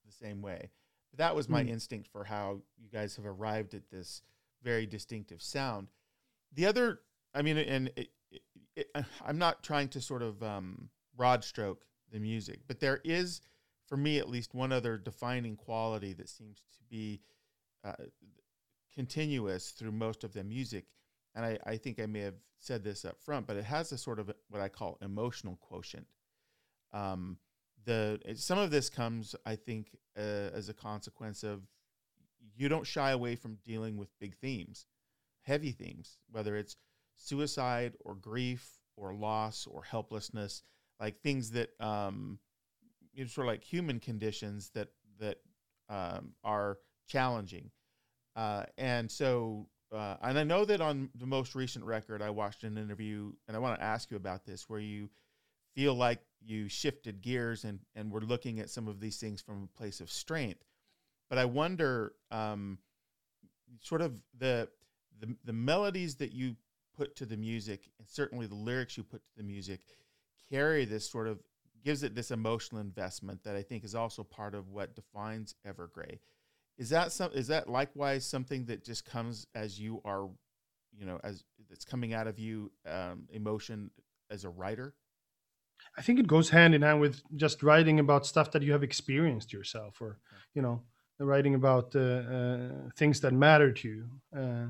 the 0.06 0.26
same 0.26 0.42
way. 0.42 0.70
But 1.12 1.20
that 1.20 1.36
was 1.36 1.50
my 1.50 1.64
mm. 1.64 1.70
instinct 1.70 2.10
for 2.12 2.24
how 2.24 2.62
you 2.78 2.90
guys 2.92 3.16
have 3.16 3.26
arrived 3.26 3.74
at 3.74 3.90
this 3.92 4.22
very 4.64 4.86
distinctive 4.86 5.42
sound. 5.42 5.88
The 6.54 6.66
other, 6.66 7.00
I 7.34 7.42
mean, 7.42 7.58
and 7.58 7.92
it, 7.96 8.10
it, 8.32 8.42
it, 8.76 9.06
I'm 9.26 9.38
not 9.38 9.64
trying 9.64 9.88
to 9.90 10.02
sort 10.02 10.22
of 10.22 10.42
um, 10.44 10.90
broad 11.16 11.44
stroke 11.44 11.86
the 12.12 12.20
music, 12.20 12.62
but 12.68 12.80
there 12.80 13.02
is, 13.04 13.42
for 13.90 13.98
me 13.98 14.20
at 14.20 14.30
least, 14.30 14.54
one 14.54 14.72
other 14.72 14.98
defining 14.98 15.56
quality 15.56 16.14
that 16.14 16.30
seems 16.30 16.62
to 16.78 16.84
be 16.90 17.20
uh, 17.84 17.94
continuous 18.94 19.72
through 19.72 19.92
most 19.92 20.24
of 20.24 20.32
the 20.34 20.44
music. 20.44 20.86
And 21.36 21.44
I, 21.44 21.58
I 21.66 21.78
think 21.78 22.00
I 22.00 22.06
may 22.06 22.22
have 22.22 22.36
said 22.60 22.84
this 22.84 23.04
up 23.04 23.20
front, 23.20 23.48
but 23.48 23.58
it 23.58 23.64
has 23.64 23.92
a 23.92 23.98
sort 23.98 24.20
of 24.20 24.32
what 24.50 24.62
I 24.62 24.70
call 24.70 25.00
emotional 25.02 25.58
quotient. 25.60 26.06
Um, 26.94 27.38
the 27.86 28.20
some 28.36 28.60
of 28.60 28.70
this 28.70 28.90
comes, 28.90 29.36
I 29.46 29.56
think, 29.56 29.98
uh, 30.18 30.52
as 30.54 30.70
a 30.70 30.74
consequence 30.74 31.44
of 31.44 31.62
you 32.56 32.70
don't 32.70 32.86
shy 32.86 33.12
away 33.12 33.36
from 33.36 33.58
dealing 33.66 33.98
with 33.98 34.10
big 34.20 34.36
themes, 34.38 34.86
heavy 35.42 35.72
themes, 35.72 36.18
whether 36.30 36.56
it's 36.56 36.76
suicide 37.16 37.94
or 38.02 38.16
grief 38.16 38.80
or 38.98 39.16
loss 39.16 39.66
or 39.66 39.84
helplessness, 39.84 40.62
like 41.00 41.22
things 41.22 41.52
that 41.52 41.70
um, 41.80 42.38
you 43.14 43.24
know, 43.24 43.28
sort 43.28 43.48
of 43.48 43.54
like 43.54 43.64
human 43.64 44.00
conditions 44.00 44.72
that 44.74 44.90
that 45.20 45.38
um, 45.90 46.34
are 46.44 46.78
challenging. 47.08 47.72
Uh, 48.36 48.64
and 48.78 49.10
so, 49.12 49.68
uh, 49.92 50.16
and 50.22 50.38
I 50.38 50.44
know 50.44 50.64
that 50.66 50.82
on 50.82 51.10
the 51.16 51.26
most 51.26 51.56
recent 51.56 51.84
record, 51.84 52.22
I 52.22 52.30
watched 52.30 52.64
an 52.64 52.78
interview, 52.78 53.32
and 53.48 53.58
I 53.58 53.60
want 53.60 53.80
to 53.80 53.84
ask 53.84 54.12
you 54.12 54.18
about 54.18 54.46
this, 54.46 54.70
where 54.70 54.80
you 54.80 55.10
feel 55.76 55.94
like 55.94 56.22
you 56.42 56.70
shifted 56.70 57.22
gears 57.22 57.66
and 57.66 57.80
and 57.96 58.12
we're 58.12 58.22
looking 58.22 58.60
at 58.60 58.70
some 58.70 58.88
of 58.88 59.00
these 59.00 59.18
things 59.18 59.42
from 59.42 59.64
a 59.64 59.78
place 59.78 60.00
of 60.00 60.10
strength. 60.10 60.64
But 61.30 61.38
I 61.38 61.46
wonder, 61.46 62.14
um, 62.32 62.80
sort 63.82 64.02
of 64.02 64.22
the, 64.38 64.70
the 65.20 65.36
the 65.44 65.54
melodies 65.54 66.16
that 66.16 66.32
you 66.32 66.56
put 66.96 67.16
to 67.18 67.26
the 67.26 67.38
music, 67.38 67.90
and 68.00 68.08
certainly 68.08 68.48
the 68.48 68.56
lyrics 68.56 68.98
you 68.98 69.04
put 69.04 69.24
to 69.26 69.38
the 69.38 69.44
music, 69.44 69.82
carry 70.50 70.86
this 70.86 71.10
sort 71.10 71.28
of 71.28 71.40
gives 71.84 72.04
it 72.04 72.16
this 72.16 72.32
emotional 72.32 72.82
investment 72.82 73.44
that 73.44 73.56
I 73.56 73.62
think 73.62 73.84
is 73.84 73.96
also 73.96 74.24
part 74.24 74.56
of 74.56 74.70
what 74.70 74.96
defines 74.96 75.56
Evergrey. 75.66 76.20
Is 76.78 76.90
that 76.90 77.12
some? 77.12 77.32
Is 77.34 77.48
that 77.48 77.70
likewise 77.70 78.26
something 78.26 78.66
that 78.66 78.86
just 78.86 79.06
comes 79.06 79.48
as 79.54 79.80
you 79.80 80.02
are, 80.06 80.30
you 80.98 81.06
know, 81.06 81.20
as 81.24 81.44
it's 81.70 81.86
coming 81.86 82.14
out 82.14 82.28
of 82.28 82.40
you, 82.40 82.72
um, 82.88 83.28
emotion 83.32 83.92
as 84.32 84.46
a 84.46 84.50
writer? 84.50 84.94
I 85.98 86.02
think 86.02 86.20
it 86.20 86.28
goes 86.28 86.50
hand 86.50 86.76
in 86.76 86.82
hand 86.82 87.02
with 87.02 87.22
just 87.36 87.64
writing 87.64 88.00
about 88.00 88.26
stuff 88.26 88.52
that 88.52 88.64
you 88.64 88.72
have 88.72 88.84
experienced 88.84 89.52
yourself, 89.52 90.02
or 90.02 90.20
you 90.54 90.62
know, 90.62 90.82
writing 91.20 91.56
about 91.56 91.96
uh, 91.96 92.00
uh, 92.00 92.70
things 92.96 93.20
that 93.22 93.34
matter 93.34 93.72
to 93.72 93.88
you. 93.88 94.06
Uh, 94.36 94.68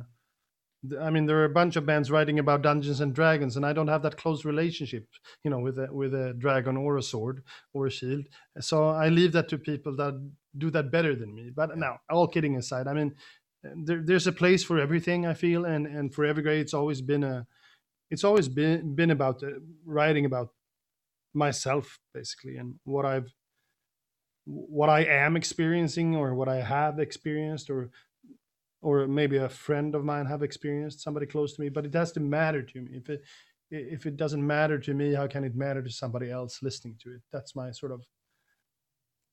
I 1.01 1.09
mean, 1.09 1.25
there 1.25 1.39
are 1.39 1.45
a 1.45 1.49
bunch 1.49 1.75
of 1.75 1.85
bands 1.85 2.09
writing 2.09 2.39
about 2.39 2.61
Dungeons 2.61 3.01
and 3.01 3.13
Dragons, 3.13 3.57
and 3.57 3.65
I 3.65 3.73
don't 3.73 3.89
have 3.89 4.01
that 4.03 4.15
close 4.15 4.45
relationship, 4.45 5.07
you 5.43 5.51
know, 5.51 5.59
with 5.59 5.77
a, 5.77 5.87
with 5.91 6.13
a 6.13 6.33
dragon 6.37 6.77
or 6.77 6.97
a 6.97 7.03
sword 7.03 7.43
or 7.73 7.87
a 7.87 7.91
shield. 7.91 8.25
So 8.61 8.87
I 8.87 9.09
leave 9.09 9.33
that 9.33 9.49
to 9.49 9.57
people 9.57 9.95
that 9.97 10.13
do 10.57 10.69
that 10.71 10.89
better 10.89 11.15
than 11.15 11.35
me. 11.35 11.51
But 11.53 11.77
now, 11.77 11.97
all 12.09 12.27
kidding 12.27 12.55
aside, 12.55 12.87
I 12.87 12.93
mean, 12.93 13.13
there, 13.61 14.01
there's 14.03 14.27
a 14.27 14.31
place 14.31 14.63
for 14.63 14.79
everything. 14.79 15.25
I 15.25 15.33
feel, 15.33 15.65
and 15.65 15.85
and 15.85 16.13
for 16.13 16.25
Evergrey, 16.25 16.61
it's 16.61 16.73
always 16.73 17.01
been 17.01 17.25
a, 17.25 17.45
it's 18.09 18.23
always 18.23 18.47
been 18.47 18.95
been 18.95 19.11
about 19.11 19.43
uh, 19.43 19.59
writing 19.85 20.23
about 20.25 20.49
myself 21.33 21.99
basically 22.13 22.57
and 22.57 22.75
what 22.85 23.05
I've 23.05 23.31
what 24.45 24.89
I 24.89 25.01
am 25.01 25.35
experiencing 25.35 26.15
or 26.15 26.33
what 26.33 26.49
I 26.49 26.61
have 26.61 26.99
experienced 26.99 27.69
or 27.69 27.91
or 28.81 29.07
maybe 29.07 29.37
a 29.37 29.49
friend 29.49 29.95
of 29.95 30.03
mine 30.05 30.25
have 30.25 30.43
experienced 30.43 31.01
somebody 31.01 31.25
close 31.25 31.53
to 31.53 31.61
me 31.61 31.69
but 31.69 31.85
it 31.85 31.93
has 31.93 32.11
to 32.11 32.19
matter 32.19 32.61
to 32.61 32.81
me. 32.81 32.91
If 32.93 33.09
it 33.09 33.23
if 33.71 34.05
it 34.05 34.17
doesn't 34.17 34.45
matter 34.45 34.79
to 34.79 34.93
me 34.93 35.13
how 35.13 35.27
can 35.27 35.43
it 35.43 35.55
matter 35.55 35.83
to 35.83 35.91
somebody 35.91 36.31
else 36.31 36.61
listening 36.61 36.95
to 37.03 37.13
it? 37.15 37.21
That's 37.31 37.55
my 37.55 37.71
sort 37.71 37.91
of 37.91 38.05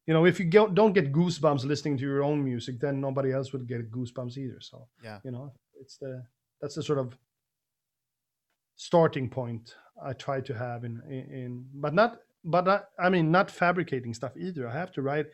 you 0.06 0.14
know 0.14 0.24
if 0.24 0.38
you 0.38 0.46
don't 0.46 0.92
get 0.92 1.12
goosebumps 1.12 1.64
listening 1.64 1.96
to 1.98 2.04
your 2.04 2.22
own 2.22 2.44
music 2.44 2.80
then 2.80 3.00
nobody 3.00 3.32
else 3.32 3.52
would 3.52 3.66
get 3.66 3.90
goosebumps 3.90 4.36
either. 4.36 4.60
So 4.60 4.88
yeah. 5.02 5.18
you 5.24 5.30
know 5.30 5.52
it's 5.80 5.96
the 5.98 6.24
that's 6.60 6.74
the 6.74 6.82
sort 6.82 6.98
of 6.98 7.16
starting 8.76 9.28
point 9.28 9.74
I 10.02 10.12
try 10.12 10.40
to 10.42 10.54
have 10.54 10.84
in 10.84 11.02
in, 11.08 11.34
in 11.40 11.66
but 11.74 11.94
not 11.94 12.20
but 12.44 12.68
I, 12.68 12.80
I 12.98 13.08
mean 13.10 13.30
not 13.30 13.50
fabricating 13.50 14.14
stuff 14.14 14.36
either. 14.36 14.68
I 14.68 14.72
have 14.72 14.92
to 14.92 15.02
write 15.02 15.26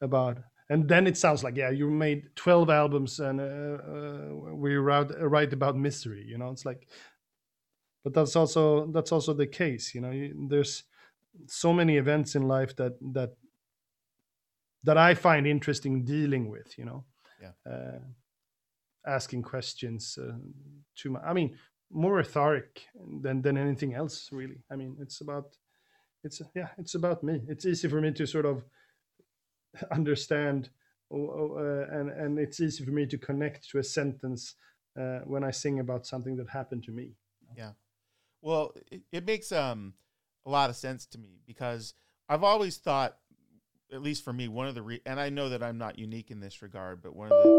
about 0.00 0.38
and 0.70 0.88
then 0.88 1.06
it 1.06 1.18
sounds 1.18 1.44
like 1.44 1.56
yeah 1.56 1.70
you 1.70 1.90
made 1.90 2.34
12 2.36 2.70
albums 2.70 3.20
and 3.20 3.40
uh, 3.40 3.44
uh, 3.44 4.54
we 4.54 4.76
write, 4.76 5.10
write 5.20 5.52
about 5.52 5.76
misery 5.76 6.24
you 6.26 6.38
know? 6.38 6.50
It's 6.50 6.64
like 6.64 6.88
but 8.02 8.14
that's 8.14 8.34
also 8.36 8.86
that's 8.86 9.12
also 9.12 9.34
the 9.34 9.46
case 9.46 9.94
you 9.94 10.00
know? 10.00 10.12
There's 10.48 10.84
so 11.46 11.72
many 11.72 11.96
events 11.98 12.34
in 12.34 12.48
life 12.48 12.74
that 12.76 12.94
that 13.12 13.34
that 14.82 14.96
i 14.96 15.14
find 15.14 15.46
interesting 15.46 16.04
dealing 16.04 16.48
with 16.48 16.78
you 16.78 16.84
know? 16.86 17.04
Yeah. 17.42 17.52
Uh, 17.70 17.98
asking 19.06 19.42
questions 19.42 20.18
uh, 20.22 20.36
to 20.96 21.10
my 21.10 21.20
i 21.20 21.32
mean 21.32 21.58
more 21.90 22.14
rhetoric 22.14 22.86
than 23.20 23.42
than 23.42 23.56
anything 23.56 23.94
else 23.94 24.28
really. 24.32 24.62
I 24.70 24.76
mean 24.76 24.96
it's 25.00 25.20
about 25.20 25.56
it's 26.22 26.40
yeah 26.54 26.68
it's 26.78 26.94
about 26.94 27.22
me. 27.22 27.40
It's 27.48 27.66
easy 27.66 27.88
for 27.88 28.00
me 28.00 28.12
to 28.12 28.26
sort 28.26 28.46
of 28.46 28.64
understand 29.90 30.70
uh, 31.12 31.86
and 31.90 32.10
and 32.10 32.38
it's 32.38 32.60
easy 32.60 32.84
for 32.84 32.92
me 32.92 33.06
to 33.06 33.18
connect 33.18 33.68
to 33.68 33.78
a 33.78 33.84
sentence 33.84 34.54
uh, 34.98 35.20
when 35.20 35.42
i 35.42 35.50
sing 35.50 35.80
about 35.80 36.06
something 36.06 36.36
that 36.36 36.48
happened 36.48 36.84
to 36.84 36.92
me. 36.92 37.16
Yeah. 37.56 37.72
Well 38.42 38.74
it, 38.90 39.02
it 39.12 39.26
makes 39.26 39.52
um 39.52 39.94
a 40.46 40.50
lot 40.50 40.70
of 40.70 40.76
sense 40.76 41.06
to 41.06 41.18
me 41.18 41.40
because 41.46 41.94
i've 42.28 42.44
always 42.44 42.78
thought 42.78 43.18
at 43.92 44.02
least 44.02 44.24
for 44.24 44.32
me 44.32 44.48
one 44.48 44.66
of 44.66 44.74
the 44.74 44.82
re- 44.82 45.02
and 45.04 45.20
i 45.20 45.28
know 45.28 45.48
that 45.50 45.62
i'm 45.62 45.76
not 45.76 45.98
unique 45.98 46.30
in 46.30 46.40
this 46.40 46.62
regard 46.62 47.02
but 47.02 47.14
one 47.14 47.28
of 47.28 47.36
the 47.36 47.52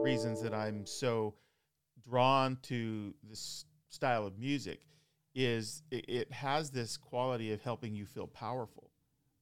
reasons 0.00 0.40
that 0.40 0.54
i'm 0.54 0.86
so 0.86 1.34
drawn 2.02 2.56
to 2.62 3.14
this 3.22 3.64
style 3.88 4.26
of 4.26 4.38
music 4.38 4.86
is 5.34 5.82
it, 5.90 6.04
it 6.08 6.32
has 6.32 6.70
this 6.70 6.96
quality 6.96 7.52
of 7.52 7.62
helping 7.62 7.94
you 7.94 8.06
feel 8.06 8.26
powerful, 8.26 8.87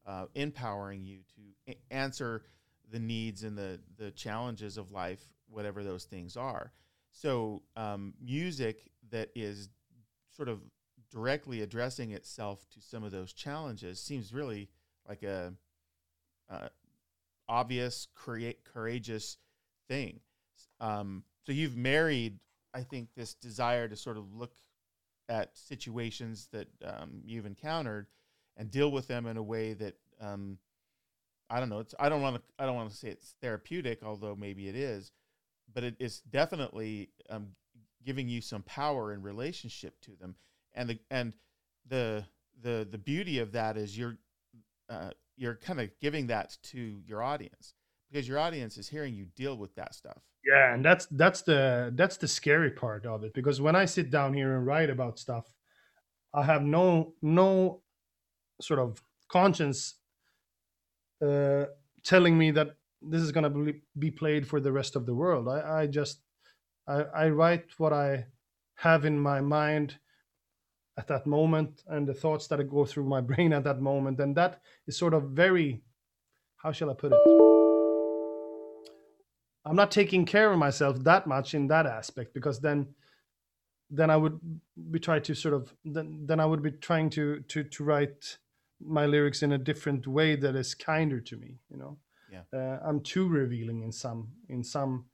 uh, 0.07 0.27
empowering 0.35 1.05
you 1.05 1.19
to 1.35 1.75
answer 1.91 2.43
the 2.91 2.99
needs 2.99 3.43
and 3.43 3.59
the 3.59 3.81
the 3.99 4.11
challenges 4.13 4.77
of 4.77 4.93
life, 4.93 5.21
whatever 5.49 5.83
those 5.83 6.05
things 6.05 6.37
are. 6.37 6.73
So, 7.11 7.63
um, 7.77 8.15
music 8.21 8.91
that 9.11 9.31
is 9.35 9.69
sort 10.37 10.49
of 10.49 10.61
directly 11.11 11.63
addressing 11.63 12.13
itself 12.13 12.67
to 12.75 12.81
some 12.81 13.03
of 13.03 13.11
those 13.11 13.33
challenges 13.33 14.01
seems 14.01 14.33
really 14.35 14.69
like 15.09 15.23
a 15.23 15.55
uh, 16.51 16.69
obvious, 17.49 18.09
create 18.15 18.65
courageous 18.65 19.39
thing. 19.89 20.21
Um, 20.81 21.25
so 21.45 21.53
you've 21.53 21.77
married, 21.77 22.39
I 22.75 22.83
think, 22.83 23.09
this 23.17 23.35
desire 23.35 23.89
to 23.89 23.97
sort 23.97 24.17
of 24.17 24.35
look 24.35 24.53
at 25.29 25.57
situations 25.57 26.49
that 26.53 26.69
um, 26.85 27.23
you've 27.25 27.47
encountered 27.47 28.07
and 28.57 28.71
deal 28.71 28.91
with 28.91 29.07
them 29.09 29.27
in 29.27 29.37
a 29.37 29.43
way 29.43 29.75
that 29.75 29.95
um, 30.21 30.59
I 31.49 31.61
don't 31.61 31.69
know. 31.69 31.81
It's 31.81 31.95
I 31.99 32.09
don't 32.09 32.23
want 32.23 32.37
to 32.37 32.43
I 32.59 32.67
don't 32.67 32.75
want 32.75 32.91
to 32.91 32.97
say 32.97 33.09
it's 33.09 33.35
therapeutic, 33.41 34.03
although 34.03 34.37
maybe 34.37 34.69
it 34.69 34.77
is, 34.77 35.13
but 35.73 35.85
it 35.85 35.97
is 35.99 36.21
definitely 36.21 37.11
um, 37.31 37.49
giving 38.05 38.29
you 38.29 38.41
some 38.41 38.63
power 38.63 39.13
in 39.13 39.23
relationship 39.23 40.01
to 40.03 40.13
them, 40.21 40.35
and 40.75 40.91
the 40.91 40.99
and 41.11 41.35
the 41.89 42.25
the 42.63 42.87
the 42.91 42.99
beauty 42.99 43.39
of 43.39 43.53
that 43.53 43.77
is 43.77 43.97
you're 43.97 44.19
uh, 44.89 45.11
you're 45.37 45.57
kind 45.57 45.81
of 45.81 45.91
giving 46.01 46.27
that 46.29 46.57
to 46.63 47.01
your 47.07 47.23
audience 47.23 47.75
because 48.11 48.27
your 48.27 48.39
audience 48.39 48.77
is 48.77 48.89
hearing 48.89 49.15
you 49.15 49.27
deal 49.37 49.57
with 49.57 49.75
that 49.75 49.95
stuff. 49.95 50.23
Yeah, 50.45 50.75
and 50.75 50.85
that's 50.85 51.07
that's 51.11 51.43
the 51.43 51.93
that's 51.95 52.17
the 52.17 52.29
scary 52.29 52.71
part 52.71 53.05
of 53.05 53.25
it 53.25 53.35
because 53.35 53.61
when 53.61 53.77
I 53.77 53.85
sit 53.85 54.11
down 54.11 54.33
here 54.33 54.57
and 54.57 54.67
write 54.67 54.91
about 54.91 55.19
stuff, 55.19 55.53
I 56.33 56.43
have 56.45 56.63
no 56.63 57.15
no 57.21 57.83
sort 58.61 58.81
of 58.81 59.03
conscience 59.29 59.95
uh, 61.25 61.65
telling 62.05 62.37
me 62.39 62.51
that 62.53 62.77
this 63.03 63.23
is 63.23 63.33
going 63.33 63.53
to 63.53 63.75
be 63.99 64.11
played 64.11 64.47
for 64.47 64.61
the 64.61 64.73
rest 64.73 64.97
of 64.97 65.07
the 65.07 65.15
world. 65.15 65.49
I, 65.49 65.83
I 65.83 65.87
just 65.87 66.21
I, 66.89 67.03
I 67.15 67.29
write 67.29 67.67
what 67.79 67.93
I 67.93 68.27
have 68.77 69.05
in 69.05 69.19
my 69.19 69.41
mind 69.41 69.99
at 70.99 71.09
that 71.09 71.27
moment 71.27 71.83
and 71.89 72.07
the 72.07 72.15
thoughts 72.15 72.47
that 72.49 72.71
go 72.71 72.85
through 72.85 73.05
my 73.05 73.21
brain 73.21 73.53
at 73.53 73.65
that 73.65 73.81
moment, 73.81 74.21
and 74.21 74.37
that 74.37 74.61
is 74.87 74.97
sort 74.97 75.15
of 75.15 75.31
very 75.31 75.83
how 76.57 76.73
shall 76.73 76.91
I 76.91 76.95
put 76.95 77.13
it? 77.13 77.19
I'm 79.65 79.77
not 79.77 79.91
taking 79.91 80.25
care 80.25 80.51
of 80.53 80.59
myself 80.59 81.03
that 81.05 81.27
much 81.27 81.55
in 81.55 81.69
that 81.69 81.87
aspect 81.87 82.33
because 82.35 82.61
then 82.61 82.89
then 83.91 84.11
I 84.11 84.17
would 84.17 84.41
be 84.91 84.99
trying 84.99 85.23
to 85.23 85.35
sort 85.35 85.55
of 85.55 85.73
then 85.85 86.25
then 86.27 86.41
I 86.41 86.47
would 86.47 86.63
be 86.63 86.73
trying 86.73 87.11
to 87.11 87.41
to 87.41 87.65
to 87.65 87.85
write 87.85 88.39
my 88.81 89.07
lyrics 89.07 89.43
in 89.43 89.53
a 89.53 89.59
different 89.59 90.07
way 90.07 90.37
that 90.37 90.55
is 90.55 90.74
kinder 90.74 91.20
to 91.20 91.37
me 91.37 91.59
you 91.70 91.77
know? 91.77 91.99
Yeah. 92.31 92.43
Uh, 92.53 92.79
I'm 92.85 93.01
too 93.01 93.29
revealing 93.29 93.83
in 93.83 93.93
some 93.93 94.29
in 94.49 94.64
some 94.64 95.07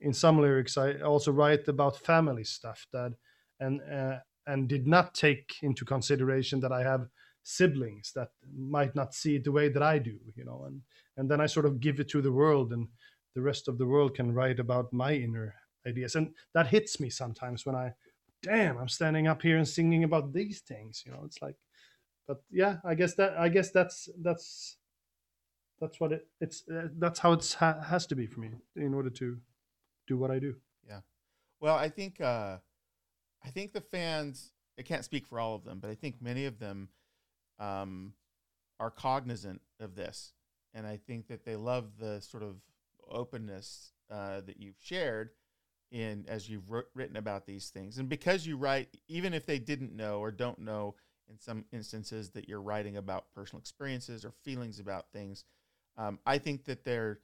in 0.00 0.12
some 0.12 0.40
lyrics. 0.40 0.76
I 0.76 0.94
also 1.00 1.32
write 1.32 1.68
about 1.68 1.96
family 1.96 2.44
stuff 2.44 2.86
that 2.92 3.12
and 3.60 3.80
uh, 3.82 4.18
and 4.46 4.68
did 4.68 4.86
not 4.86 5.14
take 5.14 5.54
into 5.62 5.84
consideration 5.84 6.60
that 6.60 6.72
I 6.72 6.82
have 6.82 7.08
siblings 7.44 8.12
that 8.14 8.30
might 8.56 8.94
not 8.94 9.14
see 9.14 9.36
it 9.36 9.44
the 9.44 9.52
way 9.52 9.68
that 9.68 9.82
I 9.82 9.98
do 9.98 10.18
you 10.34 10.44
know? 10.44 10.64
And 10.66 10.82
and 11.16 11.30
then 11.30 11.40
I 11.40 11.46
sort 11.46 11.66
of 11.66 11.80
give 11.80 12.00
it 12.00 12.08
to 12.10 12.22
the 12.22 12.32
world 12.32 12.72
and 12.72 12.88
the 13.34 13.42
rest 13.42 13.68
of 13.68 13.78
the 13.78 13.86
world 13.86 14.14
can 14.14 14.32
write 14.34 14.58
about 14.58 14.92
my 14.92 15.14
inner 15.14 15.54
ideas. 15.86 16.16
And 16.16 16.34
that 16.54 16.68
hits 16.68 17.00
me 17.00 17.10
sometimes 17.10 17.64
when 17.66 17.74
i 17.76 17.92
damn 18.42 18.76
i'm 18.78 18.88
standing 18.88 19.28
up 19.28 19.40
here 19.42 19.56
and 19.56 19.68
singing 19.68 20.04
about 20.04 20.32
these 20.32 20.60
things 20.60 21.02
you 21.06 21.12
know? 21.12 21.22
It's 21.24 21.40
like 21.40 21.56
but 22.26 22.42
yeah 22.50 22.76
i 22.84 22.94
guess 22.94 23.14
that 23.14 23.36
i 23.38 23.48
guess 23.48 23.70
that's 23.70 24.08
that's 24.22 24.76
that's 25.80 25.98
what 26.00 26.12
it 26.12 26.28
it's 26.40 26.62
uh, 26.68 26.88
that's 26.98 27.18
how 27.18 27.32
it 27.32 27.56
ha- 27.58 27.80
has 27.80 28.06
to 28.06 28.14
be 28.14 28.26
for 28.26 28.40
me 28.40 28.50
in 28.76 28.94
order 28.94 29.10
to 29.10 29.38
do 30.06 30.16
what 30.16 30.30
i 30.30 30.38
do. 30.38 30.54
Yeah. 30.86 31.00
Well 31.60 31.74
i 31.76 31.88
think 31.88 32.20
uh 32.20 32.58
i 33.44 33.48
think 33.48 33.72
the 33.72 33.80
fans 33.80 34.52
i 34.78 34.82
can't 34.82 35.04
speak 35.04 35.26
for 35.26 35.40
all 35.40 35.54
of 35.54 35.64
them 35.64 35.80
but 35.80 35.90
i 35.90 35.94
think 35.94 36.16
many 36.20 36.44
of 36.44 36.58
them 36.58 36.88
um 37.58 38.12
are 38.80 38.90
cognizant 38.90 39.60
of 39.80 39.94
this. 39.94 40.32
And 40.74 40.86
i 40.86 40.96
think 40.96 41.28
that 41.28 41.44
they 41.44 41.56
love 41.56 41.98
the 41.98 42.20
sort 42.20 42.42
of 42.42 42.56
openness 43.08 43.92
uh, 44.10 44.40
that 44.42 44.60
you've 44.60 44.78
shared 44.80 45.30
in 45.90 46.24
as 46.28 46.48
you've 46.48 46.70
written 46.94 47.16
about 47.16 47.46
these 47.46 47.68
things. 47.68 47.98
And 47.98 48.08
because 48.08 48.46
you 48.46 48.56
write 48.56 48.88
even 49.08 49.34
if 49.34 49.46
they 49.46 49.58
didn't 49.58 49.94
know 49.94 50.20
or 50.20 50.30
don't 50.30 50.58
know 50.58 50.94
in 51.32 51.38
some 51.40 51.64
instances 51.72 52.30
that 52.30 52.48
you're 52.48 52.62
writing 52.62 52.96
about 52.96 53.32
personal 53.34 53.60
experiences 53.60 54.24
or 54.24 54.32
feelings 54.44 54.78
about 54.78 55.10
things. 55.12 55.44
Um, 55.96 56.18
i 56.24 56.38
think 56.38 56.64
that 56.64 56.84
their 56.84 57.20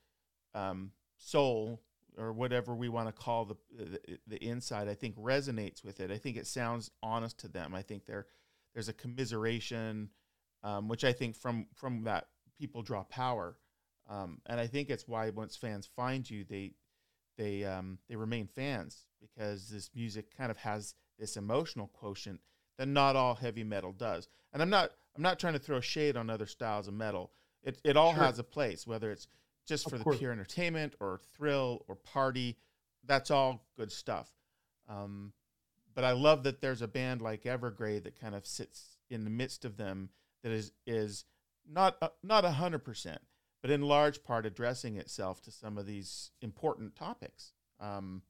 um, 0.54 0.92
soul 1.16 1.80
or 2.16 2.32
whatever 2.32 2.74
we 2.74 2.88
want 2.88 3.08
to 3.08 3.12
call 3.12 3.44
the, 3.44 3.56
the, 3.76 4.18
the 4.26 4.44
inside 4.44 4.88
i 4.88 4.94
think 4.94 5.16
resonates 5.16 5.84
with 5.84 6.00
it. 6.00 6.10
I 6.10 6.18
think 6.18 6.36
it 6.36 6.46
sounds 6.46 6.90
honest 7.02 7.38
to 7.40 7.48
them. 7.48 7.74
I 7.74 7.82
think 7.82 8.06
there 8.06 8.26
there's 8.74 8.88
a 8.88 8.92
commiseration 8.92 10.10
um, 10.62 10.88
which 10.88 11.04
i 11.04 11.12
think 11.12 11.36
from 11.36 11.66
from 11.74 12.04
that 12.04 12.26
people 12.58 12.82
draw 12.82 13.04
power. 13.04 13.56
Um, 14.08 14.40
and 14.46 14.58
I 14.58 14.66
think 14.66 14.90
it's 14.90 15.06
why 15.06 15.30
once 15.30 15.56
fans 15.56 15.88
find 15.94 16.28
you, 16.28 16.44
they 16.44 16.72
they 17.36 17.64
um, 17.64 17.98
they 18.08 18.16
remain 18.16 18.46
fans 18.46 19.06
because 19.20 19.68
this 19.68 19.90
music 19.94 20.36
kind 20.36 20.50
of 20.50 20.56
has 20.58 20.94
this 21.18 21.36
emotional 21.36 21.88
quotient 21.88 22.40
that 22.78 22.86
not 22.86 23.16
all 23.16 23.34
heavy 23.34 23.64
metal 23.64 23.92
does. 23.92 24.28
And 24.52 24.62
I'm 24.62 24.70
not 24.70 24.90
I'm 25.16 25.22
not 25.22 25.38
trying 25.38 25.54
to 25.54 25.58
throw 25.58 25.80
shade 25.80 26.16
on 26.16 26.30
other 26.30 26.46
styles 26.46 26.88
of 26.88 26.94
metal. 26.94 27.30
It 27.62 27.78
it 27.84 27.96
all 27.96 28.14
sure. 28.14 28.22
has 28.22 28.38
a 28.38 28.44
place, 28.44 28.86
whether 28.86 29.10
it's 29.10 29.28
just 29.66 29.86
of 29.86 29.92
for 29.92 29.98
course. 29.98 30.16
the 30.16 30.20
pure 30.20 30.32
entertainment 30.32 30.94
or 31.00 31.20
thrill 31.36 31.84
or 31.88 31.94
party. 31.96 32.56
That's 33.04 33.30
all 33.30 33.64
good 33.76 33.92
stuff. 33.92 34.30
Um, 34.88 35.32
but 35.94 36.04
I 36.04 36.12
love 36.12 36.44
that 36.44 36.60
there's 36.60 36.82
a 36.82 36.88
band 36.88 37.20
like 37.20 37.42
Evergrey 37.44 38.02
that 38.04 38.18
kind 38.20 38.34
of 38.34 38.46
sits 38.46 38.98
in 39.10 39.24
the 39.24 39.30
midst 39.30 39.64
of 39.64 39.76
them 39.76 40.10
that 40.42 40.52
is 40.52 40.72
is 40.86 41.24
not 41.70 41.96
uh, 42.00 42.08
not 42.22 42.44
a 42.44 42.52
hundred 42.52 42.84
percent, 42.84 43.20
but 43.60 43.70
in 43.70 43.82
large 43.82 44.22
part 44.22 44.46
addressing 44.46 44.96
itself 44.96 45.42
to 45.42 45.50
some 45.50 45.76
of 45.76 45.86
these 45.86 46.30
important 46.40 46.94
topics. 46.96 47.52
Um, 47.80 48.22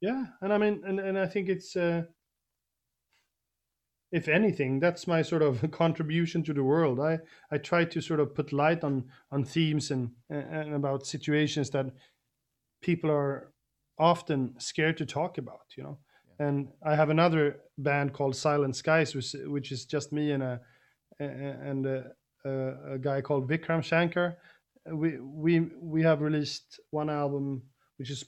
yeah, 0.00 0.26
and 0.42 0.52
I 0.52 0.58
mean, 0.58 0.82
and, 0.86 1.00
and 1.00 1.18
I 1.18 1.26
think 1.26 1.48
it's, 1.48 1.76
uh, 1.76 2.02
if 4.14 4.28
anything, 4.28 4.80
that's 4.80 5.06
my 5.06 5.22
sort 5.22 5.42
of 5.42 5.70
contribution 5.82 6.42
to 6.44 6.54
the 6.54 6.62
world. 6.62 7.00
I 7.00 7.18
I 7.50 7.58
try 7.58 7.84
to 7.84 8.00
sort 8.00 8.20
of 8.20 8.34
put 8.34 8.52
light 8.52 8.84
on 8.84 9.04
on 9.30 9.44
themes 9.44 9.90
and 9.90 10.10
and 10.30 10.74
about 10.74 11.06
situations 11.06 11.70
that 11.70 11.86
people 12.80 13.10
are 13.10 13.52
often 13.98 14.54
scared 14.58 14.96
to 14.98 15.06
talk 15.06 15.38
about. 15.38 15.66
You 15.76 15.82
know. 15.82 15.98
Yeah. 15.98 16.46
And 16.46 16.68
I 16.82 16.94
have 16.96 17.10
another 17.10 17.60
band 17.78 18.12
called 18.12 18.36
Silent 18.36 18.76
Skies, 18.76 19.14
which, 19.14 19.34
which 19.46 19.72
is 19.72 19.84
just 19.84 20.12
me 20.12 20.32
and 20.32 20.42
a 20.42 20.60
and 21.18 21.86
a, 21.86 22.04
a, 22.44 22.94
a 22.94 22.98
guy 22.98 23.20
called 23.20 23.48
Vikram 23.48 23.82
Shankar, 23.82 24.36
we 24.92 25.18
we 25.20 25.60
we 25.80 26.02
have 26.02 26.20
released 26.20 26.80
one 26.90 27.10
album 27.10 27.62
which 27.96 28.10
is 28.10 28.24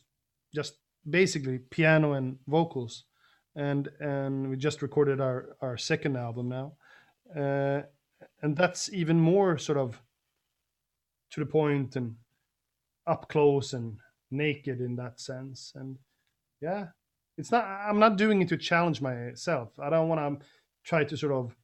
just 0.55 0.75
basically 1.09 1.59
piano 1.59 2.13
and 2.13 2.39
vocals 2.47 3.05
and 3.57 3.89
and 4.01 4.49
we 4.49 4.57
just 4.57 4.83
recorded 4.83 5.21
our 5.21 5.57
our 5.61 5.77
second 5.77 6.17
album 6.17 6.49
now 6.49 6.73
uh, 7.35 7.83
and 8.43 8.57
that's 8.57 8.93
even 8.93 9.19
more 9.19 9.59
sort 9.59 9.79
of 9.79 10.01
to 11.31 11.41
the 11.41 11.47
point 11.47 11.97
and 11.97 12.15
up 13.07 13.29
close 13.29 13.73
and 13.73 13.99
naked 14.31 14.81
in 14.81 14.97
that 14.97 15.19
sense 15.21 15.73
and 15.75 15.99
yeah 16.61 16.87
it's 17.39 17.51
not 17.51 17.65
i'm 17.65 17.99
not 17.99 18.17
doing 18.17 18.43
it 18.43 18.49
to 18.49 18.57
challenge 18.57 19.01
myself 19.01 19.79
i 19.81 19.91
don't 19.91 20.09
want 20.09 20.41
to 20.41 20.47
try 20.85 21.03
to 21.03 21.17
sort 21.17 21.33
of 21.33 21.57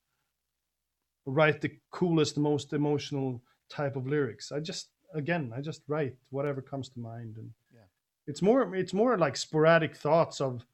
write 1.26 1.60
the 1.60 1.72
coolest 1.90 2.36
most 2.36 2.72
emotional 2.72 3.42
type 3.68 3.96
of 3.96 4.06
lyrics. 4.06 4.52
I 4.52 4.60
just 4.60 4.88
again, 5.14 5.52
I 5.56 5.60
just 5.60 5.82
write 5.88 6.14
whatever 6.30 6.60
comes 6.60 6.88
to 6.90 7.00
mind, 7.00 7.36
and 7.36 7.50
yeah. 7.72 7.86
it's 8.26 8.42
more 8.42 8.74
it's 8.74 8.92
more 8.94 9.18
like 9.18 9.36
sporadic 9.36 9.96
thoughts 9.96 10.40
of 10.40 10.64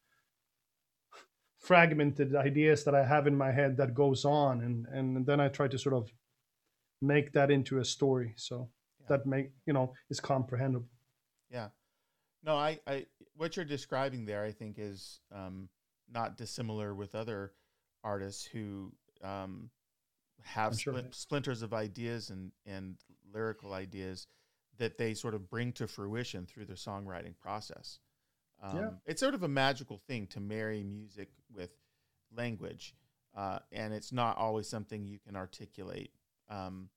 fragmented 1.58 2.34
ideas 2.34 2.84
that 2.84 2.94
I 2.94 3.04
have 3.04 3.26
in 3.26 3.36
my 3.36 3.50
head 3.50 3.76
that 3.76 3.94
goes 3.94 4.24
on, 4.24 4.60
and 4.60 4.86
and 4.86 5.26
then 5.26 5.40
I 5.40 5.48
try 5.48 5.68
to 5.68 5.78
sort 5.78 5.94
of 5.94 6.10
make 7.00 7.32
that 7.32 7.50
into 7.50 7.78
a 7.78 7.84
story, 7.84 8.34
so 8.36 8.68
yeah. 9.00 9.06
that 9.10 9.26
make 9.26 9.50
you 9.66 9.72
know 9.72 9.92
is 10.10 10.20
comprehensible. 10.20 10.88
Yeah, 11.50 11.68
no, 12.44 12.56
I 12.56 12.78
I 12.86 13.06
what 13.36 13.56
you're 13.56 13.64
describing 13.64 14.24
there, 14.24 14.44
I 14.44 14.52
think, 14.52 14.76
is 14.78 15.20
um, 15.34 15.68
not 16.12 16.36
dissimilar 16.36 16.94
with 16.94 17.14
other 17.14 17.52
artists 18.04 18.44
who 18.44 18.92
um, 19.22 19.70
have 20.42 20.78
sure. 20.78 20.94
splint, 20.94 21.14
splinters 21.14 21.62
of 21.62 21.74
ideas 21.74 22.30
and 22.30 22.52
and 22.66 22.96
lyrical 23.32 23.72
ideas 23.72 24.26
that 24.78 24.96
they 24.96 25.12
sort 25.12 25.34
of 25.34 25.50
bring 25.50 25.72
to 25.72 25.88
fruition 25.88 26.46
through 26.46 26.64
the 26.64 26.74
songwriting 26.74 27.36
process. 27.36 27.98
Um, 28.62 28.76
yeah. 28.76 28.90
It's 29.06 29.20
sort 29.20 29.34
of 29.34 29.42
a 29.42 29.48
magical 29.48 29.98
thing 30.06 30.26
to 30.28 30.40
marry 30.40 30.82
music 30.82 31.28
with 31.54 31.70
language, 32.36 32.94
uh, 33.36 33.60
and 33.72 33.92
it's 33.92 34.12
not 34.12 34.36
always 34.36 34.68
something 34.68 35.04
you 35.04 35.18
can 35.18 35.36
articulate. 35.36 36.10
Um, 36.48 36.88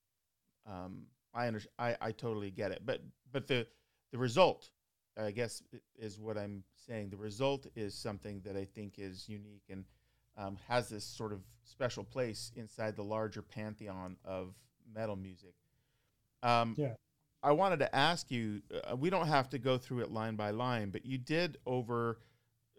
um, 0.66 1.04
I, 1.34 1.48
under, 1.48 1.62
I 1.78 1.96
I 2.02 2.12
totally 2.12 2.52
get 2.52 2.72
it, 2.72 2.82
but 2.86 3.02
but 3.32 3.48
the 3.48 3.68
the 4.12 4.18
result, 4.18 4.70
I 5.18 5.32
guess, 5.32 5.62
is 5.98 6.20
what 6.20 6.38
I'm 6.38 6.64
saying. 6.88 7.10
The 7.10 7.18
result 7.18 7.68
is 7.76 7.94
something 7.94 8.42
that 8.46 8.56
I 8.56 8.66
think 8.66 8.96
is 8.98 9.30
unique 9.30 9.64
and 9.70 9.86
um, 10.38 10.58
has 10.68 10.90
this 10.90 11.04
sort 11.04 11.32
of 11.32 11.42
special 11.64 12.04
place 12.04 12.52
inside 12.56 12.96
the 12.96 13.04
larger 13.04 13.42
pantheon 13.42 14.18
of 14.26 14.56
metal 14.94 15.16
music. 15.16 15.54
Um, 16.44 16.76
yeah. 16.78 16.94
I 17.44 17.52
wanted 17.52 17.80
to 17.80 17.96
ask 17.96 18.30
you. 18.32 18.62
Uh, 18.90 18.96
we 18.96 19.10
don't 19.10 19.28
have 19.28 19.50
to 19.50 19.60
go 19.60 19.78
through 19.78 20.00
it 20.00 20.12
line 20.12 20.36
by 20.36 20.52
line, 20.52 20.90
but 20.90 21.06
you 21.06 21.18
did 21.18 21.58
over 21.66 22.20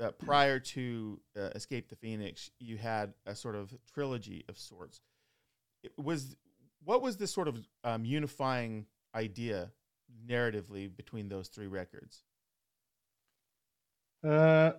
uh, 0.00 0.10
prior 0.12 0.58
to 0.58 1.20
uh, 1.36 1.50
Escape 1.54 1.88
the 1.88 1.96
Phoenix. 1.96 2.50
You 2.58 2.76
had 2.76 3.14
a 3.26 3.34
sort 3.34 3.56
of 3.56 3.74
trilogy 3.92 4.44
of 4.48 4.58
sorts. 4.58 5.00
It 5.82 5.92
was 5.98 6.36
what 6.84 7.02
was 7.02 7.16
the 7.16 7.26
sort 7.26 7.48
of 7.48 7.58
um, 7.84 8.04
unifying 8.04 8.86
idea 9.14 9.70
narratively 10.26 10.94
between 10.94 11.28
those 11.28 11.48
three 11.48 11.66
records? 11.66 12.22
Uh, 14.26 14.72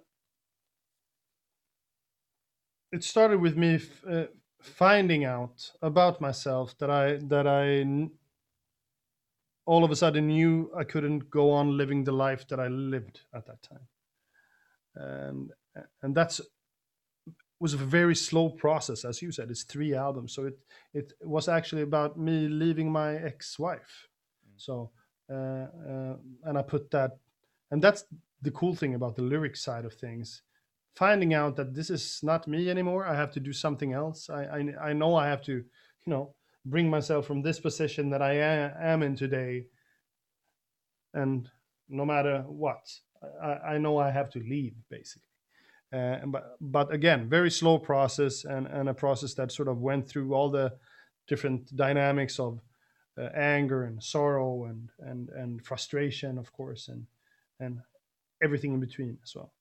it 2.91 3.03
started 3.03 3.41
with 3.41 3.57
me 3.57 3.75
f- 3.75 4.03
uh, 4.09 4.25
finding 4.61 5.25
out 5.25 5.71
about 5.81 6.21
myself 6.21 6.77
that 6.77 6.89
I 6.89 7.17
that 7.27 7.47
I 7.47 8.09
all 9.65 9.83
of 9.83 9.91
a 9.91 9.95
sudden 9.95 10.27
knew 10.27 10.71
I 10.77 10.83
couldn't 10.83 11.29
go 11.29 11.51
on 11.51 11.77
living 11.77 12.03
the 12.03 12.11
life 12.11 12.47
that 12.49 12.59
I 12.59 12.67
lived 12.67 13.21
at 13.33 13.45
that 13.45 13.61
time, 13.61 13.87
and 14.95 15.51
and 16.01 16.15
that's 16.15 16.41
was 17.59 17.73
a 17.73 17.77
very 17.77 18.15
slow 18.15 18.49
process, 18.49 19.05
as 19.05 19.21
you 19.21 19.31
said. 19.31 19.49
It's 19.49 19.63
three 19.63 19.93
albums, 19.95 20.33
so 20.33 20.45
it 20.45 20.59
it 20.93 21.13
was 21.21 21.47
actually 21.47 21.83
about 21.83 22.19
me 22.19 22.47
leaving 22.49 22.91
my 22.91 23.15
ex-wife. 23.15 24.09
Mm. 24.45 24.53
So 24.57 24.91
uh, 25.29 25.67
uh, 25.89 26.15
and 26.43 26.57
I 26.57 26.61
put 26.61 26.91
that, 26.91 27.11
and 27.71 27.81
that's 27.81 28.03
the 28.41 28.51
cool 28.51 28.75
thing 28.75 28.95
about 28.95 29.15
the 29.15 29.21
lyric 29.21 29.55
side 29.55 29.85
of 29.85 29.93
things. 29.93 30.41
Finding 30.95 31.33
out 31.33 31.55
that 31.55 31.73
this 31.73 31.89
is 31.89 32.19
not 32.21 32.47
me 32.47 32.69
anymore, 32.69 33.07
I 33.07 33.15
have 33.15 33.31
to 33.31 33.39
do 33.39 33.53
something 33.53 33.93
else. 33.93 34.29
I 34.29 34.43
I, 34.43 34.89
I 34.89 34.93
know 34.93 35.15
I 35.15 35.27
have 35.27 35.41
to, 35.43 35.53
you 35.53 36.09
know, 36.13 36.35
bring 36.65 36.89
myself 36.89 37.25
from 37.25 37.41
this 37.41 37.59
position 37.59 38.09
that 38.09 38.21
I 38.21 38.33
am 38.33 39.03
in 39.03 39.15
today, 39.15 39.65
and 41.13 41.49
no 41.89 42.05
matter 42.05 42.43
what, 42.47 42.87
I, 43.41 43.73
I 43.73 43.77
know 43.77 43.97
I 43.97 44.11
have 44.11 44.29
to 44.31 44.39
leave 44.39 44.75
basically. 44.89 45.27
Uh, 45.93 46.25
but 46.25 46.57
but 46.59 46.91
again, 46.91 47.29
very 47.29 47.51
slow 47.51 47.77
process 47.77 48.45
and 48.45 48.65
and 48.67 48.89
a 48.89 48.93
process 48.93 49.33
that 49.35 49.51
sort 49.51 49.67
of 49.67 49.81
went 49.81 50.07
through 50.07 50.33
all 50.33 50.49
the 50.49 50.73
different 51.27 51.75
dynamics 51.75 52.39
of 52.39 52.59
uh, 53.17 53.29
anger 53.35 53.83
and 53.83 54.01
sorrow 54.03 54.65
and 54.65 54.89
and 54.99 55.29
and 55.29 55.63
frustration, 55.63 56.37
of 56.37 56.51
course, 56.51 56.87
and 56.87 57.05
and 57.59 57.79
everything 58.41 58.73
in 58.73 58.79
between 58.79 59.17
as 59.23 59.35
well. 59.35 59.53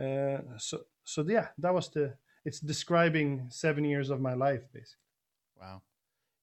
Uh, 0.00 0.40
so 0.58 0.80
so 1.04 1.22
yeah, 1.28 1.48
that 1.58 1.74
was 1.74 1.90
the. 1.90 2.14
It's 2.44 2.60
describing 2.60 3.48
seven 3.50 3.84
years 3.84 4.08
of 4.08 4.20
my 4.20 4.34
life, 4.34 4.62
basically. 4.72 5.02
Wow, 5.60 5.82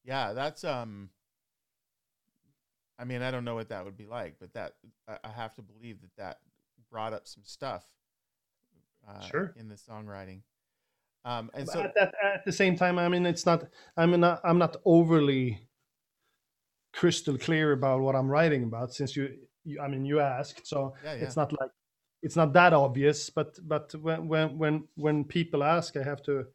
yeah, 0.03 0.33
that's 0.33 0.63
um. 0.63 1.09
I 2.99 3.05
mean, 3.05 3.21
I 3.21 3.31
don't 3.31 3.43
know 3.43 3.55
what 3.55 3.69
that 3.69 3.83
would 3.83 3.97
be 3.97 4.05
like, 4.05 4.35
but 4.39 4.53
that 4.53 4.75
I 5.07 5.29
have 5.29 5.55
to 5.55 5.61
believe 5.61 6.01
that 6.01 6.15
that 6.17 6.37
brought 6.91 7.13
up 7.13 7.27
some 7.27 7.43
stuff. 7.43 7.83
Uh, 9.07 9.19
sure. 9.21 9.53
In 9.57 9.67
the 9.67 9.75
songwriting. 9.75 10.41
Um, 11.25 11.49
and 11.53 11.65
but 11.65 11.73
so 11.73 11.81
at, 11.81 11.93
that, 11.95 12.13
at, 12.23 12.45
the 12.45 12.51
same 12.51 12.77
time, 12.77 12.99
I 12.99 13.09
mean, 13.09 13.25
it's 13.25 13.45
not. 13.45 13.65
I'm 13.97 14.19
not. 14.19 14.41
I'm 14.43 14.57
not 14.57 14.77
overly 14.85 15.67
crystal 16.93 17.37
clear 17.37 17.71
about 17.71 18.01
what 18.01 18.15
I'm 18.15 18.29
writing 18.29 18.63
about 18.63 18.93
since 18.93 19.15
you, 19.15 19.35
you 19.65 19.81
I 19.81 19.87
mean 19.87 20.05
you 20.05 20.19
asked 20.19 20.65
so 20.67 20.93
yeah, 21.03 21.15
yeah. 21.15 21.23
it's 21.23 21.35
not 21.35 21.51
like 21.59 21.71
it's 22.21 22.35
not 22.35 22.53
that 22.53 22.71
obvious 22.71 23.29
but 23.29 23.57
but 23.67 23.93
when 23.95 24.27
when 24.27 24.57
when 24.57 24.87
when 24.95 25.23
people 25.23 25.63
ask 25.63 25.97
I 25.97 26.03
have 26.03 26.21
to 26.23 26.45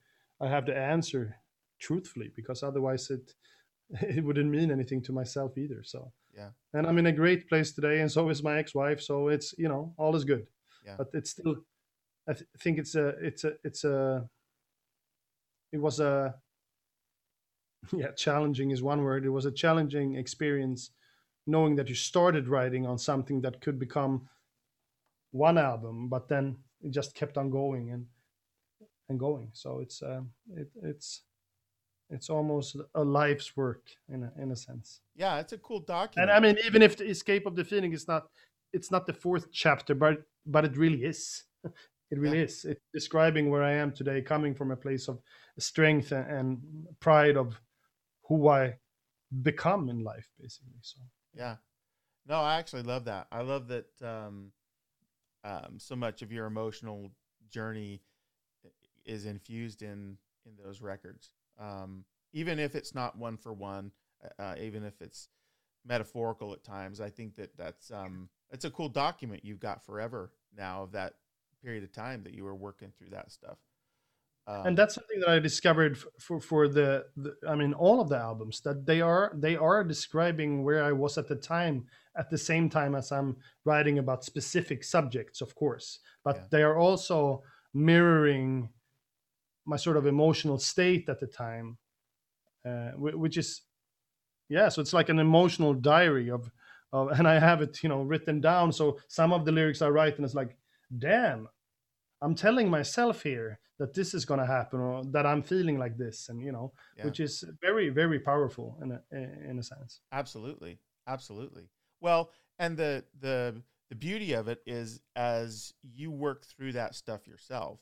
I 0.40 0.46
have 0.46 0.64
to 0.66 0.76
answer 0.76 1.36
truthfully 1.80 2.30
because 2.34 2.62
otherwise 2.62 3.11
it 3.11 3.34
it 4.03 4.24
wouldn't 4.24 4.51
mean 4.51 4.70
anything 4.70 5.03
to 5.03 5.12
myself 5.12 5.57
either 5.57 5.82
so 5.82 6.12
yeah 6.34 6.51
and 6.74 6.86
I'm 6.86 6.99
in 6.99 7.07
a 7.07 7.12
great 7.12 7.49
place 7.49 7.72
today 7.72 8.01
and 8.01 8.11
so 8.11 8.28
is 8.28 8.43
my 8.43 8.59
ex-wife 8.59 9.01
so 9.01 9.28
it's 9.28 9.55
you 9.59 9.68
know 9.68 9.95
all 9.97 10.14
is 10.14 10.24
good 10.24 10.47
yeah. 10.84 10.95
but 10.99 11.09
it's 11.12 11.30
still 11.30 11.57
I 12.28 12.34
th- 12.34 12.49
think 12.61 12.78
it's 12.78 12.95
a 12.95 13.09
it's 13.09 13.45
a 13.45 13.53
it's 13.64 13.84
a 13.84 14.28
it 15.72 15.78
was 15.78 16.01
a 16.01 16.34
yeah, 17.93 18.11
challenging 18.12 18.70
is 18.70 18.82
one 18.82 19.03
word. 19.03 19.24
It 19.24 19.30
was 19.30 19.47
a 19.47 19.53
challenging 19.53 20.16
experience 20.16 20.91
knowing 21.47 21.76
that 21.76 21.89
you 21.89 21.95
started 21.95 22.49
writing 22.49 22.86
on 22.86 22.99
something 22.99 23.41
that 23.43 23.61
could 23.61 23.78
become 23.78 24.28
one 25.30 25.57
album, 25.59 26.09
but 26.09 26.28
then 26.28 26.57
it 26.82 26.91
just 26.91 27.14
kept 27.14 27.39
on 27.39 27.51
going 27.51 27.91
and 27.91 28.07
and 29.09 29.18
going. 29.18 29.51
So 29.53 29.80
it's 29.80 30.03
uh, 30.03 30.20
it, 30.55 30.68
it's 30.82 31.22
it's 32.11 32.30
almost 32.30 32.76
a 32.94 33.04
life's 33.04 33.56
work 33.56 33.82
in 34.09 34.24
a, 34.24 34.42
in 34.42 34.50
a 34.52 34.56
sense. 34.56 35.00
Yeah, 35.14 35.38
it's 35.38 35.52
a 35.52 35.59
cool 35.59 35.80
document. 35.80 36.30
And 36.30 36.36
I 36.36 36.40
mean, 36.40 36.59
even 36.64 36.82
if 36.82 36.96
the 36.96 37.09
Escape 37.09 37.46
of 37.46 37.54
the 37.54 37.64
Phoenix 37.64 38.02
is 38.02 38.09
not 38.09 38.24
it's 38.72 38.90
not 38.90 39.06
the 39.06 39.12
fourth 39.12 39.50
chapter, 39.52 39.94
but 39.94 40.22
but 40.46 40.64
it 40.64 40.76
really 40.76 41.04
is. 41.04 41.44
It 42.11 42.18
really 42.18 42.38
yeah. 42.38 42.44
is. 42.44 42.64
It's 42.64 42.80
describing 42.94 43.50
where 43.50 43.62
I 43.62 43.72
am 43.72 43.92
today, 43.92 44.22
coming 44.22 44.54
from 44.54 44.70
a 44.70 44.76
place 44.76 45.09
of 45.09 45.20
strength 45.59 46.11
and, 46.11 46.26
and 46.30 46.86
pride 47.00 47.36
of 47.36 47.61
who 48.26 48.48
I 48.48 48.78
become 49.42 49.90
in 49.90 50.02
life, 50.02 50.26
basically. 50.40 50.78
So 50.80 51.02
yeah, 51.34 51.56
no, 52.26 52.36
I 52.36 52.59
actually 52.59 52.84
love 52.84 53.04
that. 53.04 53.26
I 53.30 53.42
love 53.42 53.68
that 53.68 53.90
um, 54.02 54.52
um, 55.44 55.78
so 55.78 55.96
much 55.96 56.22
of 56.22 56.32
your 56.32 56.46
emotional 56.46 57.11
journey 57.50 58.00
is 59.04 59.26
infused 59.26 59.82
in 59.82 60.16
in 60.46 60.52
those 60.64 60.80
records. 60.80 61.32
Um, 61.59 62.04
even 62.32 62.59
if 62.59 62.74
it's 62.74 62.94
not 62.94 63.18
one 63.18 63.36
for 63.36 63.52
one, 63.52 63.92
uh, 64.22 64.42
uh 64.42 64.54
even 64.61 64.84
if 64.84 65.00
it's 65.00 65.28
metaphorical 65.84 66.52
at 66.52 66.64
times, 66.64 67.00
I 67.00 67.11
think 67.11 67.36
that 67.36 67.56
that's 67.56 67.90
um, 67.90 68.28
it's 68.50 68.64
a 68.64 68.70
cool 68.70 68.88
document 68.88 69.44
you've 69.44 69.61
got 69.61 69.84
forever 69.84 70.32
now 70.56 70.82
of 70.82 70.92
that 70.92 71.14
period 71.62 71.84
of 71.84 71.92
time 71.92 72.22
that 72.24 72.34
you 72.34 72.44
were 72.44 72.54
working 72.54 72.92
through 72.96 73.11
that 73.11 73.32
stuff. 73.32 73.59
Um, 74.46 74.68
and 74.68 74.78
that's 74.78 74.94
something 74.94 75.20
that 75.20 75.28
I 75.28 75.38
discovered 75.40 75.98
for 76.18 76.40
for 76.40 76.68
the, 76.68 77.04
the, 77.16 77.34
I 77.46 77.54
mean 77.54 77.74
all 77.74 78.00
of 78.00 78.09
the 78.09 78.16
albums 78.16 78.62
that 78.62 78.86
they 78.86 79.02
are 79.02 79.32
they 79.36 79.56
are 79.56 79.84
describing 79.84 80.64
where 80.64 80.82
I 80.82 80.92
was 80.92 81.18
at 81.18 81.28
the 81.28 81.36
time 81.36 81.84
at 82.16 82.30
the 82.30 82.38
same 82.38 82.70
time 82.70 82.94
as 82.94 83.12
I'm 83.12 83.36
writing 83.66 83.98
about 83.98 84.24
specific 84.24 84.84
subjects 84.84 85.42
of 85.42 85.54
course 85.54 85.98
but 86.24 86.36
yeah. 86.36 86.42
they 86.50 86.62
are 86.62 86.78
also 86.78 87.42
mirroring 87.74 88.70
my 89.68 89.76
sort 89.76 89.96
of 89.96 90.06
emotional 90.06 90.58
state 90.58 91.08
at 91.08 91.20
the 91.20 91.26
time 91.26 91.78
uh, 92.66 92.90
which 92.96 93.36
is 93.36 93.62
yeah 94.48 94.68
so 94.68 94.80
it's 94.80 94.92
like 94.92 95.08
an 95.08 95.18
emotional 95.18 95.74
diary 95.74 96.30
of, 96.30 96.50
of 96.92 97.08
and 97.18 97.28
I 97.28 97.38
have 97.38 97.62
it 97.62 97.82
you 97.82 97.88
know 97.88 98.02
written 98.02 98.40
down 98.40 98.72
so 98.72 98.98
some 99.08 99.32
of 99.32 99.44
the 99.44 99.52
lyrics 99.52 99.82
I 99.82 99.88
write 99.88 100.16
and 100.16 100.24
it's 100.24 100.34
like 100.34 100.56
damn 100.96 101.48
I'm 102.20 102.34
telling 102.34 102.68
myself 102.68 103.22
here 103.22 103.60
that 103.78 103.94
this 103.94 104.12
is 104.12 104.24
going 104.24 104.40
to 104.40 104.46
happen 104.46 104.80
or 104.80 105.04
that 105.12 105.24
I'm 105.24 105.42
feeling 105.42 105.78
like 105.78 105.96
this, 105.96 106.28
and 106.28 106.42
you 106.42 106.52
know, 106.52 106.72
yeah. 106.96 107.04
which 107.04 107.20
is 107.20 107.44
very, 107.60 107.90
very 107.90 108.18
powerful 108.18 108.76
in 108.82 108.92
a 108.92 109.48
in 109.48 109.58
a 109.58 109.62
sense. 109.62 110.00
Absolutely, 110.12 110.78
absolutely. 111.06 111.70
Well, 112.00 112.30
and 112.58 112.76
the 112.76 113.04
the 113.20 113.62
the 113.88 113.94
beauty 113.94 114.32
of 114.32 114.48
it 114.48 114.58
is 114.66 115.00
as 115.16 115.72
you 115.82 116.10
work 116.10 116.44
through 116.44 116.72
that 116.72 116.94
stuff 116.94 117.26
yourself, 117.26 117.80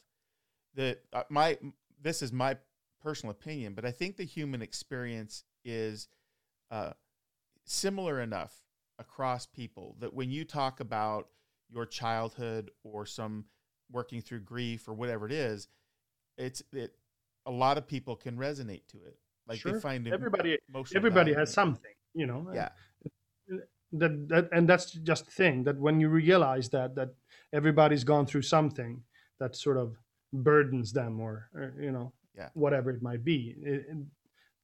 that 0.77 1.03
uh, 1.13 1.25
my 1.29 1.59
this 2.03 2.23
is 2.23 2.33
my 2.33 2.57
personal 3.03 3.33
opinion, 3.33 3.75
but 3.75 3.85
I 3.85 3.91
think 3.91 4.17
the 4.17 4.25
human 4.25 4.63
experience 4.63 5.45
is 5.65 6.09
uh, 6.71 6.93
similar 7.65 8.21
enough 8.21 8.63
across 8.99 9.47
people 9.47 9.97
that 10.01 10.15
when 10.15 10.31
you 10.31 10.45
talk 10.45 10.81
about 10.81 11.29
your 11.69 11.85
childhood 11.85 12.71
or 12.85 13.05
some 13.05 13.45
working 13.91 14.21
through 14.21 14.41
grief 14.41 14.89
or 14.89 14.95
whatever 14.95 15.27
it 15.27 15.33
is, 15.33 15.69
it's 16.39 16.63
it. 16.73 16.95
A 17.47 17.51
lot 17.51 17.79
of 17.79 17.87
people 17.87 18.17
can 18.17 18.37
resonate 18.37 18.87
to 18.89 18.99
it. 18.99 19.19
Like 19.49 19.61
sure. 19.61 19.73
they 19.73 19.81
find 19.81 20.07
everybody 20.09 20.59
everybody 20.95 21.33
has 21.33 21.53
something, 21.53 21.93
you 22.15 22.27
know. 22.27 22.51
Yeah. 22.53 22.71
That, 23.93 24.29
that 24.29 24.49
and 24.53 24.69
that's 24.69 24.91
just 24.91 25.27
the 25.27 25.31
thing 25.31 25.63
that 25.65 25.79
when 25.79 26.01
you 26.01 26.09
realize 26.09 26.69
that 26.71 26.97
that 26.97 27.11
everybody's 27.53 28.03
gone 28.03 28.27
through 28.27 28.43
something 28.43 29.05
that 29.39 29.55
sort 29.55 29.77
of 29.77 29.97
burdens 30.43 30.93
them 30.93 31.21
or, 31.21 31.49
or 31.55 31.75
you 31.81 31.93
know 31.93 32.13
yeah. 32.37 32.49
whatever 32.55 32.91
it 32.91 33.03
might 33.03 33.25
be. 33.25 33.55
It, 33.63 33.87
it, 33.89 33.97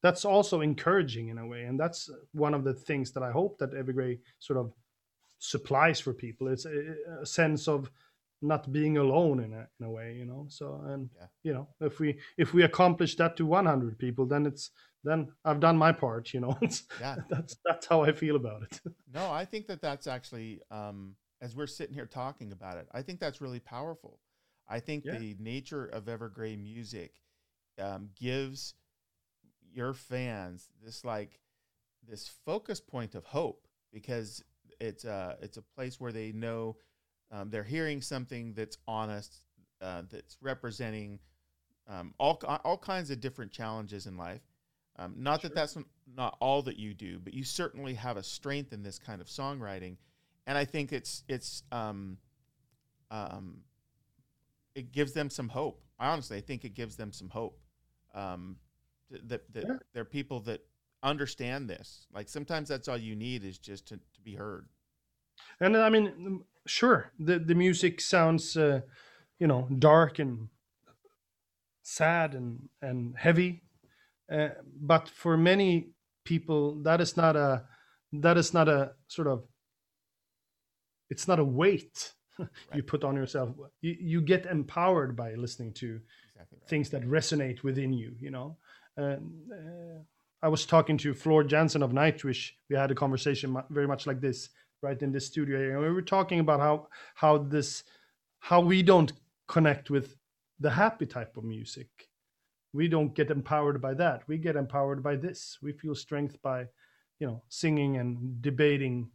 that's 0.02 0.24
also 0.24 0.62
encouraging 0.62 1.28
in 1.28 1.38
a 1.38 1.46
way 1.46 1.62
and 1.62 1.78
that's 1.78 2.10
one 2.32 2.54
of 2.54 2.64
the 2.64 2.74
things 2.74 3.12
that 3.12 3.22
i 3.22 3.30
hope 3.30 3.56
that 3.58 3.72
evergrey 3.72 4.18
sort 4.40 4.58
of 4.58 4.72
supplies 5.42 6.00
for 6.00 6.14
people. 6.14 6.48
It's 6.48 6.64
a, 6.64 6.94
a 7.20 7.26
sense 7.26 7.68
of 7.68 7.90
not 8.40 8.72
being 8.72 8.96
alone 8.96 9.40
in 9.40 9.52
a, 9.52 9.68
in 9.78 9.86
a 9.86 9.90
way 9.90 10.16
you 10.18 10.24
know 10.24 10.46
so 10.48 10.82
and 10.86 11.08
yeah. 11.16 11.26
you 11.44 11.52
know 11.52 11.68
if 11.80 12.00
we 12.00 12.18
if 12.36 12.52
we 12.52 12.64
accomplish 12.64 13.14
that 13.14 13.36
to 13.36 13.46
100 13.46 13.96
people 14.00 14.26
then 14.26 14.46
it's 14.46 14.70
then 15.04 15.28
i've 15.44 15.60
done 15.60 15.76
my 15.76 15.92
part 15.92 16.34
you 16.34 16.40
know. 16.40 16.58
Yeah. 17.00 17.18
that's 17.30 17.56
that's 17.64 17.86
how 17.86 18.02
i 18.02 18.10
feel 18.10 18.34
about 18.34 18.64
it. 18.64 18.80
No 19.14 19.30
i 19.30 19.44
think 19.44 19.68
that 19.68 19.80
that's 19.80 20.08
actually 20.08 20.60
um 20.72 21.14
as 21.40 21.54
we're 21.54 21.68
sitting 21.68 21.94
here 21.94 22.04
talking 22.04 22.50
about 22.50 22.78
it 22.78 22.88
i 22.92 23.00
think 23.00 23.20
that's 23.20 23.40
really 23.40 23.60
powerful 23.60 24.18
i 24.72 24.80
think 24.80 25.04
yeah. 25.04 25.18
the 25.18 25.36
nature 25.38 25.86
of 25.86 26.04
evergrey 26.04 26.56
music 26.56 27.20
um, 27.80 28.08
gives 28.18 28.74
your 29.72 29.94
fans 29.94 30.68
this 30.84 31.04
like 31.04 31.40
this 32.06 32.28
focus 32.44 32.80
point 32.80 33.14
of 33.14 33.24
hope 33.24 33.66
because 33.92 34.42
it's 34.80 35.04
a 35.04 35.36
it's 35.40 35.56
a 35.56 35.62
place 35.62 36.00
where 36.00 36.12
they 36.12 36.32
know 36.32 36.76
um, 37.32 37.48
they're 37.48 37.64
hearing 37.64 38.02
something 38.02 38.52
that's 38.52 38.76
honest, 38.86 39.40
uh, 39.80 40.02
that's 40.10 40.36
representing 40.40 41.18
um, 41.88 42.14
all 42.18 42.40
all 42.64 42.78
kinds 42.78 43.10
of 43.10 43.20
different 43.20 43.50
challenges 43.52 44.06
in 44.06 44.16
life. 44.16 44.42
Um, 44.98 45.14
not 45.16 45.40
sure. 45.40 45.48
that 45.48 45.54
that's 45.54 45.78
not 46.14 46.36
all 46.40 46.62
that 46.62 46.78
you 46.78 46.92
do, 46.92 47.18
but 47.18 47.32
you 47.32 47.44
certainly 47.44 47.94
have 47.94 48.18
a 48.18 48.22
strength 48.22 48.72
in 48.72 48.82
this 48.82 48.98
kind 48.98 49.20
of 49.20 49.28
songwriting, 49.28 49.96
and 50.46 50.58
I 50.58 50.66
think 50.66 50.92
it's 50.92 51.24
it's 51.26 51.62
um, 51.72 52.18
um, 53.10 53.62
it 54.74 54.92
gives 54.92 55.12
them 55.12 55.30
some 55.30 55.48
hope. 55.48 55.82
I 55.98 56.08
honestly, 56.08 56.36
I 56.36 56.40
think 56.40 56.64
it 56.64 56.74
gives 56.74 56.96
them 56.96 57.12
some 57.12 57.28
hope. 57.28 57.58
Um, 58.14 58.56
that 59.10 59.52
that 59.52 59.64
yeah. 59.66 59.76
they're 59.92 60.04
people 60.04 60.40
that 60.40 60.60
understand 61.02 61.68
this. 61.68 62.06
Like 62.14 62.28
sometimes 62.28 62.68
that's 62.68 62.88
all 62.88 62.96
you 62.96 63.16
need 63.16 63.44
is 63.44 63.58
just 63.58 63.86
to, 63.88 63.96
to 63.96 64.20
be 64.22 64.34
heard. 64.34 64.66
And 65.60 65.76
I 65.76 65.88
mean, 65.88 66.44
sure, 66.66 67.12
the 67.18 67.38
the 67.38 67.54
music 67.54 68.00
sounds, 68.00 68.56
uh, 68.56 68.80
you 69.38 69.46
know, 69.46 69.68
dark 69.78 70.18
and 70.18 70.48
sad 71.82 72.34
and 72.34 72.68
and 72.80 73.16
heavy, 73.16 73.62
uh, 74.32 74.48
but 74.80 75.08
for 75.08 75.36
many 75.36 75.90
people, 76.24 76.82
that 76.82 77.00
is 77.00 77.16
not 77.16 77.36
a 77.36 77.64
that 78.12 78.36
is 78.36 78.54
not 78.54 78.68
a 78.68 78.92
sort 79.08 79.28
of 79.28 79.44
it's 81.10 81.28
not 81.28 81.38
a 81.38 81.44
weight 81.44 82.14
right. 82.38 82.48
you 82.74 82.82
put 82.82 83.04
on 83.04 83.16
yourself. 83.16 83.50
You, 83.80 83.96
you 83.98 84.20
get 84.20 84.46
empowered 84.46 85.16
by 85.16 85.34
listening 85.34 85.72
to 85.74 86.00
exactly 86.34 86.58
right. 86.60 86.68
things 86.68 86.90
that 86.90 87.02
resonate 87.02 87.62
within 87.62 87.92
you. 87.92 88.14
You 88.20 88.30
know. 88.30 88.56
Uh, 88.96 89.16
I 90.42 90.48
was 90.48 90.66
talking 90.66 90.98
to 90.98 91.14
Floor 91.14 91.44
Jansen 91.44 91.82
of 91.82 91.92
Nightwish. 91.92 92.50
We 92.68 92.76
had 92.76 92.90
a 92.90 92.96
conversation 92.96 93.56
very 93.70 93.86
much 93.86 94.06
like 94.08 94.20
this, 94.20 94.48
right 94.82 95.00
in 95.00 95.12
this 95.12 95.26
studio 95.26 95.56
here, 95.56 95.76
and 95.76 95.80
we 95.80 95.92
were 95.92 96.02
talking 96.02 96.40
about 96.40 96.60
how 96.60 96.88
how 97.14 97.38
this 97.38 97.84
how 98.40 98.60
we 98.60 98.82
don't 98.82 99.12
connect 99.46 99.88
with 99.88 100.16
the 100.58 100.70
happy 100.70 101.06
type 101.06 101.36
of 101.36 101.44
music. 101.44 101.88
We 102.72 102.88
don't 102.88 103.14
get 103.14 103.30
empowered 103.30 103.80
by 103.80 103.94
that. 103.94 104.22
We 104.26 104.38
get 104.38 104.56
empowered 104.56 105.02
by 105.02 105.16
this. 105.16 105.58
We 105.62 105.72
feel 105.72 105.94
strength 105.94 106.40
by, 106.42 106.66
you 107.20 107.26
know, 107.26 107.42
singing 107.48 107.98
and 107.98 108.40
debating 108.42 109.10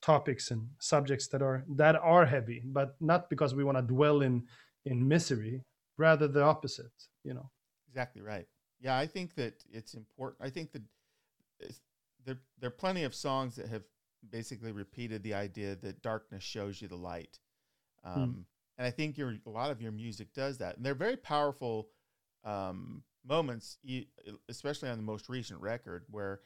topics 0.00 0.50
and 0.50 0.68
subjects 0.78 1.28
that 1.28 1.42
are 1.42 1.64
that 1.76 1.96
are 1.96 2.26
heavy, 2.26 2.62
but 2.64 2.96
not 3.00 3.28
because 3.30 3.54
we 3.54 3.64
want 3.64 3.78
to 3.78 3.82
dwell 3.82 4.22
in 4.22 4.44
in 4.84 5.06
misery, 5.06 5.62
rather 5.96 6.28
the 6.28 6.42
opposite, 6.42 6.92
you 7.24 7.34
know. 7.34 7.50
Exactly 7.88 8.22
right. 8.22 8.46
Yeah, 8.80 8.96
I 8.96 9.06
think 9.06 9.34
that 9.34 9.64
it's 9.70 9.94
important. 9.94 10.40
I 10.40 10.50
think 10.50 10.72
that 10.72 10.82
there 12.24 12.38
there 12.58 12.68
are 12.68 12.70
plenty 12.70 13.04
of 13.04 13.14
songs 13.14 13.56
that 13.56 13.68
have 13.68 13.82
basically 14.30 14.72
repeated 14.72 15.22
the 15.22 15.34
idea 15.34 15.76
that 15.76 16.02
darkness 16.02 16.42
shows 16.42 16.80
you 16.80 16.88
the 16.88 16.96
light, 16.96 17.38
hmm. 18.04 18.22
um, 18.22 18.46
and 18.76 18.86
I 18.86 18.90
think 18.90 19.18
your 19.18 19.34
a 19.46 19.50
lot 19.50 19.70
of 19.70 19.82
your 19.82 19.92
music 19.92 20.32
does 20.34 20.58
that, 20.58 20.76
and 20.76 20.86
they're 20.86 20.94
very 20.94 21.16
powerful 21.16 21.88
um, 22.44 23.02
moments, 23.26 23.78
especially 24.48 24.90
on 24.90 24.96
the 24.96 25.02
most 25.02 25.28
recent 25.28 25.60
record, 25.60 26.04
where 26.10 26.40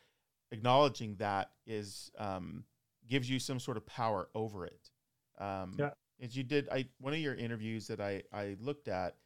acknowledging 0.53 1.16
that 1.16 1.50
is 1.66 2.11
um, 2.18 2.64
gives 3.09 3.28
you 3.28 3.38
some 3.38 3.59
sort 3.59 3.76
of 3.76 3.86
power 3.86 4.28
over 4.34 4.64
it. 4.64 4.90
Um, 5.38 5.74
yeah. 5.78 5.90
As 6.20 6.36
you 6.36 6.44
did, 6.44 6.68
I 6.70 6.86
one 6.98 7.12
of 7.12 7.18
your 7.18 7.34
interviews 7.34 7.86
that 7.88 8.00
I 8.00 8.22
I 8.32 8.57
looked 8.61 8.88
at, 8.88 9.16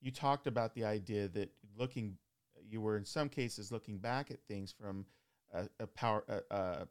you 0.00 0.10
talked 0.10 0.46
about 0.46 0.74
the 0.74 0.84
idea 0.84 1.28
that 1.28 1.50
looking 1.76 2.16
you 2.68 2.80
were 2.80 2.96
in 2.96 3.04
some 3.04 3.28
cases 3.28 3.72
looking 3.72 3.98
back 3.98 4.30
at 4.30 4.42
things 4.48 4.72
from 4.72 5.06
a, 5.52 5.68
a 5.78 5.86
power 5.86 6.24
a, 6.28 6.54
a 6.54 6.86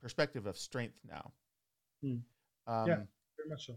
perspective 0.00 0.46
of 0.46 0.58
strength 0.58 1.00
now. 1.08 1.32
Hmm. 2.02 2.16
Um, 2.66 2.88
yeah, 2.88 2.96
very 3.36 3.48
much 3.48 3.66
so. 3.66 3.74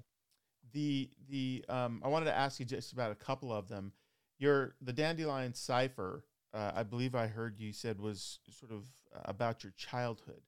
The 0.73 1.09
the 1.29 1.65
um, 1.69 2.01
I 2.03 2.07
wanted 2.07 2.25
to 2.25 2.37
ask 2.37 2.59
you 2.59 2.65
just 2.65 2.93
about 2.93 3.11
a 3.11 3.15
couple 3.15 3.53
of 3.53 3.67
them. 3.67 3.93
Your 4.37 4.75
the 4.81 4.93
dandelion 4.93 5.53
cipher, 5.53 6.25
uh, 6.53 6.71
I 6.75 6.83
believe 6.83 7.15
I 7.15 7.27
heard 7.27 7.59
you 7.59 7.71
said 7.71 7.99
was 7.99 8.39
sort 8.49 8.71
of 8.71 8.83
uh, 9.15 9.21
about 9.25 9.63
your 9.63 9.73
childhood. 9.77 10.41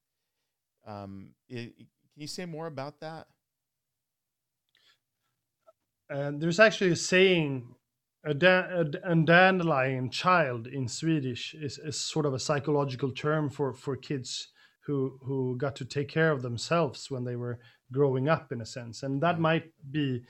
Um, 0.86 1.32
it, 1.48 1.76
can 1.78 2.22
you 2.22 2.28
say 2.28 2.46
more 2.46 2.68
about 2.68 3.00
that? 3.00 3.28
And 6.10 6.42
there's 6.42 6.60
actually 6.60 6.92
a 6.92 6.96
saying 6.96 7.76
a, 8.26 8.34
da- 8.34 8.84
a, 9.04 9.16
dandelion 9.16 10.10
child 10.10 10.68
in 10.68 10.88
Swedish 10.88 11.54
is, 11.54 11.78
is 11.78 12.00
sort 12.00 12.26
of 12.26 12.34
a 12.34 12.40
psychological 12.40 13.12
term 13.12 13.50
for, 13.50 13.74
for 13.74 13.96
kids 13.96 14.50
who 14.86 15.18
who 15.24 15.58
got 15.58 15.76
to 15.78 15.86
take 15.86 16.10
care 16.10 16.32
of 16.32 16.42
themselves 16.42 17.10
when 17.10 17.24
they 17.24 17.36
were 17.36 17.60
growing 17.92 18.28
up 18.28 18.52
in 18.52 18.62
a 18.62 18.66
sense 18.66 19.04
and 19.04 19.22
that 19.22 19.40
might 19.40 19.72
be 19.92 20.22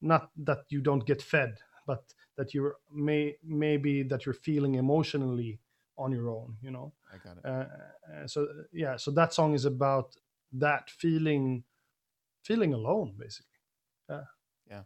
not 0.00 0.30
that 0.36 0.58
you 0.68 0.80
don't 0.80 1.06
get 1.06 1.22
fed 1.22 1.54
but 1.86 2.02
that 2.36 2.54
you're 2.54 2.76
may 2.92 3.36
maybe 3.44 4.02
that 4.02 4.26
you're 4.26 4.34
feeling 4.34 4.74
emotionally 4.74 5.60
on 5.98 6.12
your 6.12 6.30
own 6.30 6.56
you 6.62 6.70
know? 6.70 6.92
I 7.12 7.16
got 7.18 7.36
it. 7.38 7.44
Uh, 7.44 7.66
uh 8.22 8.26
so 8.26 8.46
yeah 8.72 8.96
so 8.96 9.10
that 9.10 9.34
song 9.34 9.54
is 9.54 9.64
about 9.64 10.14
that 10.52 10.90
feeling 10.90 11.64
feeling 12.42 12.72
alone 12.72 13.14
basically. 13.18 13.60
Yeah. 14.08 14.20
Yeah. 14.70 14.82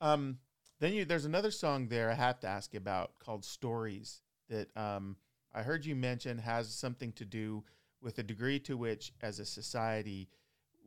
Um 0.00 0.38
then 0.82 0.94
you, 0.94 1.04
there's 1.04 1.26
another 1.26 1.52
song 1.52 1.86
there 1.86 2.10
I 2.10 2.14
have 2.14 2.40
to 2.40 2.48
ask 2.48 2.72
you 2.72 2.78
about 2.78 3.12
called 3.20 3.44
Stories 3.44 4.20
that 4.48 4.76
um, 4.76 5.16
I 5.54 5.62
heard 5.62 5.84
you 5.86 5.94
mention 5.94 6.38
has 6.38 6.74
something 6.74 7.12
to 7.12 7.24
do 7.24 7.62
with 8.00 8.16
the 8.16 8.24
degree 8.24 8.58
to 8.60 8.76
which, 8.76 9.12
as 9.22 9.38
a 9.38 9.44
society, 9.44 10.28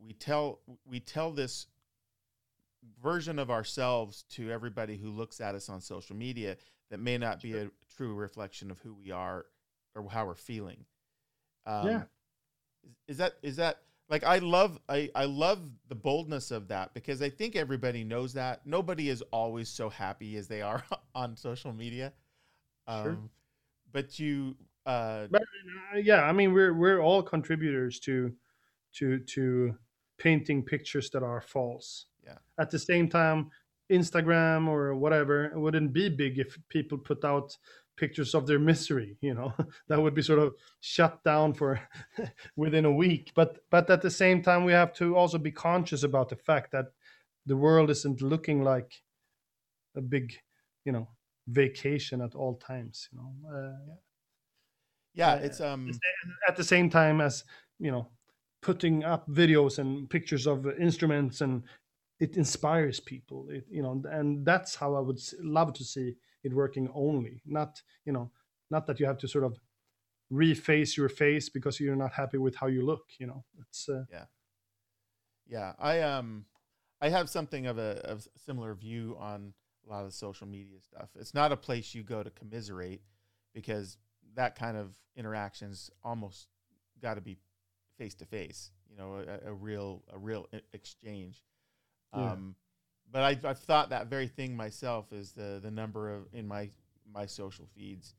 we 0.06 0.12
tell 0.12 0.60
we 0.86 1.00
tell 1.00 1.32
this 1.32 1.68
version 3.02 3.40
of 3.40 3.50
ourselves 3.50 4.26
to 4.32 4.52
everybody 4.52 4.98
who 4.98 5.10
looks 5.10 5.40
at 5.40 5.56
us 5.56 5.70
on 5.70 5.80
social 5.80 6.16
media 6.16 6.58
that 6.92 7.00
may 7.00 7.18
not 7.18 7.42
be 7.42 7.58
a 7.58 7.70
true 7.96 8.14
reflection 8.14 8.72
of 8.72 8.80
who 8.80 8.94
we 8.94 9.12
are 9.12 9.46
or 9.96 10.10
how 10.10 10.26
we're 10.26 10.36
feeling. 10.36 10.86
Um, 11.66 11.88
yeah, 11.88 12.04
is 13.08 13.18
that 13.18 13.34
is 13.42 13.56
that 13.56 13.80
like 14.10 14.24
I 14.24 14.38
love 14.38 14.80
I, 14.88 15.10
I 15.16 15.26
love 15.26 15.60
the 15.88 15.96
boldness 15.96 16.52
of 16.52 16.68
that 16.68 16.94
because 16.94 17.22
I 17.22 17.30
think 17.30 17.56
everybody 17.56 18.04
knows 18.04 18.34
that 18.34 18.62
nobody 18.66 19.10
is 19.10 19.22
always 19.32 19.70
so 19.70 19.90
happy 19.90 20.36
as 20.38 20.48
they 20.48 20.62
are 20.62 20.84
on 21.16 21.36
social 21.36 21.74
media. 21.74 22.14
Um, 22.88 23.04
sure. 23.04 23.18
But 23.92 24.20
you, 24.20 24.56
uh, 24.86 25.28
but, 25.32 25.42
uh, 25.42 25.98
yeah, 25.98 26.24
I 26.24 26.32
mean 26.32 26.54
we're 26.54 26.74
we're 26.74 27.02
all 27.02 27.24
contributors 27.24 28.00
to 28.02 28.32
to 28.98 29.20
to 29.20 29.76
painting 30.18 30.64
pictures 30.64 31.10
that 31.12 31.24
are 31.24 31.42
false. 31.42 32.06
Yeah. 32.24 32.38
At 32.60 32.72
the 32.72 32.80
same 32.80 33.10
time, 33.10 33.50
Instagram 33.92 34.68
or 34.68 34.96
whatever 34.96 35.52
wouldn't 35.56 35.94
be 35.94 36.10
big 36.10 36.40
if 36.40 36.58
people 36.70 36.98
put 36.98 37.24
out 37.24 37.56
pictures 37.98 38.36
of 38.36 38.46
their 38.46 38.60
misery 38.60 39.18
you 39.22 39.34
know? 39.34 39.54
That 39.88 40.02
would 40.02 40.16
be 40.16 40.22
sort 40.22 40.40
of 40.40 40.54
shut 40.82 41.24
down 41.24 41.54
for 41.54 41.80
within 42.56 42.86
a 42.86 42.92
week. 42.92 43.32
But 43.36 43.60
but 43.70 43.90
at 43.90 44.02
the 44.02 44.12
same 44.12 44.42
time 44.42 44.66
we 44.66 44.74
have 44.74 44.94
to 44.94 45.16
also 45.16 45.38
be 45.38 45.52
conscious 45.52 46.04
about 46.04 46.30
the 46.30 46.36
fact 46.36 46.72
that 46.72 46.88
the 47.46 47.58
world 47.58 47.90
isn't 47.90 48.22
looking 48.22 48.64
like 48.64 48.92
a 49.96 50.02
big 50.02 50.34
you 50.84 50.92
know 50.92 51.08
vacation 51.48 52.22
at 52.22 52.36
all 52.36 52.56
times 52.56 53.08
you 53.12 53.20
know? 53.20 53.34
Uh, 53.48 53.96
yeah. 55.14 55.36
yeah. 55.36 55.46
it's 55.46 55.62
um 55.62 55.92
at 56.48 56.56
the 56.56 56.64
same 56.64 56.90
time 56.90 57.22
as 57.22 57.44
you 57.80 57.92
know 57.92 58.08
putting 58.62 59.04
up 59.04 59.28
videos 59.30 59.78
and 59.78 60.10
pictures 60.10 60.48
of 60.48 60.66
instruments 60.80 61.42
and 61.42 61.62
it 62.20 62.38
inspires 62.38 62.99
people. 62.99 63.47
It, 63.49 63.66
you 63.70 63.82
know 63.82 64.01
and 64.09 64.45
that's 64.45 64.76
how 64.76 64.95
i 64.95 64.99
would 64.99 65.20
love 65.41 65.74
to 65.74 65.84
see 65.84 66.16
it 66.43 66.53
working 66.53 66.89
only 66.93 67.41
not 67.45 67.82
you 68.05 68.13
know 68.13 68.32
not 68.70 68.88
that 68.88 68.99
you 68.99 69.05
have 69.05 69.18
to 69.20 69.28
sort 69.28 69.43
of 69.43 69.57
reface 70.32 70.97
your 70.97 71.09
face 71.09 71.49
because 71.49 71.80
you're 71.80 71.95
not 71.95 72.13
happy 72.13 72.38
with 72.38 72.55
how 72.55 72.68
you 72.68 72.84
look 72.86 73.05
you 73.20 73.28
know. 73.28 73.43
It's 73.59 73.88
uh, 73.89 74.03
yeah. 74.11 74.26
Yeah 75.47 75.74
i 75.80 76.01
um 76.01 76.45
i 77.01 77.09
have 77.09 77.30
something 77.30 77.68
of 77.68 77.78
a, 77.78 78.01
of 78.03 78.28
similar 78.38 78.74
view 78.74 79.16
on 79.20 79.53
a 79.88 79.91
lot 79.91 80.05
of 80.05 80.13
social 80.13 80.47
media 80.47 80.82
stuff. 80.82 81.09
It's 81.20 81.34
not 81.36 81.51
a 81.51 81.57
place 81.57 81.93
you 81.93 82.03
go 82.03 82.24
to 82.24 82.30
commiserate 82.32 83.01
because 83.53 83.97
that 84.36 84.55
kind 84.55 84.78
of 84.78 84.95
interactions 85.16 85.91
almost 86.03 86.47
got 87.01 87.16
to 87.16 87.22
be 87.22 87.38
face 87.97 88.16
to 88.16 88.26
face 88.26 88.72
you 88.89 88.97
know 88.97 89.24
a, 89.28 89.49
a, 89.49 89.53
real 89.53 90.03
a 90.13 90.18
real 90.18 90.47
exchange 90.74 91.43
yeah. 92.16 92.32
um 92.32 92.55
but 93.11 93.22
I, 93.22 93.49
I've 93.49 93.59
thought 93.59 93.91
that 93.91 94.07
very 94.07 94.28
thing 94.28 94.55
myself 94.55 95.13
is 95.13 95.32
the 95.32 95.59
the 95.61 95.72
number 95.72 96.13
of 96.13 96.24
in 96.34 96.47
my 96.47 96.70
my 97.11 97.26
social 97.26 97.68
feeds 97.76 98.16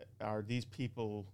uh, 0.00 0.24
are 0.24 0.42
these 0.42 0.64
people 0.64 1.26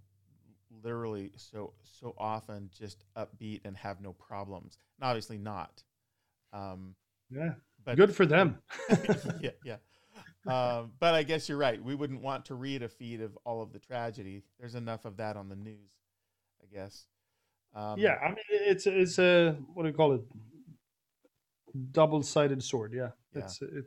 literally 0.83 1.33
so 1.37 1.73
so 1.83 2.15
often 2.19 2.71
just 2.77 3.05
upbeat 3.17 3.61
and 3.65 3.77
have 3.77 4.01
no 4.01 4.13
problems. 4.13 4.79
And 4.99 5.09
obviously 5.09 5.39
not. 5.39 5.83
Um, 6.53 6.95
yeah. 7.31 7.55
but 7.85 7.97
good 7.97 8.15
for 8.15 8.27
them. 8.27 8.59
Yeah 9.41 9.51
yeah. 9.65 9.77
Um, 10.47 10.93
but 10.99 11.15
i 11.15 11.23
guess 11.23 11.49
you're 11.49 11.59
right. 11.59 11.83
We 11.83 11.95
wouldn't 11.95 12.21
want 12.21 12.47
to 12.47 12.55
read 12.55 12.83
a 12.83 12.89
feed 12.89 13.21
of 13.21 13.37
all 13.45 13.63
of 13.63 13.73
the 13.73 13.79
tragedy. 13.79 14.43
There's 14.59 14.75
enough 14.75 15.05
of 15.05 15.17
that 15.19 15.37
on 15.37 15.49
the 15.49 15.57
news 15.57 15.91
i 16.63 16.75
guess. 16.75 17.07
Um, 17.75 17.99
yeah, 17.99 18.17
I 18.23 18.29
mean 18.29 18.37
it's 18.51 18.87
it's 18.87 19.19
a 19.19 19.57
what 19.75 19.83
do 19.83 19.89
you 19.89 19.95
call 19.95 20.13
it? 20.13 20.23
Double-sided 21.93 22.63
sword. 22.63 22.93
Yeah, 22.93 23.11
Yeah. 23.35 23.45
it's 23.45 23.63
it. 23.63 23.85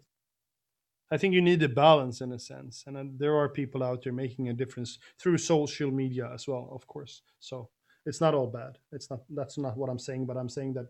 I 1.11 1.17
think 1.17 1.35
you 1.35 1.41
need 1.41 1.61
a 1.61 1.69
balance 1.69 2.21
in 2.21 2.31
a 2.31 2.39
sense, 2.39 2.83
and 2.87 2.97
uh, 2.97 3.03
there 3.17 3.35
are 3.35 3.47
people 3.47 3.83
out 3.83 4.03
there 4.03 4.13
making 4.13 4.49
a 4.49 4.53
difference 4.53 4.97
through 5.19 5.37
social 5.37 5.91
media 5.91 6.31
as 6.33 6.47
well, 6.47 6.67
of 6.71 6.87
course. 6.87 7.21
So 7.39 7.69
it's 8.05 8.21
not 8.21 8.33
all 8.33 8.47
bad. 8.47 8.79
It's 8.91 9.09
not. 9.09 9.21
That's 9.29 9.57
not 9.57 9.77
what 9.77 9.89
I'm 9.89 9.99
saying, 9.99 10.25
but 10.25 10.37
I'm 10.37 10.49
saying 10.49 10.73
that 10.73 10.87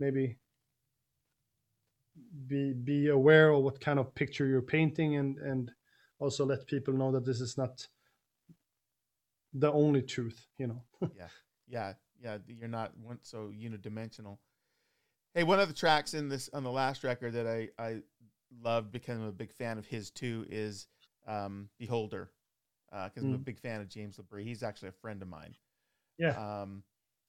maybe 0.00 0.38
be 2.46 2.72
be 2.72 3.08
aware 3.08 3.50
of 3.50 3.62
what 3.62 3.80
kind 3.80 3.98
of 3.98 4.14
picture 4.14 4.46
you're 4.46 4.62
painting, 4.62 5.16
and 5.16 5.38
and 5.38 5.70
also 6.18 6.46
let 6.46 6.66
people 6.66 6.94
know 6.94 7.12
that 7.12 7.26
this 7.26 7.40
is 7.42 7.58
not 7.58 7.86
the 9.52 9.70
only 9.70 10.02
truth. 10.02 10.46
You 10.58 10.68
know. 10.68 10.82
yeah, 11.16 11.28
yeah. 11.68 11.92
Yeah 12.22 12.38
you're 12.46 12.68
not 12.68 12.92
one 12.98 13.18
so 13.22 13.52
unidimensional. 13.54 14.38
Hey, 15.36 15.42
one 15.44 15.60
of 15.60 15.68
the 15.68 15.74
tracks 15.74 16.14
in 16.14 16.30
this 16.30 16.48
on 16.54 16.64
the 16.64 16.70
last 16.70 17.04
record 17.04 17.34
that 17.34 17.46
I 17.46 17.68
I 17.78 18.00
loved 18.62 18.90
because 18.90 19.18
I 19.18 19.20
loved, 19.20 19.20
became 19.20 19.22
a 19.22 19.32
big 19.32 19.52
fan 19.52 19.76
of 19.76 19.84
his 19.86 20.10
too, 20.10 20.46
is 20.48 20.86
um, 21.26 21.68
"Beholder," 21.78 22.30
because 22.90 23.22
I'm 23.22 23.34
a 23.34 23.38
Mm. 23.38 23.44
big 23.44 23.58
fan 23.58 23.82
of 23.82 23.88
James 23.90 24.16
Labrie. 24.16 24.44
He's 24.44 24.62
actually 24.62 24.88
a 24.88 24.92
friend 24.92 25.20
of 25.20 25.28
mine. 25.28 25.54
Yeah. 26.16 26.38
Um, 26.38 26.84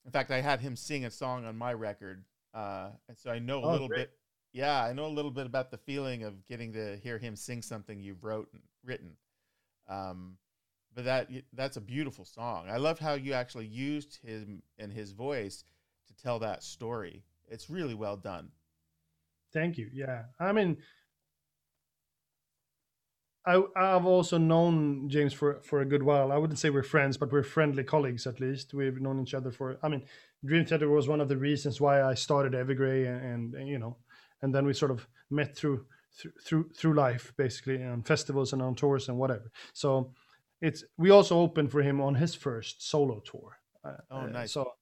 in 0.06 0.10
fact, 0.10 0.30
I 0.30 0.40
had 0.40 0.58
him 0.60 0.74
sing 0.74 1.04
a 1.04 1.10
song 1.10 1.44
on 1.44 1.54
my 1.58 1.74
record, 1.74 2.24
uh, 2.54 2.92
and 3.10 3.18
so 3.18 3.30
I 3.30 3.40
know 3.40 3.62
a 3.62 3.66
Oh, 3.66 3.72
little 3.72 3.88
great. 3.88 4.08
bit. 4.08 4.12
Yeah, 4.54 4.82
I 4.82 4.94
know 4.94 5.04
a 5.04 5.08
little 5.08 5.30
bit 5.30 5.44
about 5.44 5.70
the 5.70 5.76
feeling 5.76 6.22
of 6.22 6.46
getting 6.46 6.72
to 6.72 6.96
hear 6.96 7.18
him 7.18 7.36
sing 7.36 7.60
something 7.60 8.00
you've 8.00 8.24
wrote 8.24 8.48
written. 8.82 9.18
Um, 9.86 10.38
but 10.94 11.04
that 11.04 11.28
that's 11.52 11.76
a 11.76 11.82
beautiful 11.82 12.24
song. 12.24 12.70
I 12.70 12.78
love 12.78 12.98
how 12.98 13.14
you 13.14 13.34
actually 13.34 13.66
used 13.66 14.16
him 14.22 14.62
and 14.78 14.90
his 14.94 15.12
voice 15.12 15.62
to 16.06 16.14
tell 16.16 16.38
that 16.38 16.62
story. 16.62 17.22
It's 17.50 17.70
really 17.70 17.94
well 17.94 18.16
done. 18.16 18.50
Thank 19.52 19.78
you. 19.78 19.88
Yeah, 19.92 20.24
I 20.38 20.52
mean, 20.52 20.78
I 23.46 23.62
I've 23.76 24.04
also 24.06 24.36
known 24.38 25.08
James 25.08 25.32
for 25.32 25.60
for 25.62 25.80
a 25.80 25.86
good 25.86 26.02
while. 26.02 26.30
I 26.32 26.36
wouldn't 26.36 26.58
say 26.58 26.70
we're 26.70 26.82
friends, 26.82 27.16
but 27.16 27.32
we're 27.32 27.42
friendly 27.42 27.82
colleagues 27.84 28.26
at 28.26 28.40
least. 28.40 28.74
We've 28.74 29.00
known 29.00 29.20
each 29.20 29.34
other 29.34 29.50
for. 29.50 29.78
I 29.82 29.88
mean, 29.88 30.04
Dream 30.44 30.66
Theater 30.66 30.88
was 30.88 31.08
one 31.08 31.20
of 31.20 31.28
the 31.28 31.36
reasons 31.36 31.80
why 31.80 32.02
I 32.02 32.14
started 32.14 32.52
Evergrey, 32.52 33.06
and, 33.06 33.54
and, 33.54 33.68
you 33.68 33.78
know, 33.78 33.96
and 34.42 34.54
then 34.54 34.66
we 34.66 34.74
sort 34.74 34.90
of 34.90 35.08
met 35.30 35.56
through 35.56 35.86
through 36.12 36.32
through, 36.44 36.68
through 36.76 36.94
life, 36.94 37.32
basically, 37.36 37.82
on 37.82 38.02
festivals 38.02 38.52
and 38.52 38.60
on 38.60 38.74
tours 38.74 39.08
and 39.08 39.18
whatever. 39.18 39.50
So 39.72 40.12
it's 40.60 40.84
we 40.98 41.10
also 41.10 41.38
opened 41.38 41.70
for 41.70 41.80
him 41.80 42.00
on 42.00 42.16
his 42.16 42.34
first 42.34 42.88
solo 42.88 43.20
tour. 43.20 43.58
Uh, 43.84 43.92
Oh, 44.10 44.18
uh, 44.18 44.26
nice. 44.26 44.52
So 44.52 44.72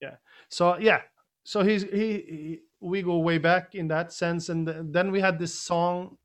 yeah, 0.00 0.16
so 0.48 0.78
yeah, 0.78 1.00
so 1.44 1.62
he's 1.62 1.82
he, 1.84 1.88
he 1.90 2.60
we 2.80 3.02
go 3.02 3.18
way 3.18 3.38
back 3.38 3.74
in 3.74 3.88
that 3.88 4.12
sense 4.12 4.48
and 4.48 4.66
th- 4.66 4.78
then 4.82 5.10
we 5.10 5.20
had 5.20 5.38
this 5.38 5.54
song 5.54 6.16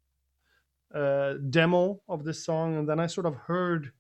uh 0.94 1.34
demo 1.50 2.02
of 2.08 2.24
this 2.24 2.44
song 2.44 2.78
and 2.78 2.88
then 2.88 3.00
i 3.00 3.08
sort 3.08 3.26
of 3.26 3.36
heard 3.36 3.92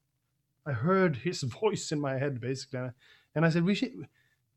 i 0.65 0.71
heard 0.71 1.15
his 1.27 1.43
voice 1.43 1.91
in 1.91 1.99
my 1.99 2.17
head 2.17 2.39
basically 2.39 2.89
and 3.35 3.45
i 3.45 3.49
said 3.49 3.63
we 3.63 3.75
should 3.75 3.91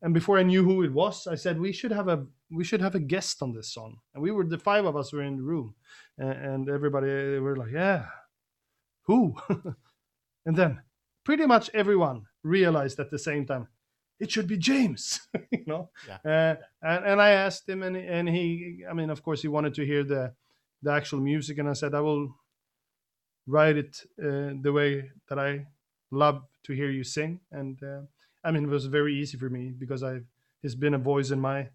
and 0.02 0.14
before 0.14 0.38
i 0.38 0.42
knew 0.42 0.64
who 0.64 0.82
it 0.82 0.92
was 0.92 1.26
i 1.26 1.34
said 1.34 1.58
we 1.58 1.72
should 1.72 1.92
have 1.92 2.08
a 2.08 2.26
we 2.50 2.64
should 2.64 2.80
have 2.80 2.94
a 2.94 3.00
guest 3.00 3.42
on 3.42 3.52
this 3.52 3.72
song. 3.72 3.98
And 4.12 4.22
we 4.22 4.30
were 4.30 4.44
the 4.44 4.58
five 4.58 4.84
of 4.84 4.96
us 4.96 5.12
were 5.12 5.22
in 5.22 5.36
the 5.36 5.42
room 5.42 5.74
and, 6.18 6.32
and 6.32 6.68
everybody 6.68 7.38
were 7.38 7.56
like 7.56 7.72
yeah 7.72 8.06
who? 9.02 9.34
And 10.46 10.56
then 10.56 10.80
pretty 11.22 11.44
much 11.44 11.70
everyone 11.74 12.24
realized 12.42 12.98
at 12.98 13.10
the 13.10 13.18
same 13.18 13.44
time 13.44 13.68
it 14.20 14.30
should 14.30 14.46
be 14.46 14.58
james 14.58 15.20
you 15.50 15.64
know? 15.66 15.90
Uh, 16.24 16.54
and, 16.82 17.04
and 17.10 17.20
I 17.22 17.30
asked 17.30 17.68
him, 17.68 17.82
and 17.82 17.96
and 17.96 18.28
he, 18.28 18.84
I 18.90 18.92
mean, 18.94 19.10
of 19.10 19.22
course, 19.22 19.42
he 19.42 19.48
wanted 19.48 19.74
to 19.74 19.84
hear 19.86 20.04
the 20.04 20.34
the 20.82 20.92
actual 20.92 21.20
music, 21.20 21.58
and 21.58 21.68
I 21.68 21.74
said 21.74 21.94
I 21.94 22.00
will 22.00 22.34
write 23.46 23.76
it 23.76 24.02
uh, 24.22 24.52
the 24.62 24.72
way 24.72 25.10
that 25.28 25.38
I 25.38 25.66
love 26.10 26.42
to 26.64 26.72
hear 26.72 26.90
you 26.90 27.04
sing, 27.04 27.40
and 27.50 27.82
uh, 27.82 28.02
I 28.44 28.50
mean, 28.52 28.64
it 28.64 28.68
was 28.70 28.86
very 28.86 29.14
easy 29.14 29.36
for 29.38 29.50
me 29.50 29.70
because 29.70 30.02
I 30.02 30.20
he's 30.62 30.74
been 30.74 30.94
a 30.94 30.98
voice 30.98 31.30
in 31.30 31.40
my 31.40 31.70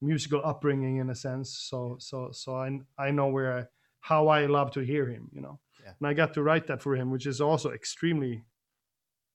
musical 0.00 0.40
upbringing 0.44 0.96
in 0.96 1.10
a 1.10 1.14
sense, 1.14 1.50
so 1.68 1.96
so 1.98 2.30
so 2.32 2.56
I 2.56 2.80
I 2.98 3.10
know 3.10 3.28
where 3.28 3.58
I, 3.58 3.66
how 4.00 4.28
I 4.28 4.46
love 4.46 4.70
to 4.72 4.80
hear 4.80 5.06
him, 5.08 5.28
you 5.32 5.40
know, 5.42 5.60
Yeah. 5.82 5.92
and 5.98 6.08
I 6.08 6.14
got 6.14 6.34
to 6.34 6.42
write 6.42 6.66
that 6.68 6.82
for 6.82 6.96
him, 6.96 7.10
which 7.10 7.26
is 7.26 7.40
also 7.40 7.70
extremely 7.70 8.44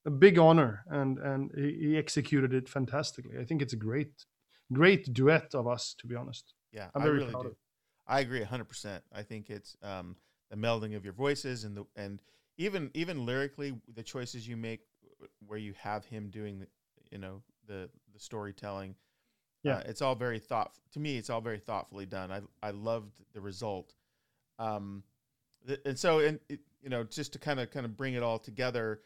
a 0.05 0.11
big 0.11 0.37
honor 0.37 0.83
and 0.89 1.17
and 1.19 1.51
he, 1.55 1.97
executed 1.97 2.53
it 2.53 2.69
fantastically 2.69 3.37
i 3.39 3.43
think 3.45 3.61
it's 3.61 3.73
a 3.73 3.77
great 3.77 4.25
great 4.71 5.11
duet 5.13 5.53
of 5.53 5.67
us 5.67 5.95
to 5.99 6.07
be 6.07 6.15
honest 6.15 6.53
Yeah, 6.71 6.87
I'm 6.95 7.01
I 7.01 7.05
very 7.05 7.19
really 7.19 7.31
proud 7.31 7.43
do. 7.43 7.49
of 7.49 7.55
I 8.07 8.19
agree 8.19 8.43
hundred 8.43 8.65
percent. 8.69 9.03
I 9.13 9.23
think 9.23 9.49
it's 9.49 9.75
um, 9.81 10.15
the 10.51 10.55
melding 10.57 10.95
of 10.95 11.03
your 11.03 11.13
voices 11.13 11.63
and 11.63 11.75
the 11.77 11.85
and 11.95 12.21
even 12.57 12.91
even 12.93 13.25
lyrically 13.25 13.73
the 13.95 14.03
choices 14.03 14.47
you 14.47 14.57
make 14.57 14.81
where 15.47 15.57
you 15.59 15.73
have 15.79 16.05
him 16.05 16.29
doing 16.29 16.59
the 16.59 16.67
you 17.11 17.17
know 17.17 17.41
the 17.67 17.89
the 18.13 18.19
storytelling. 18.19 18.95
Yeah. 19.63 19.77
uh, 19.77 19.83
it's 19.87 20.01
all 20.03 20.15
very 20.15 20.37
thought 20.39 20.77
to 20.93 20.99
me. 20.99 21.17
It's 21.17 21.29
all 21.31 21.41
very 21.41 21.59
thoughtfully 21.59 22.05
done. 22.05 22.31
I 22.31 22.41
I 22.61 22.71
loved 22.71 23.21
the 23.33 23.41
result. 23.41 23.95
Um, 24.59 25.03
th- 25.67 25.81
and 25.85 25.97
so 25.97 26.19
and 26.19 26.39
it, 26.49 26.59
you 26.83 26.89
know 26.89 27.03
just 27.03 27.33
to 27.33 27.39
kind 27.39 27.59
of 27.59 27.71
kind 27.71 27.85
of 27.85 27.97
bring 27.97 28.13
it 28.13 28.23
all 28.23 28.37
together, 28.39 29.01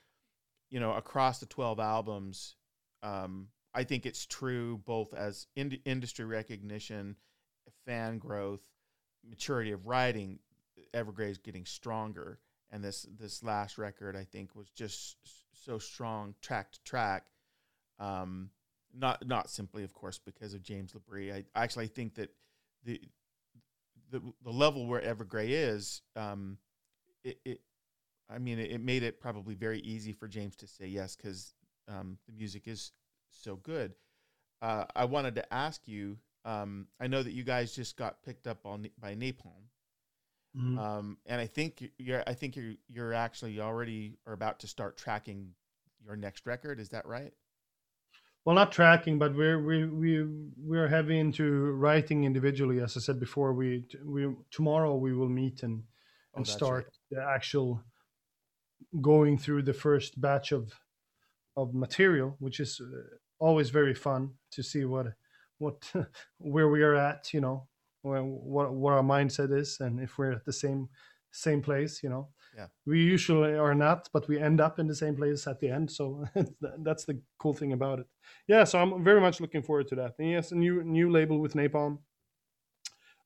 you 0.70 0.80
know 0.80 0.94
across 0.94 1.40
the 1.40 1.46
twelve 1.46 1.80
albums, 1.80 2.56
um, 3.04 3.48
I 3.74 3.84
think 3.84 4.06
it's 4.06 4.26
true 4.26 4.82
both 4.86 5.14
as 5.14 5.48
ind- 5.56 5.80
industry 5.86 6.26
recognition, 6.26 7.16
fan 7.86 8.18
growth, 8.18 8.62
maturity 9.28 9.72
of 9.72 9.88
writing. 9.88 10.40
Evergrey 10.94 11.30
is 11.30 11.38
getting 11.38 11.66
stronger, 11.66 12.40
and 12.72 12.84
this 12.84 13.06
this 13.18 13.44
last 13.44 13.78
record 13.78 14.16
I 14.16 14.24
think 14.24 14.56
was 14.56 14.70
just 14.70 15.18
so 15.54 15.78
strong, 15.78 16.36
track 16.42 16.72
to 16.72 16.84
track. 16.84 17.26
Um, 18.00 18.50
not 18.94 19.26
not 19.28 19.50
simply, 19.50 19.84
of 19.84 19.94
course, 19.94 20.20
because 20.20 20.54
of 20.54 20.64
James 20.64 20.94
Labrie. 20.94 21.34
I 21.34 21.44
actually 21.62 21.88
think 21.88 22.16
that 22.16 22.32
the 22.84 23.02
the 24.12 24.22
the 24.44 24.52
level 24.52 24.88
where 24.88 25.02
Evergrey 25.02 25.50
is, 25.50 26.02
um, 26.16 26.58
it 27.24 27.62
I 28.30 28.38
mean, 28.38 28.60
it, 28.60 28.72
it 28.72 28.82
made 28.82 29.04
it 29.04 29.20
probably 29.20 29.56
very 29.56 29.80
easy 29.80 30.14
for 30.14 30.28
James 30.28 30.56
to 30.58 30.68
say 30.68 30.88
yes 30.88 31.16
because 31.16 31.54
um, 31.88 32.18
the 32.28 32.34
music 32.34 32.68
is 32.68 32.92
so 33.32 33.56
good. 33.56 33.94
Uh, 34.62 34.86
I 34.96 35.06
wanted 35.06 35.36
to 35.36 35.54
ask 35.54 35.88
you. 35.88 36.18
Um, 36.46 36.88
I 37.00 37.08
know 37.08 37.22
that 37.22 37.34
you 37.34 37.44
guys 37.44 37.76
just 37.76 37.98
got 37.98 38.24
picked 38.24 38.48
up 38.48 38.66
on 38.66 38.88
by 39.00 39.14
Napalm, 39.16 39.68
Mhm. 40.56 40.78
um, 40.80 41.18
and 41.26 41.40
I 41.42 41.48
think 41.48 41.82
you- 41.82 41.92
you're. 41.98 42.24
I 42.26 42.34
think 42.34 42.56
you're. 42.56 42.76
You're 42.88 43.14
actually 43.14 43.60
already 43.60 44.18
are 44.26 44.34
about 44.34 44.60
to 44.60 44.68
start 44.68 44.98
tracking 44.98 45.54
your 46.04 46.16
next 46.16 46.46
record. 46.46 46.80
Is 46.80 46.90
that 46.90 47.06
right? 47.06 47.34
well 48.46 48.56
not 48.56 48.72
tracking 48.72 49.20
but 49.20 49.36
we're 49.36 49.62
we 49.62 49.86
we 49.86 50.24
we're 50.58 50.88
heavy 50.88 51.20
into 51.20 51.72
writing 51.74 52.24
individually 52.24 52.80
as 52.80 52.96
i 52.96 53.00
said 53.00 53.20
before 53.20 53.54
we 53.54 53.86
we 54.06 54.34
tomorrow 54.50 54.96
we 54.96 55.14
will 55.14 55.28
meet 55.30 55.62
and 55.62 55.84
Oh, 56.34 56.38
and 56.38 56.46
that's 56.46 56.56
start 56.56 56.86
right. 56.86 56.94
the 57.12 57.22
actual 57.22 57.84
going 59.02 59.38
through 59.38 59.62
the 59.62 59.74
first 59.74 60.20
batch 60.20 60.52
of 60.52 60.74
of 61.56 61.74
material 61.74 62.36
which 62.40 62.60
is 62.60 62.82
uh, 62.82 63.16
always 63.40 63.70
very 63.70 63.94
fun 63.94 64.32
to 64.52 64.64
see 64.64 64.86
what 64.86 65.08
what 65.58 65.92
where 66.38 66.70
we 66.70 66.82
are 66.82 66.96
at 66.96 67.34
you 67.34 67.42
know 67.42 67.68
where, 68.02 68.24
what 68.24 68.74
what 68.74 68.94
our 68.94 69.04
mindset 69.04 69.58
is 69.58 69.80
and 69.80 70.00
if 70.00 70.18
we're 70.18 70.32
at 70.32 70.46
the 70.46 70.54
same 70.54 70.90
same 71.32 71.62
place 71.62 72.02
you 72.04 72.10
know. 72.10 72.30
Yeah. 72.58 72.66
we 72.86 73.00
usually 73.04 73.54
are 73.54 73.76
not 73.76 74.10
but 74.12 74.28
we 74.28 74.40
end 74.40 74.60
up 74.60 74.80
in 74.80 74.88
the 74.88 74.96
same 74.96 75.16
place 75.16 75.46
at 75.46 75.60
the 75.60 75.70
end 75.70 75.92
so 75.92 76.26
that's 76.84 77.06
the 77.06 77.22
cool 77.38 77.54
thing 77.54 77.74
about 77.74 78.00
it. 78.00 78.08
Yeah 78.48 78.64
so 78.64 78.80
i'm 78.80 79.04
very 79.04 79.22
much 79.22 79.40
looking 79.40 79.62
forward 79.62 79.88
to 79.90 79.96
that. 79.96 80.16
And 80.18 80.30
yes 80.32 80.52
a 80.52 80.56
new 80.56 80.84
new 80.84 81.12
label 81.12 81.40
with 81.40 81.54
napalm. 81.54 82.00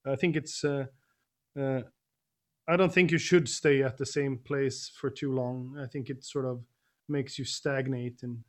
I 0.06 0.18
think 0.18 0.36
it's 0.36 0.64
uh, 0.66 0.88
uh, 1.58 1.82
i 2.68 2.76
don't 2.78 2.94
think 2.94 3.12
you 3.12 3.18
should 3.18 3.48
stay 3.50 3.84
at 3.84 3.98
the 3.98 4.06
same 4.06 4.38
place 4.38 4.90
for 4.90 5.10
too 5.10 5.34
long 5.34 5.76
i 5.82 5.86
think 5.88 6.10
it 6.10 6.24
sort 6.24 6.46
of 6.46 6.62
makes 7.10 7.38
you 7.38 7.46
stagnate 7.46 8.24
and 8.24 8.44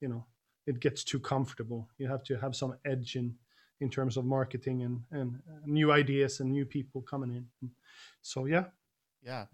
you 0.00 0.08
know 0.08 0.24
it 0.66 0.80
gets 0.80 1.04
too 1.04 1.20
comfortable 1.20 1.88
you 1.98 2.08
have 2.08 2.22
to 2.22 2.36
have 2.36 2.54
some 2.54 2.74
edge 2.84 3.16
in 3.16 3.34
in 3.80 3.90
terms 3.90 4.16
of 4.16 4.24
marketing 4.24 4.82
and 4.82 5.02
and 5.10 5.40
uh, 5.48 5.58
new 5.66 5.92
ideas 5.92 6.40
and 6.40 6.50
new 6.50 6.64
people 6.64 7.02
coming 7.02 7.30
in 7.30 7.70
so 8.22 8.46
yeah 8.46 8.64
Yeah. 9.22 9.46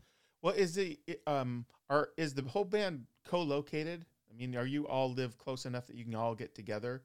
Well, 0.43 0.55
is 0.55 0.75
the 0.75 0.99
um 1.27 1.67
are 1.91 2.11
is 2.17 2.35
the 2.35 2.43
whole 2.43 2.65
band 2.65 3.07
co-located? 3.25 4.07
I 4.31 4.35
mean, 4.35 4.57
are 4.57 4.67
you 4.67 4.87
all 4.87 5.13
live 5.13 5.37
close 5.39 5.67
enough 5.67 5.87
that 5.87 5.97
you 5.97 6.05
can 6.05 6.15
all 6.15 6.35
get 6.35 6.55
together? 6.55 7.03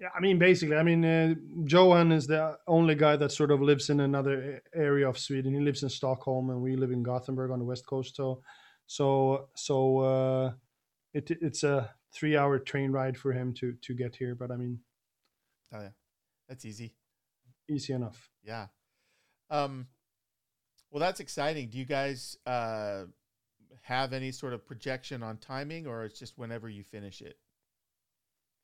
Yeah, 0.00 0.08
I 0.14 0.20
mean, 0.20 0.38
basically, 0.38 0.76
I 0.76 0.82
mean, 0.82 1.04
uh, 1.04 1.34
Johan 1.66 2.10
is 2.10 2.26
the 2.26 2.58
only 2.66 2.96
guy 2.96 3.16
that 3.16 3.30
sort 3.30 3.52
of 3.52 3.62
lives 3.62 3.90
in 3.90 4.00
another 4.00 4.60
area 4.74 5.08
of 5.08 5.18
Sweden. 5.18 5.54
He 5.54 5.60
lives 5.60 5.82
in 5.84 5.88
Stockholm, 5.88 6.50
and 6.50 6.60
we 6.60 6.74
live 6.76 6.90
in 6.90 7.02
Gothenburg 7.02 7.52
on 7.52 7.60
the 7.60 7.64
west 7.64 7.86
coast. 7.86 8.16
So, 8.16 8.42
so, 8.86 9.48
so, 9.54 9.98
uh, 9.98 10.52
it 11.12 11.30
it's 11.30 11.62
a 11.62 11.94
three 12.12 12.36
hour 12.36 12.58
train 12.58 12.90
ride 12.90 13.16
for 13.16 13.32
him 13.32 13.54
to 13.54 13.72
to 13.82 13.94
get 13.94 14.16
here. 14.16 14.34
But 14.34 14.50
I 14.50 14.56
mean, 14.56 14.80
Oh 15.72 15.80
yeah, 15.80 15.90
that's 16.48 16.64
easy. 16.64 16.94
easy 17.68 17.92
enough. 17.92 18.30
Yeah. 18.42 18.66
Um, 19.50 19.88
well, 20.90 21.00
that's 21.00 21.20
exciting. 21.20 21.68
Do 21.70 21.78
you 21.78 21.84
guys 21.84 22.36
uh, 22.46 23.04
have 23.82 24.12
any 24.12 24.32
sort 24.32 24.52
of 24.52 24.64
projection 24.64 25.22
on 25.22 25.38
timing, 25.38 25.86
or 25.86 26.04
it's 26.04 26.18
just 26.18 26.38
whenever 26.38 26.68
you 26.68 26.84
finish 26.84 27.20
it? 27.20 27.38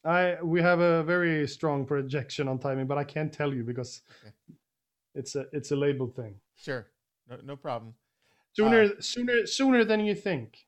I 0.05 0.37
we 0.43 0.63
have 0.63 0.81
a 0.81 1.03
very 1.03 1.47
strong 1.47 1.85
projection 1.85 2.49
on 2.49 2.59
timing, 2.59 2.87
but 2.87 2.99
I 2.99 3.05
can't 3.05 3.33
tell 3.33 3.53
you 3.53 3.65
because 3.65 4.03
Okay. 4.25 4.33
it's 5.15 5.35
a 5.37 5.47
it's 5.53 5.71
a 5.73 5.77
label 5.77 6.07
thing. 6.09 6.41
Sure, 6.57 6.87
no, 7.29 7.37
no 7.45 7.57
problem. 7.57 7.95
Sooner 8.57 9.01
sooner 9.01 9.47
sooner 9.47 9.85
than 9.85 10.01
you 10.01 10.15
think. 10.15 10.67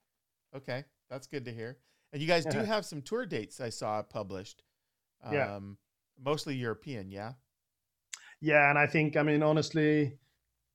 Okay, 0.55 0.85
that's 1.09 1.26
good 1.26 1.45
to 1.47 1.53
hear. 1.53 1.78
And 2.12 2.20
you 2.20 2.28
guys 2.28 2.45
do 2.45 2.59
Yeah. 2.59 2.64
have 2.66 2.85
some 2.85 3.01
tour 3.01 3.24
dates 3.24 3.61
I 3.61 3.70
saw 3.70 4.03
published. 4.03 4.64
Um, 5.24 5.33
Yeah. 5.33 5.59
Mostly 6.24 6.55
European, 6.55 7.11
yeah. 7.11 7.33
Yeah, 8.41 8.68
and 8.68 8.78
I 8.78 8.87
think 8.87 9.16
I 9.16 9.22
mean 9.22 9.43
honestly, 9.43 10.18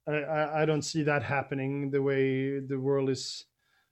I, 0.08 0.64
I 0.64 0.66
don't 0.66 0.82
see 0.82 1.04
that 1.04 1.22
happening 1.24 1.92
the 1.92 2.02
way 2.02 2.60
the 2.60 2.80
world 2.80 3.10
is 3.10 3.46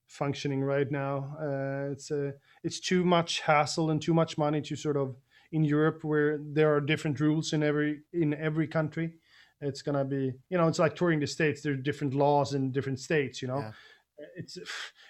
functioning 0.07 0.61
right 0.63 0.89
now. 0.91 1.35
Uh, 1.39 1.91
it's 1.91 2.11
a 2.11 2.33
it's 2.63 2.79
too 2.79 3.03
much 3.03 3.41
hassle 3.41 3.89
and 3.91 4.01
too 4.01 4.13
much 4.13 4.37
money 4.37 4.61
to 4.61 4.75
sort 4.75 4.97
of 4.97 5.15
in 5.51 5.63
Europe 5.63 6.03
where 6.03 6.39
there 6.39 6.73
are 6.73 6.81
different 6.81 7.19
rules 7.19 7.53
in 7.53 7.63
every 7.63 8.01
in 8.13 8.33
every 8.33 8.67
country. 8.67 9.13
It's 9.61 9.81
gonna 9.81 10.05
be 10.05 10.33
you 10.49 10.57
know 10.57 10.67
it's 10.67 10.79
like 10.79 10.95
touring 10.95 11.19
the 11.19 11.27
states. 11.27 11.61
There 11.61 11.73
are 11.73 11.77
different 11.77 12.13
laws 12.13 12.53
in 12.53 12.71
different 12.71 12.99
states. 12.99 13.41
You 13.41 13.47
know, 13.47 13.59
Yeah. 13.59 13.71
it's 14.35 14.57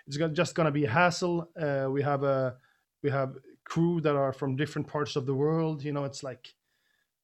it's 0.08 0.18
just 0.34 0.56
gonna 0.56 0.72
be 0.72 0.86
a 0.86 0.90
hassle. 0.90 1.50
Uh, 1.60 1.88
we 1.92 2.02
have 2.02 2.24
a 2.24 2.58
we 3.04 3.10
have 3.10 3.36
crew 3.64 4.02
that 4.02 4.16
are 4.16 4.34
from 4.34 4.56
different 4.56 4.88
parts 4.88 5.16
of 5.16 5.26
the 5.26 5.34
world. 5.34 5.84
You 5.84 5.92
know, 5.94 6.06
it's 6.06 6.24
like 6.24 6.54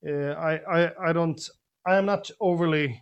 uh, 0.08 0.34
I, 0.34 0.54
I 0.80 1.10
I 1.10 1.14
don't 1.14 1.40
I 1.86 1.98
am 1.98 2.06
not 2.06 2.30
overly 2.40 3.02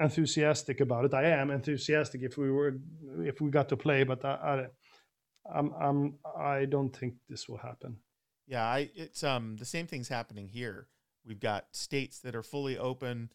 enthusiastic 0.00 0.80
about 0.80 1.04
it. 1.04 1.14
I 1.14 1.24
am 1.24 1.50
enthusiastic 1.50 2.22
if 2.22 2.38
we 2.38 2.50
were 2.50 2.76
if 3.20 3.40
we 3.40 3.50
got 3.50 3.68
to 3.68 3.76
play, 3.76 4.04
but 4.04 4.24
I, 4.24 4.30
I 4.30 4.66
I'm 5.54 5.72
I'm 5.80 6.14
I 6.36 6.64
don't 6.64 6.94
think 6.94 7.14
this 7.28 7.48
will 7.48 7.58
happen. 7.58 7.98
Yeah, 8.46 8.64
I 8.64 8.90
it's 8.94 9.22
um 9.22 9.56
the 9.56 9.64
same 9.64 9.86
thing's 9.86 10.08
happening 10.08 10.48
here. 10.48 10.88
We've 11.24 11.40
got 11.40 11.66
states 11.72 12.20
that 12.20 12.34
are 12.34 12.42
fully 12.42 12.78
open. 12.78 13.30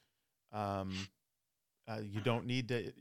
Um, 0.51 1.07
uh, 1.88 1.99
you 2.03 2.20
don't 2.20 2.47
need 2.47 2.70
to, 2.70 2.91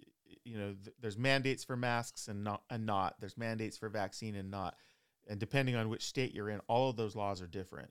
you 0.45 0.59
know, 0.59 0.75
th- 0.85 0.97
there's 1.01 1.17
mandates 1.17 1.65
for 1.65 1.77
masks 1.77 2.29
and 2.29 2.45
not 2.45 2.63
and 2.69 2.85
not. 2.85 3.17
There's 3.19 3.39
mandates 3.39 3.79
for 3.79 3.89
vaccine 3.89 4.35
and 4.35 4.51
not. 4.51 4.77
And 5.27 5.41
depending 5.41 5.75
on 5.75 5.89
which 5.89 6.05
state 6.05 6.35
you're 6.35 6.51
in, 6.51 6.61
all 6.69 6.91
of 6.91 6.97
those 6.97 7.17
laws 7.17 7.41
are 7.41 7.47
different. 7.47 7.91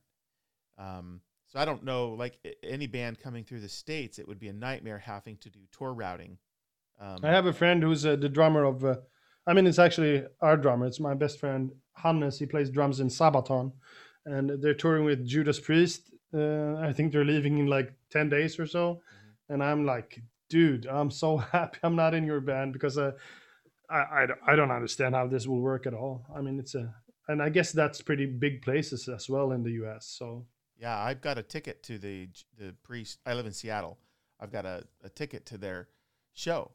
Um, 0.77 1.21
so 1.53 1.59
I 1.59 1.65
don't 1.65 1.83
know, 1.83 2.09
like 2.09 2.39
any 2.63 2.87
band 2.87 3.19
coming 3.19 3.43
through 3.43 3.59
the 3.59 3.69
states, 3.69 4.17
it 4.17 4.27
would 4.27 4.39
be 4.39 4.47
a 4.47 4.53
nightmare 4.53 4.97
having 4.97 5.37
to 5.37 5.51
do 5.51 5.59
tour 5.71 5.93
routing. 5.93 6.39
Um, 6.99 7.19
I 7.21 7.29
have 7.29 7.45
a 7.45 7.53
friend 7.53 7.83
who's 7.83 8.05
uh, 8.07 8.15
the 8.15 8.27
drummer 8.27 8.63
of. 8.63 8.83
Uh, 8.83 8.95
I 9.45 9.53
mean, 9.53 9.67
it's 9.67 9.77
actually 9.77 10.23
our 10.41 10.57
drummer. 10.57 10.87
It's 10.87 10.99
my 10.99 11.13
best 11.13 11.39
friend 11.39 11.71
Hannes. 11.95 12.39
He 12.39 12.47
plays 12.47 12.71
drums 12.71 13.01
in 13.01 13.07
Sabaton, 13.07 13.71
and 14.25 14.63
they're 14.63 14.73
touring 14.73 15.05
with 15.05 15.27
Judas 15.27 15.59
Priest. 15.59 16.09
Uh, 16.33 16.75
I 16.77 16.91
think 16.91 17.11
they're 17.11 17.23
leaving 17.25 17.59
in 17.59 17.67
like 17.67 17.93
ten 18.09 18.29
days 18.29 18.57
or 18.57 18.65
so, 18.65 19.01
and 19.47 19.63
I'm 19.63 19.85
like, 19.85 20.23
dude, 20.49 20.87
I'm 20.87 21.11
so 21.11 21.37
happy 21.51 21.77
I'm 21.83 21.95
not 21.95 22.15
in 22.15 22.25
your 22.25 22.41
band 22.41 22.73
because 22.73 22.97
uh, 22.97 23.11
I, 23.91 23.97
I 23.97 24.27
I 24.47 24.55
don't 24.55 24.71
understand 24.71 25.13
how 25.13 25.27
this 25.27 25.45
will 25.45 25.61
work 25.61 25.85
at 25.85 25.93
all. 25.93 26.25
I 26.35 26.41
mean, 26.41 26.57
it's 26.57 26.73
a 26.73 26.95
and 27.27 27.43
I 27.43 27.49
guess 27.49 27.71
that's 27.71 28.01
pretty 28.01 28.25
big 28.25 28.63
places 28.63 29.07
as 29.07 29.29
well 29.29 29.51
in 29.51 29.61
the 29.61 29.71
U.S. 29.83 30.07
So 30.17 30.47
Yeah, 30.83 30.99
I've 30.99 31.21
got 31.21 31.37
a 31.37 31.43
ticket 31.43 31.81
to 31.83 31.97
the 31.97 32.27
the 32.57 32.73
priest. 32.83 33.19
I 33.25 33.33
live 33.35 33.45
in 33.45 33.53
Seattle. 33.53 33.97
I've 34.39 34.51
got 34.51 34.65
a, 34.65 34.83
a 35.01 35.07
ticket 35.09 35.45
to 35.47 35.57
their 35.57 35.87
show. 36.33 36.71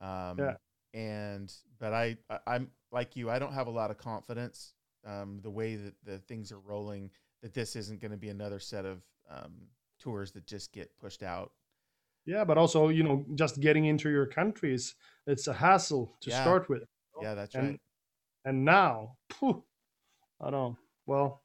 Um, 0.00 0.38
Yeah. 0.38 0.54
And 0.94 1.52
but 1.80 1.92
I, 1.92 2.16
I 2.30 2.38
I'm 2.46 2.70
like 2.92 3.16
you. 3.16 3.28
I 3.28 3.38
don't 3.40 3.52
have 3.52 3.66
a 3.66 3.70
lot 3.70 3.90
of 3.90 3.98
confidence. 3.98 4.74
Um, 5.04 5.40
the 5.42 5.50
way 5.50 5.74
that 5.74 5.94
the 6.04 6.18
things 6.18 6.52
are 6.52 6.60
rolling, 6.60 7.10
that 7.42 7.52
this 7.52 7.74
isn't 7.76 8.00
going 8.00 8.12
to 8.12 8.16
be 8.16 8.28
another 8.28 8.60
set 8.60 8.84
of 8.84 9.02
um, 9.28 9.54
tours 9.98 10.30
that 10.32 10.46
just 10.46 10.72
get 10.72 10.96
pushed 11.00 11.22
out. 11.24 11.50
yeah, 12.26 12.44
but 12.44 12.58
also 12.58 12.88
you 12.88 13.02
know 13.02 13.24
just 13.34 13.60
getting 13.60 13.86
into 13.86 14.08
your 14.08 14.26
countries, 14.26 14.94
it's 15.26 15.48
a 15.48 15.52
hassle 15.52 16.16
to 16.20 16.30
Yeah. 16.30 16.42
start 16.42 16.68
with. 16.68 16.84
Yeah, 17.20 17.34
that's 17.34 17.54
and 17.56 17.68
right. 17.70 17.80
and 18.44 18.64
now, 18.64 19.16
phew, 19.32 19.64
I 20.40 20.50
don't. 20.50 20.76
Well, 21.06 21.42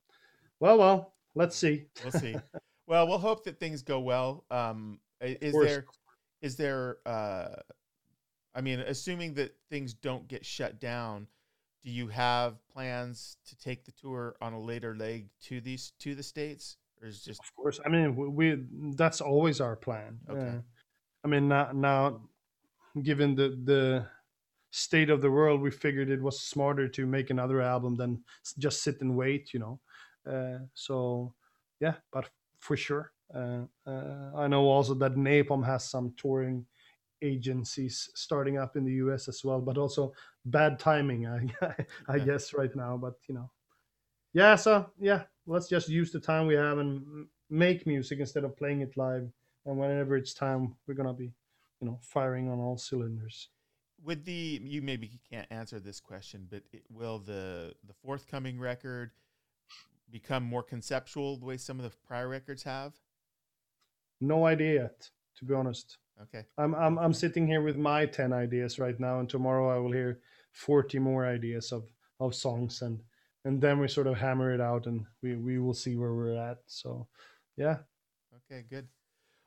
well, 0.59 0.77
well. 0.77 1.12
Let's 1.35 1.55
see. 1.55 1.85
We'll 2.03 2.11
see. 2.11 2.35
well, 2.87 3.07
we'll 3.07 3.17
hope 3.17 3.43
that 3.45 3.59
things 3.59 3.81
go 3.81 3.99
well. 3.99 4.45
Um, 4.51 4.99
is 5.21 5.53
there 5.53 5.85
is 6.41 6.55
there 6.55 6.97
uh 7.05 7.55
I 8.55 8.61
mean, 8.61 8.79
assuming 8.81 9.33
that 9.35 9.55
things 9.69 9.93
don't 9.93 10.27
get 10.27 10.45
shut 10.45 10.79
down, 10.79 11.27
do 11.81 11.89
you 11.89 12.07
have 12.07 12.55
plans 12.71 13.37
to 13.47 13.57
take 13.57 13.83
the 13.83 13.91
tour 13.91 14.35
on 14.41 14.53
a 14.53 14.59
later 14.59 14.95
leg 14.95 15.29
to 15.43 15.59
these 15.59 15.93
to 15.99 16.15
the 16.15 16.23
states 16.23 16.77
or 17.03 17.07
is 17.07 17.23
just 17.23 17.39
Of 17.39 17.55
course. 17.55 17.79
I 17.85 17.89
mean, 17.89 18.15
we, 18.15 18.27
we 18.27 18.63
that's 18.95 19.21
always 19.21 19.59
our 19.61 19.75
plan. 19.75 20.19
Okay. 20.29 20.57
Uh, 20.57 20.61
I 21.23 21.27
mean, 21.27 21.47
now, 21.47 21.71
now, 21.73 22.21
given 23.01 23.35
the 23.35 23.59
the 23.63 24.07
state 24.71 25.09
of 25.09 25.21
the 25.21 25.29
world, 25.29 25.61
we 25.61 25.71
figured 25.71 26.09
it 26.09 26.21
was 26.21 26.41
smarter 26.41 26.87
to 26.87 27.05
make 27.05 27.29
another 27.29 27.61
album 27.61 27.95
than 27.95 28.23
just 28.57 28.83
sit 28.83 29.01
and 29.01 29.15
wait. 29.15 29.53
You 29.53 29.59
know. 29.59 29.79
Uh, 30.27 30.59
so, 30.73 31.33
yeah, 31.79 31.95
but 32.11 32.29
for 32.59 32.77
sure. 32.77 33.11
Uh, 33.33 33.63
uh, 33.87 34.31
I 34.35 34.47
know 34.47 34.65
also 34.69 34.93
that 34.95 35.15
Napalm 35.15 35.65
has 35.65 35.89
some 35.89 36.13
touring 36.17 36.65
agencies 37.21 38.09
starting 38.15 38.57
up 38.57 38.75
in 38.75 38.85
the 38.85 38.93
US 38.93 39.27
as 39.27 39.43
well, 39.43 39.61
but 39.61 39.77
also 39.77 40.13
bad 40.45 40.79
timing, 40.79 41.27
I, 41.27 41.47
I 42.07 42.19
Yeah. 42.19 42.25
guess, 42.25 42.53
right 42.53 42.73
now. 42.75 42.97
But 42.97 43.15
you 43.27 43.35
know, 43.35 43.51
yeah. 44.33 44.55
So 44.55 44.91
yeah, 44.99 45.23
let's 45.45 45.67
just 45.69 45.89
use 45.89 46.11
the 46.11 46.19
time 46.19 46.47
we 46.47 46.55
have 46.55 46.77
and 46.79 47.27
make 47.49 47.87
music 47.87 48.19
instead 48.19 48.43
of 48.43 48.57
playing 48.57 48.81
it 48.81 48.97
live. 48.97 49.29
And 49.65 49.77
whenever 49.77 50.17
it's 50.17 50.33
time, 50.33 50.75
we're 50.87 50.95
gonna 50.95 51.13
be, 51.13 51.33
you 51.81 51.87
know, 51.87 51.99
firing 52.01 52.49
on 52.49 52.59
all 52.59 52.77
cylinders. 52.77 53.49
with 54.03 54.25
the 54.25 54.61
you 54.63 54.81
maybe 54.81 55.19
can't 55.29 55.47
answer 55.49 55.79
this 55.79 55.99
question, 55.99 56.47
but 56.49 56.63
it, 56.71 56.83
will 56.89 57.19
the 57.19 57.73
the 57.85 57.93
forthcoming 57.93 58.59
record 58.59 59.11
become 60.13 60.43
more 60.43 60.63
conceptual 60.63 61.35
the 61.37 61.45
way 61.45 61.57
some 61.57 61.79
of 61.79 61.83
the 61.83 61.97
prior 62.07 62.29
records 62.29 62.63
have? 62.63 62.93
No 64.21 64.45
idea 64.45 64.73
yet, 64.83 65.09
to 65.37 65.43
be 65.45 65.53
honest. 65.53 65.97
Okay. 66.21 66.45
I'm 66.57 66.75
I'm 66.75 66.97
I'm 66.99 67.13
sitting 67.13 67.47
here 67.47 67.61
with 67.61 67.75
my 67.75 68.05
ten 68.05 68.31
ideas 68.31 68.79
right 68.79 68.97
now, 68.99 69.19
and 69.19 69.27
tomorrow 69.27 69.75
I 69.75 69.79
will 69.79 69.91
hear 69.91 70.19
forty 70.51 70.99
more 70.99 71.25
ideas 71.25 71.71
of 71.73 71.89
of 72.19 72.35
songs, 72.35 72.83
and 72.83 73.01
and 73.43 73.59
then 73.59 73.79
we 73.79 73.87
sort 73.87 74.07
of 74.07 74.15
hammer 74.15 74.53
it 74.53 74.61
out, 74.61 74.85
and 74.85 75.05
we 75.21 75.35
we 75.35 75.57
will 75.59 75.73
see 75.73 75.97
where 75.97 76.13
we're 76.13 76.37
at. 76.37 76.59
So, 76.67 77.07
yeah. 77.57 77.77
Okay, 78.51 78.63
good. 78.69 78.87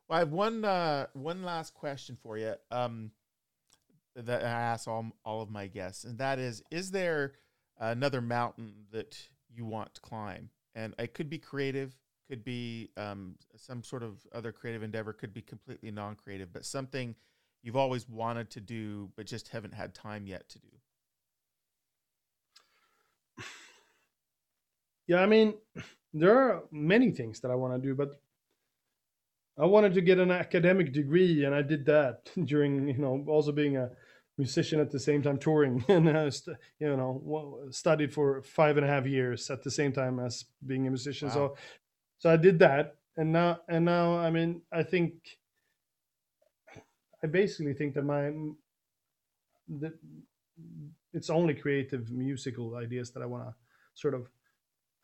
Well, 0.09 0.17
I 0.17 0.19
have 0.19 0.33
one 0.33 0.64
uh, 0.64 1.07
one 1.14 1.45
last 1.45 1.73
question 1.73 2.19
for 2.21 2.37
you. 2.37 2.55
Um, 2.71 3.12
that 4.17 4.43
I 4.43 4.49
ask 4.49 4.89
all 4.89 5.12
all 5.25 5.43
of 5.43 5.51
my 5.51 5.69
guests, 5.69 6.05
and 6.05 6.19
that 6.19 6.41
is: 6.41 6.62
Is 6.73 6.91
there 6.91 7.35
another 7.79 8.21
mountain 8.21 8.87
that 8.91 9.17
you 9.49 9.64
want 9.64 9.95
to 9.95 10.01
climb? 10.01 10.51
And 10.77 10.95
it 10.99 11.14
could 11.14 11.29
be 11.29 11.39
creative, 11.39 11.97
could 12.29 12.45
be 12.45 12.91
um, 12.97 13.35
some 13.57 13.83
sort 13.83 14.05
of 14.05 14.24
other 14.33 14.53
creative 14.53 14.85
endeavor, 14.85 15.12
could 15.12 15.35
be 15.35 15.43
completely 15.43 15.91
non-creative, 15.91 16.53
but 16.53 16.64
something 16.64 17.16
you've 17.62 17.77
always 17.77 18.09
wanted 18.09 18.51
to 18.51 18.61
do, 18.61 19.11
but 19.16 19.27
just 19.27 19.49
haven't 19.49 19.74
had 19.74 19.95
time 19.95 20.29
yet 20.29 20.49
to 20.51 20.61
do. 20.61 20.68
Yeah, 25.07 25.22
I 25.22 25.27
mean, 25.27 25.55
there 26.12 26.37
are 26.37 26.64
many 26.70 27.11
things 27.11 27.41
that 27.41 27.51
I 27.51 27.55
want 27.55 27.81
to 27.81 27.89
do, 27.89 27.95
but 27.95 28.20
I 29.59 29.64
wanted 29.64 29.95
to 29.95 30.01
get 30.03 30.18
an 30.18 30.31
academic 30.31 30.93
degree, 30.93 31.45
and 31.45 31.55
I 31.55 31.62
did 31.62 31.87
that 31.87 32.31
during, 32.45 32.89
you 32.89 32.99
know, 32.99 33.24
also 33.29 33.53
being 33.53 33.77
a 33.77 33.91
musician 34.39 34.80
at 34.80 34.91
the 34.91 34.99
same 34.99 35.22
time 35.22 35.39
touring, 35.39 35.84
and 35.89 36.09
uh, 36.09 36.30
st- 36.30 36.57
you 36.78 36.97
know, 36.97 37.68
studied 37.70 38.12
for 38.12 38.43
five 38.43 38.76
and 38.76 38.87
a 38.87 38.89
half 38.89 39.07
years 39.07 39.51
at 39.51 39.62
the 39.62 39.70
same 39.70 39.93
time 39.93 40.18
as 40.20 40.45
being 40.66 40.87
a 40.87 40.91
musician. 40.91 41.28
Wow. 41.28 41.34
So, 41.34 41.57
so 42.18 42.30
I 42.30 42.37
did 42.37 42.59
that, 42.61 42.97
and 43.16 43.32
now, 43.32 43.61
and 43.68 43.84
now, 43.84 44.18
I 44.18 44.30
mean, 44.30 44.62
I 44.72 44.82
think, 44.82 45.14
I 47.22 47.26
basically 47.26 47.74
think 47.74 47.95
that 47.95 48.05
my, 48.05 48.30
that 49.80 49.95
it's 51.12 51.30
only 51.30 51.55
creative 51.55 52.11
musical 52.11 52.76
ideas 52.76 53.11
that 53.12 53.22
I 53.22 53.26
want 53.26 53.49
to 53.49 53.55
sort 53.95 54.14
of 54.14 54.28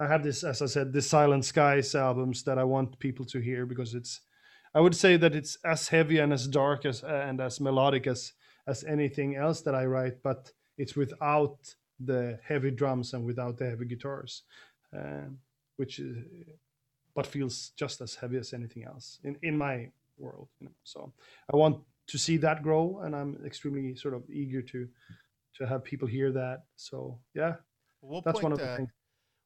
I 0.02 0.08
have 0.08 0.24
this, 0.24 0.42
as 0.42 0.60
I 0.60 0.66
said, 0.66 0.92
this 0.92 1.08
Silent 1.08 1.44
Skies 1.44 1.94
albums 1.94 2.42
that 2.44 2.58
I 2.58 2.64
want 2.64 2.98
people 2.98 3.24
to 3.26 3.38
hear 3.38 3.66
because 3.66 3.94
it's, 3.94 4.20
I 4.74 4.80
would 4.80 4.96
say 4.96 5.16
that 5.16 5.34
it's 5.36 5.56
as 5.64 5.88
heavy 5.88 6.18
and 6.18 6.32
as 6.32 6.48
dark 6.48 6.84
as 6.84 7.04
and 7.04 7.40
as 7.40 7.60
melodic 7.60 8.08
as 8.08 8.32
as 8.66 8.84
anything 8.84 9.36
else 9.36 9.62
that 9.62 9.74
I 9.74 9.86
write, 9.86 10.22
but 10.22 10.52
it's 10.78 10.96
without 10.96 11.58
the 12.00 12.38
heavy 12.46 12.70
drums 12.70 13.12
and 13.14 13.24
without 13.24 13.58
the 13.58 13.68
heavy 13.68 13.84
guitars, 13.84 14.42
um, 14.96 15.38
which 15.76 15.98
is, 15.98 16.16
but 17.14 17.26
feels 17.26 17.72
just 17.76 18.00
as 18.00 18.14
heavy 18.14 18.38
as 18.38 18.52
anything 18.52 18.84
else 18.84 19.18
in 19.24 19.36
in 19.42 19.56
my 19.56 19.88
world. 20.18 20.48
You 20.60 20.66
know, 20.66 20.74
so 20.84 21.12
I 21.52 21.56
want 21.56 21.78
to 22.08 22.18
see 22.18 22.36
that 22.38 22.62
grow, 22.62 23.00
and 23.04 23.14
I'm 23.14 23.38
extremely 23.44 23.94
sort 23.94 24.14
of 24.14 24.22
eager 24.30 24.62
to 24.62 24.88
to 25.58 25.66
have 25.66 25.84
people 25.84 26.08
hear 26.08 26.32
that. 26.32 26.64
So 26.76 27.18
yeah, 27.34 27.56
We'll 28.02 28.20
that's 28.20 28.42
one 28.42 28.52
of 28.52 28.58
the 28.58 28.70
uh, 28.70 28.76
things. 28.76 28.90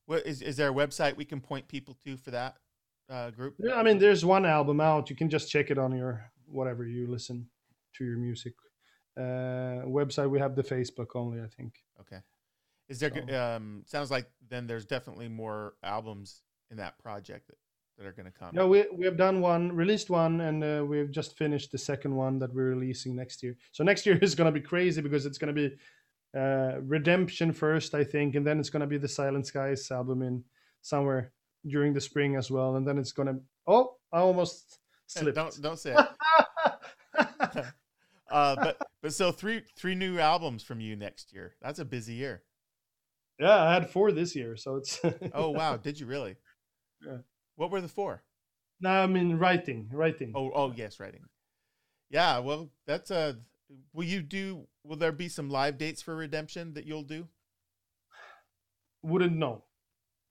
What 0.07 0.27
is 0.27 0.43
is 0.43 0.57
there 0.57 0.71
a 0.71 0.75
website 0.75 1.17
we 1.17 1.25
can 1.25 1.41
point 1.41 1.69
people 1.69 1.97
to 2.05 2.17
for 2.17 2.31
that 2.31 2.57
uh, 3.11 3.31
group? 3.31 3.55
Yeah, 3.59 3.75
I 3.75 3.83
mean, 3.83 3.99
there's 3.99 4.25
one 4.25 4.47
album 4.47 4.81
out. 4.81 5.11
You 5.11 5.17
can 5.17 5.29
just 5.29 5.51
check 5.51 5.71
it 5.71 5.79
on 5.79 5.95
your 5.97 6.31
whatever 6.47 6.87
you 6.87 7.07
listen 7.07 7.49
to 7.97 8.05
your 8.05 8.17
music 8.17 8.55
uh, 8.55 8.76
website. 9.23 10.31
We 10.31 10.39
have 10.39 10.55
the 10.57 10.62
Facebook 10.62 11.09
only, 11.14 11.41
I 11.41 11.47
think. 11.49 11.83
Okay. 12.01 12.19
Is 12.89 13.01
there? 13.01 13.11
So- 13.29 13.57
Um, 13.57 13.83
sounds 13.87 14.11
like 14.11 14.31
then 14.49 14.67
there's 14.67 14.87
definitely 14.87 15.29
more 15.29 15.75
albums 15.83 16.43
in 16.71 16.77
that 16.79 16.99
project 16.99 17.49
that, 17.49 17.57
that 17.99 18.07
are 18.07 18.12
going 18.12 18.27
to 18.31 18.39
come. 18.39 18.51
No, 18.55 18.69
we 18.69 18.85
we 18.93 19.05
have 19.05 19.17
done 19.17 19.41
one, 19.41 19.75
released 19.75 20.11
one, 20.11 20.41
and 20.41 20.62
uh, 20.62 20.85
we've 20.87 21.11
just 21.11 21.37
finished 21.37 21.73
the 21.73 21.79
second 21.79 22.14
one 22.14 22.39
that 22.39 22.53
we're 22.55 22.71
releasing 22.71 23.17
next 23.17 23.43
year. 23.43 23.57
So 23.73 23.83
next 23.85 24.07
year 24.07 24.19
is 24.23 24.35
going 24.35 24.53
to 24.53 24.61
be 24.61 24.64
crazy 24.67 25.01
because 25.01 25.27
it's 25.27 25.39
going 25.39 25.55
to 25.55 25.69
be 25.69 25.77
uh, 26.39 26.81
Redemption 26.83 27.53
first, 27.53 27.95
I 27.95 28.05
think, 28.05 28.35
and 28.35 28.47
then 28.47 28.61
it's 28.61 28.71
going 28.71 28.81
to 28.83 28.87
be 28.87 28.99
the 28.99 29.09
Silent 29.09 29.47
Skies 29.47 29.91
album 29.91 30.23
in 30.23 30.45
somewhere 30.83 31.33
during 31.67 31.93
the 31.95 32.01
spring 32.01 32.37
as 32.37 32.51
well, 32.51 32.77
and 32.77 32.87
then 32.87 32.99
it's 32.99 33.12
going 33.12 33.29
to. 33.29 33.41
Oh, 33.67 33.97
I 34.12 34.19
almost 34.21 34.79
slipped. 35.07 35.35
Don't 35.37 35.61
don't 35.62 35.79
say 35.79 35.95
it. 35.95 36.07
uh, 38.31 38.57
but 38.57 38.77
but 39.07 39.14
so 39.14 39.30
three 39.30 39.62
three 39.76 39.94
new 39.94 40.18
albums 40.18 40.64
from 40.64 40.80
you 40.80 40.96
next 40.96 41.32
year. 41.32 41.54
That's 41.62 41.78
a 41.78 41.84
busy 41.84 42.14
year. 42.14 42.42
yeah, 43.38 43.62
I 43.62 43.72
had 43.72 43.88
four 43.88 44.11
this 44.11 44.34
year, 44.34 44.57
so 44.57 44.74
it's. 44.74 45.00
Oh 45.32 45.50
wow, 45.50 45.76
did 45.76 46.00
you 46.00 46.07
really? 46.07 46.34
Yeah. 47.07 47.18
What 47.54 47.70
were 47.70 47.80
the 47.80 47.86
four? 47.86 48.24
no, 48.80 48.90
I 48.90 49.07
mean 49.07 49.36
writing, 49.36 49.88
writing. 49.92 50.32
Oh 50.34 50.50
oh 50.52 50.72
yes, 50.74 50.98
writing. 50.98 51.20
Yeah, 52.11 52.40
well 52.40 52.70
that's 52.84 53.12
a. 53.12 53.36
Will 53.92 54.07
you 54.07 54.22
do? 54.22 54.66
Will 54.82 54.96
there 54.96 55.12
be 55.12 55.28
some 55.28 55.50
live 55.50 55.78
dates 55.78 56.02
for 56.02 56.16
Redemption 56.16 56.74
that 56.74 56.84
you'll 56.84 57.04
do? 57.04 57.28
wouldn't 59.04 59.36
know 59.36 59.62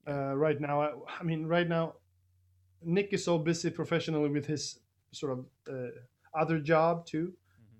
uh, 0.06 0.36
right 0.36 0.60
now. 0.60 0.82
I, 0.82 0.90
I 1.18 1.22
mean, 1.22 1.46
right 1.46 1.66
now, 1.66 1.94
Nick 2.82 3.14
is 3.14 3.24
so 3.24 3.38
busy 3.38 3.70
professionally 3.70 4.28
with 4.28 4.44
his 4.44 4.80
sort 5.12 5.32
of 5.32 5.46
uh, 5.66 5.92
other 6.38 6.58
job 6.58 7.06
too. 7.06 7.32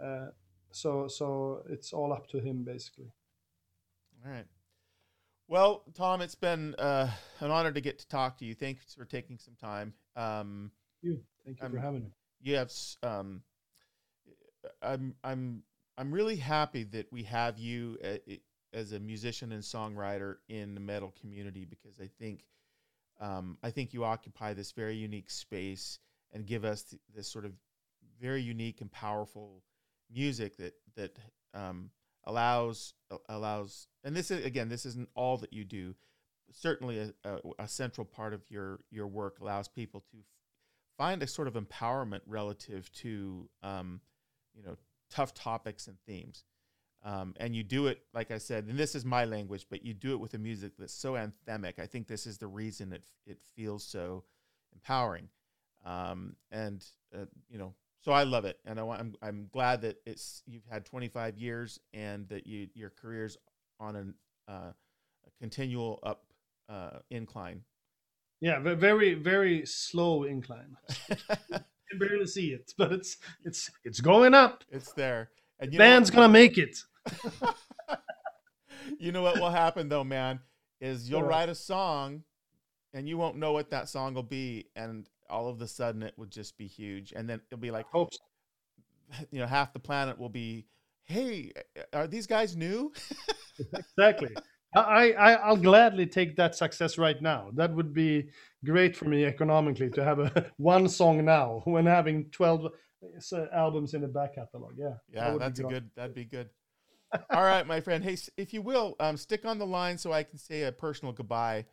Uh, 0.02 0.28
so 0.76 1.08
so 1.08 1.62
it's 1.68 1.92
all 1.92 2.12
up 2.12 2.26
to 2.28 2.38
him 2.38 2.64
basically. 2.64 3.10
All 4.24 4.30
right. 4.32 4.46
Well, 5.48 5.84
Tom, 5.94 6.20
it's 6.22 6.34
been 6.34 6.74
uh, 6.74 7.08
an 7.40 7.50
honor 7.50 7.70
to 7.70 7.80
get 7.80 8.00
to 8.00 8.08
talk 8.08 8.38
to 8.38 8.44
you. 8.44 8.54
Thanks 8.54 8.94
for 8.94 9.04
taking 9.04 9.38
some 9.38 9.54
time. 9.54 9.94
Um, 10.16 10.72
You, 11.02 11.20
thank 11.44 11.62
you 11.62 11.68
for 11.68 11.78
having 11.78 12.02
me. 12.04 12.10
you 12.40 12.56
have 12.56 12.72
um 13.02 13.42
i'm 14.82 15.14
i'm 15.22 15.62
i'm 15.96 16.12
really 16.12 16.36
happy 16.36 16.82
that 16.84 17.06
we 17.12 17.22
have 17.22 17.58
you 17.58 17.96
as 18.72 18.92
a 18.92 18.98
musician 18.98 19.52
and 19.52 19.62
songwriter 19.62 20.36
in 20.48 20.74
the 20.74 20.80
metal 20.80 21.14
community 21.20 21.64
because 21.64 22.00
i 22.00 22.08
think 22.18 22.44
um 23.20 23.56
i 23.62 23.70
think 23.70 23.94
you 23.94 24.04
occupy 24.04 24.52
this 24.52 24.72
very 24.72 24.96
unique 24.96 25.30
space 25.30 25.98
and 26.32 26.46
give 26.46 26.64
us 26.64 26.82
th- 26.82 27.00
this 27.14 27.28
sort 27.28 27.44
of 27.44 27.52
very 28.20 28.42
unique 28.42 28.80
and 28.80 28.90
powerful 28.90 29.62
music 30.12 30.56
that 30.56 30.74
that 30.96 31.18
um 31.54 31.90
allows 32.24 32.94
allows 33.28 33.86
and 34.04 34.14
this 34.14 34.30
is 34.30 34.44
again 34.44 34.68
this 34.68 34.86
isn't 34.86 35.08
all 35.14 35.36
that 35.38 35.52
you 35.52 35.64
do. 35.64 35.94
Certainly 36.52 36.98
a, 36.98 37.28
a, 37.28 37.38
a 37.60 37.68
central 37.68 38.04
part 38.04 38.32
of 38.32 38.42
your 38.50 38.80
your 38.90 39.06
work 39.06 39.38
allows 39.40 39.68
people 39.68 40.04
to 40.12 40.18
find 40.96 41.22
a 41.22 41.26
sort 41.26 41.48
of 41.48 41.54
empowerment 41.54 42.20
relative 42.26 42.90
to 42.92 43.48
um, 43.62 44.00
you 44.54 44.62
know 44.62 44.76
tough 45.10 45.34
topics 45.34 45.86
and 45.86 45.96
themes. 46.06 46.44
Um, 47.04 47.34
and 47.38 47.54
you 47.54 47.62
do 47.62 47.86
it 47.86 48.00
like 48.14 48.32
i 48.32 48.38
said 48.38 48.64
and 48.64 48.76
this 48.76 48.96
is 48.96 49.04
my 49.04 49.26
language 49.26 49.66
but 49.70 49.84
you 49.84 49.94
do 49.94 50.12
it 50.12 50.18
with 50.18 50.34
a 50.34 50.38
music 50.38 50.72
that's 50.78 50.94
so 50.94 51.12
anthemic. 51.12 51.78
I 51.78 51.86
think 51.86 52.08
this 52.08 52.26
is 52.26 52.38
the 52.38 52.48
reason 52.48 52.92
it, 52.92 53.04
it 53.26 53.38
feels 53.54 53.84
so 53.84 54.24
empowering. 54.72 55.28
Um, 55.84 56.34
and 56.50 56.84
uh, 57.14 57.26
you 57.48 57.58
know 57.58 57.74
so 58.06 58.12
i 58.12 58.22
love 58.22 58.44
it 58.44 58.58
and 58.64 58.78
I, 58.78 58.84
want- 58.84 59.00
I'm, 59.00 59.14
I'm 59.20 59.48
glad 59.52 59.82
that 59.82 59.96
it's 60.06 60.42
you've 60.46 60.64
had 60.70 60.86
25 60.86 61.36
years 61.36 61.80
and 61.92 62.28
that 62.28 62.46
you 62.46 62.68
your 62.74 62.90
career's 62.90 63.36
on 63.80 63.96
an, 63.96 64.14
uh, 64.48 64.70
a 65.26 65.30
continual 65.40 65.98
up 66.04 66.22
uh, 66.68 66.98
incline 67.10 67.62
Yeah, 68.40 68.60
very 68.60 69.14
very 69.14 69.66
slow 69.66 70.24
incline. 70.24 70.76
Can 71.88 71.98
barely 71.98 72.26
see 72.26 72.48
it, 72.52 72.72
but 72.78 72.92
it's 72.92 73.16
it's 73.44 73.70
it's 73.84 74.00
going 74.00 74.34
up. 74.34 74.64
it's 74.70 74.92
there 74.92 75.30
and 75.60 75.72
you 75.72 75.78
The 75.78 75.82
band's 75.84 76.10
gonna 76.10 76.28
make 76.28 76.58
it. 76.58 76.76
you 78.98 79.12
know 79.12 79.22
what 79.22 79.40
will 79.40 79.50
happen 79.50 79.88
though, 79.88 80.04
man, 80.04 80.40
is 80.80 81.08
you'll 81.08 81.22
write 81.22 81.48
a 81.48 81.54
song 81.54 82.22
and 82.92 83.08
you 83.08 83.16
won't 83.18 83.36
know 83.36 83.52
what 83.52 83.70
that 83.70 83.88
song 83.88 84.14
will 84.14 84.22
be 84.22 84.66
and 84.74 85.08
all 85.30 85.48
of 85.48 85.60
a 85.60 85.66
sudden 85.66 86.02
it 86.02 86.14
would 86.16 86.30
just 86.30 86.56
be 86.56 86.66
huge. 86.66 87.12
And 87.14 87.28
then 87.28 87.40
it'll 87.50 87.60
be 87.60 87.70
like 87.70 87.86
Hope 87.90 88.10
you 89.30 89.40
know 89.40 89.46
half 89.46 89.72
the 89.72 89.78
planet 89.78 90.18
will 90.18 90.28
be 90.28 90.66
hey 91.04 91.52
are 91.92 92.06
these 92.06 92.26
guys 92.26 92.56
new? 92.56 92.92
Exactly. 93.98 94.36
I, 94.74 95.12
I 95.12 95.32
I'll 95.32 95.56
gladly 95.56 96.06
take 96.06 96.36
that 96.36 96.54
success 96.54 96.98
right 96.98 97.20
now. 97.22 97.50
That 97.54 97.74
would 97.74 97.94
be 97.94 98.28
great 98.64 98.94
for 98.94 99.06
me 99.06 99.24
economically 99.24 99.88
to 99.90 100.04
have 100.04 100.18
a 100.18 100.52
one 100.58 100.88
song 100.88 101.24
now 101.24 101.62
when 101.64 101.86
having 101.86 102.26
twelve 102.30 102.66
uh, 102.66 103.46
albums 103.52 103.94
in 103.94 104.02
the 104.02 104.08
back 104.08 104.34
catalog. 104.34 104.72
Yeah, 104.76 104.94
yeah 105.10 105.32
be 105.32 105.38
that's 105.38 105.60
a 105.60 105.64
good 105.64 105.90
that'd 105.96 106.14
be 106.14 106.24
good. 106.24 106.50
All 107.30 107.44
right 107.44 107.66
my 107.66 107.80
friend. 107.80 108.04
Hey 108.04 108.18
if 108.36 108.52
you 108.52 108.60
will 108.60 108.96
um, 109.00 109.16
stick 109.16 109.46
on 109.46 109.58
the 109.58 109.66
line 109.66 109.96
so 109.96 110.12
i 110.12 110.22
can 110.22 110.38
say 110.38 110.64
a 110.64 110.72
personal 110.72 111.12
goodbye. 111.12 111.64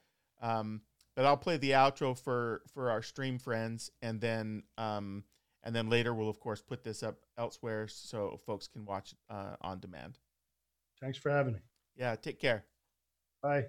Um, 0.42 0.82
but 1.16 1.26
i'll 1.26 1.38
play 1.38 1.58
the 1.58 1.72
outro 1.72 2.18
for 2.18 2.62
for 2.74 2.90
our 2.90 3.02
stream 3.02 3.38
friends 3.40 3.92
and 4.02 4.20
then 4.22 4.64
um, 4.78 5.24
and 5.64 5.76
then 5.76 5.90
later 5.90 6.14
we'll 6.14 6.30
of 6.30 6.40
course 6.40 6.62
put 6.62 6.84
this 6.84 7.04
up 7.04 7.18
elsewhere 7.38 7.88
so 7.88 8.40
folks 8.46 8.68
can 8.68 8.86
watch 8.86 9.14
uh, 9.30 9.56
on 9.62 9.80
demand 9.80 10.20
Thanks 11.02 11.18
for 11.18 11.32
having 11.32 11.54
me. 11.54 11.60
yeah 11.96 12.16
take 12.16 12.40
care 12.40 12.66
Bye. 13.42 13.66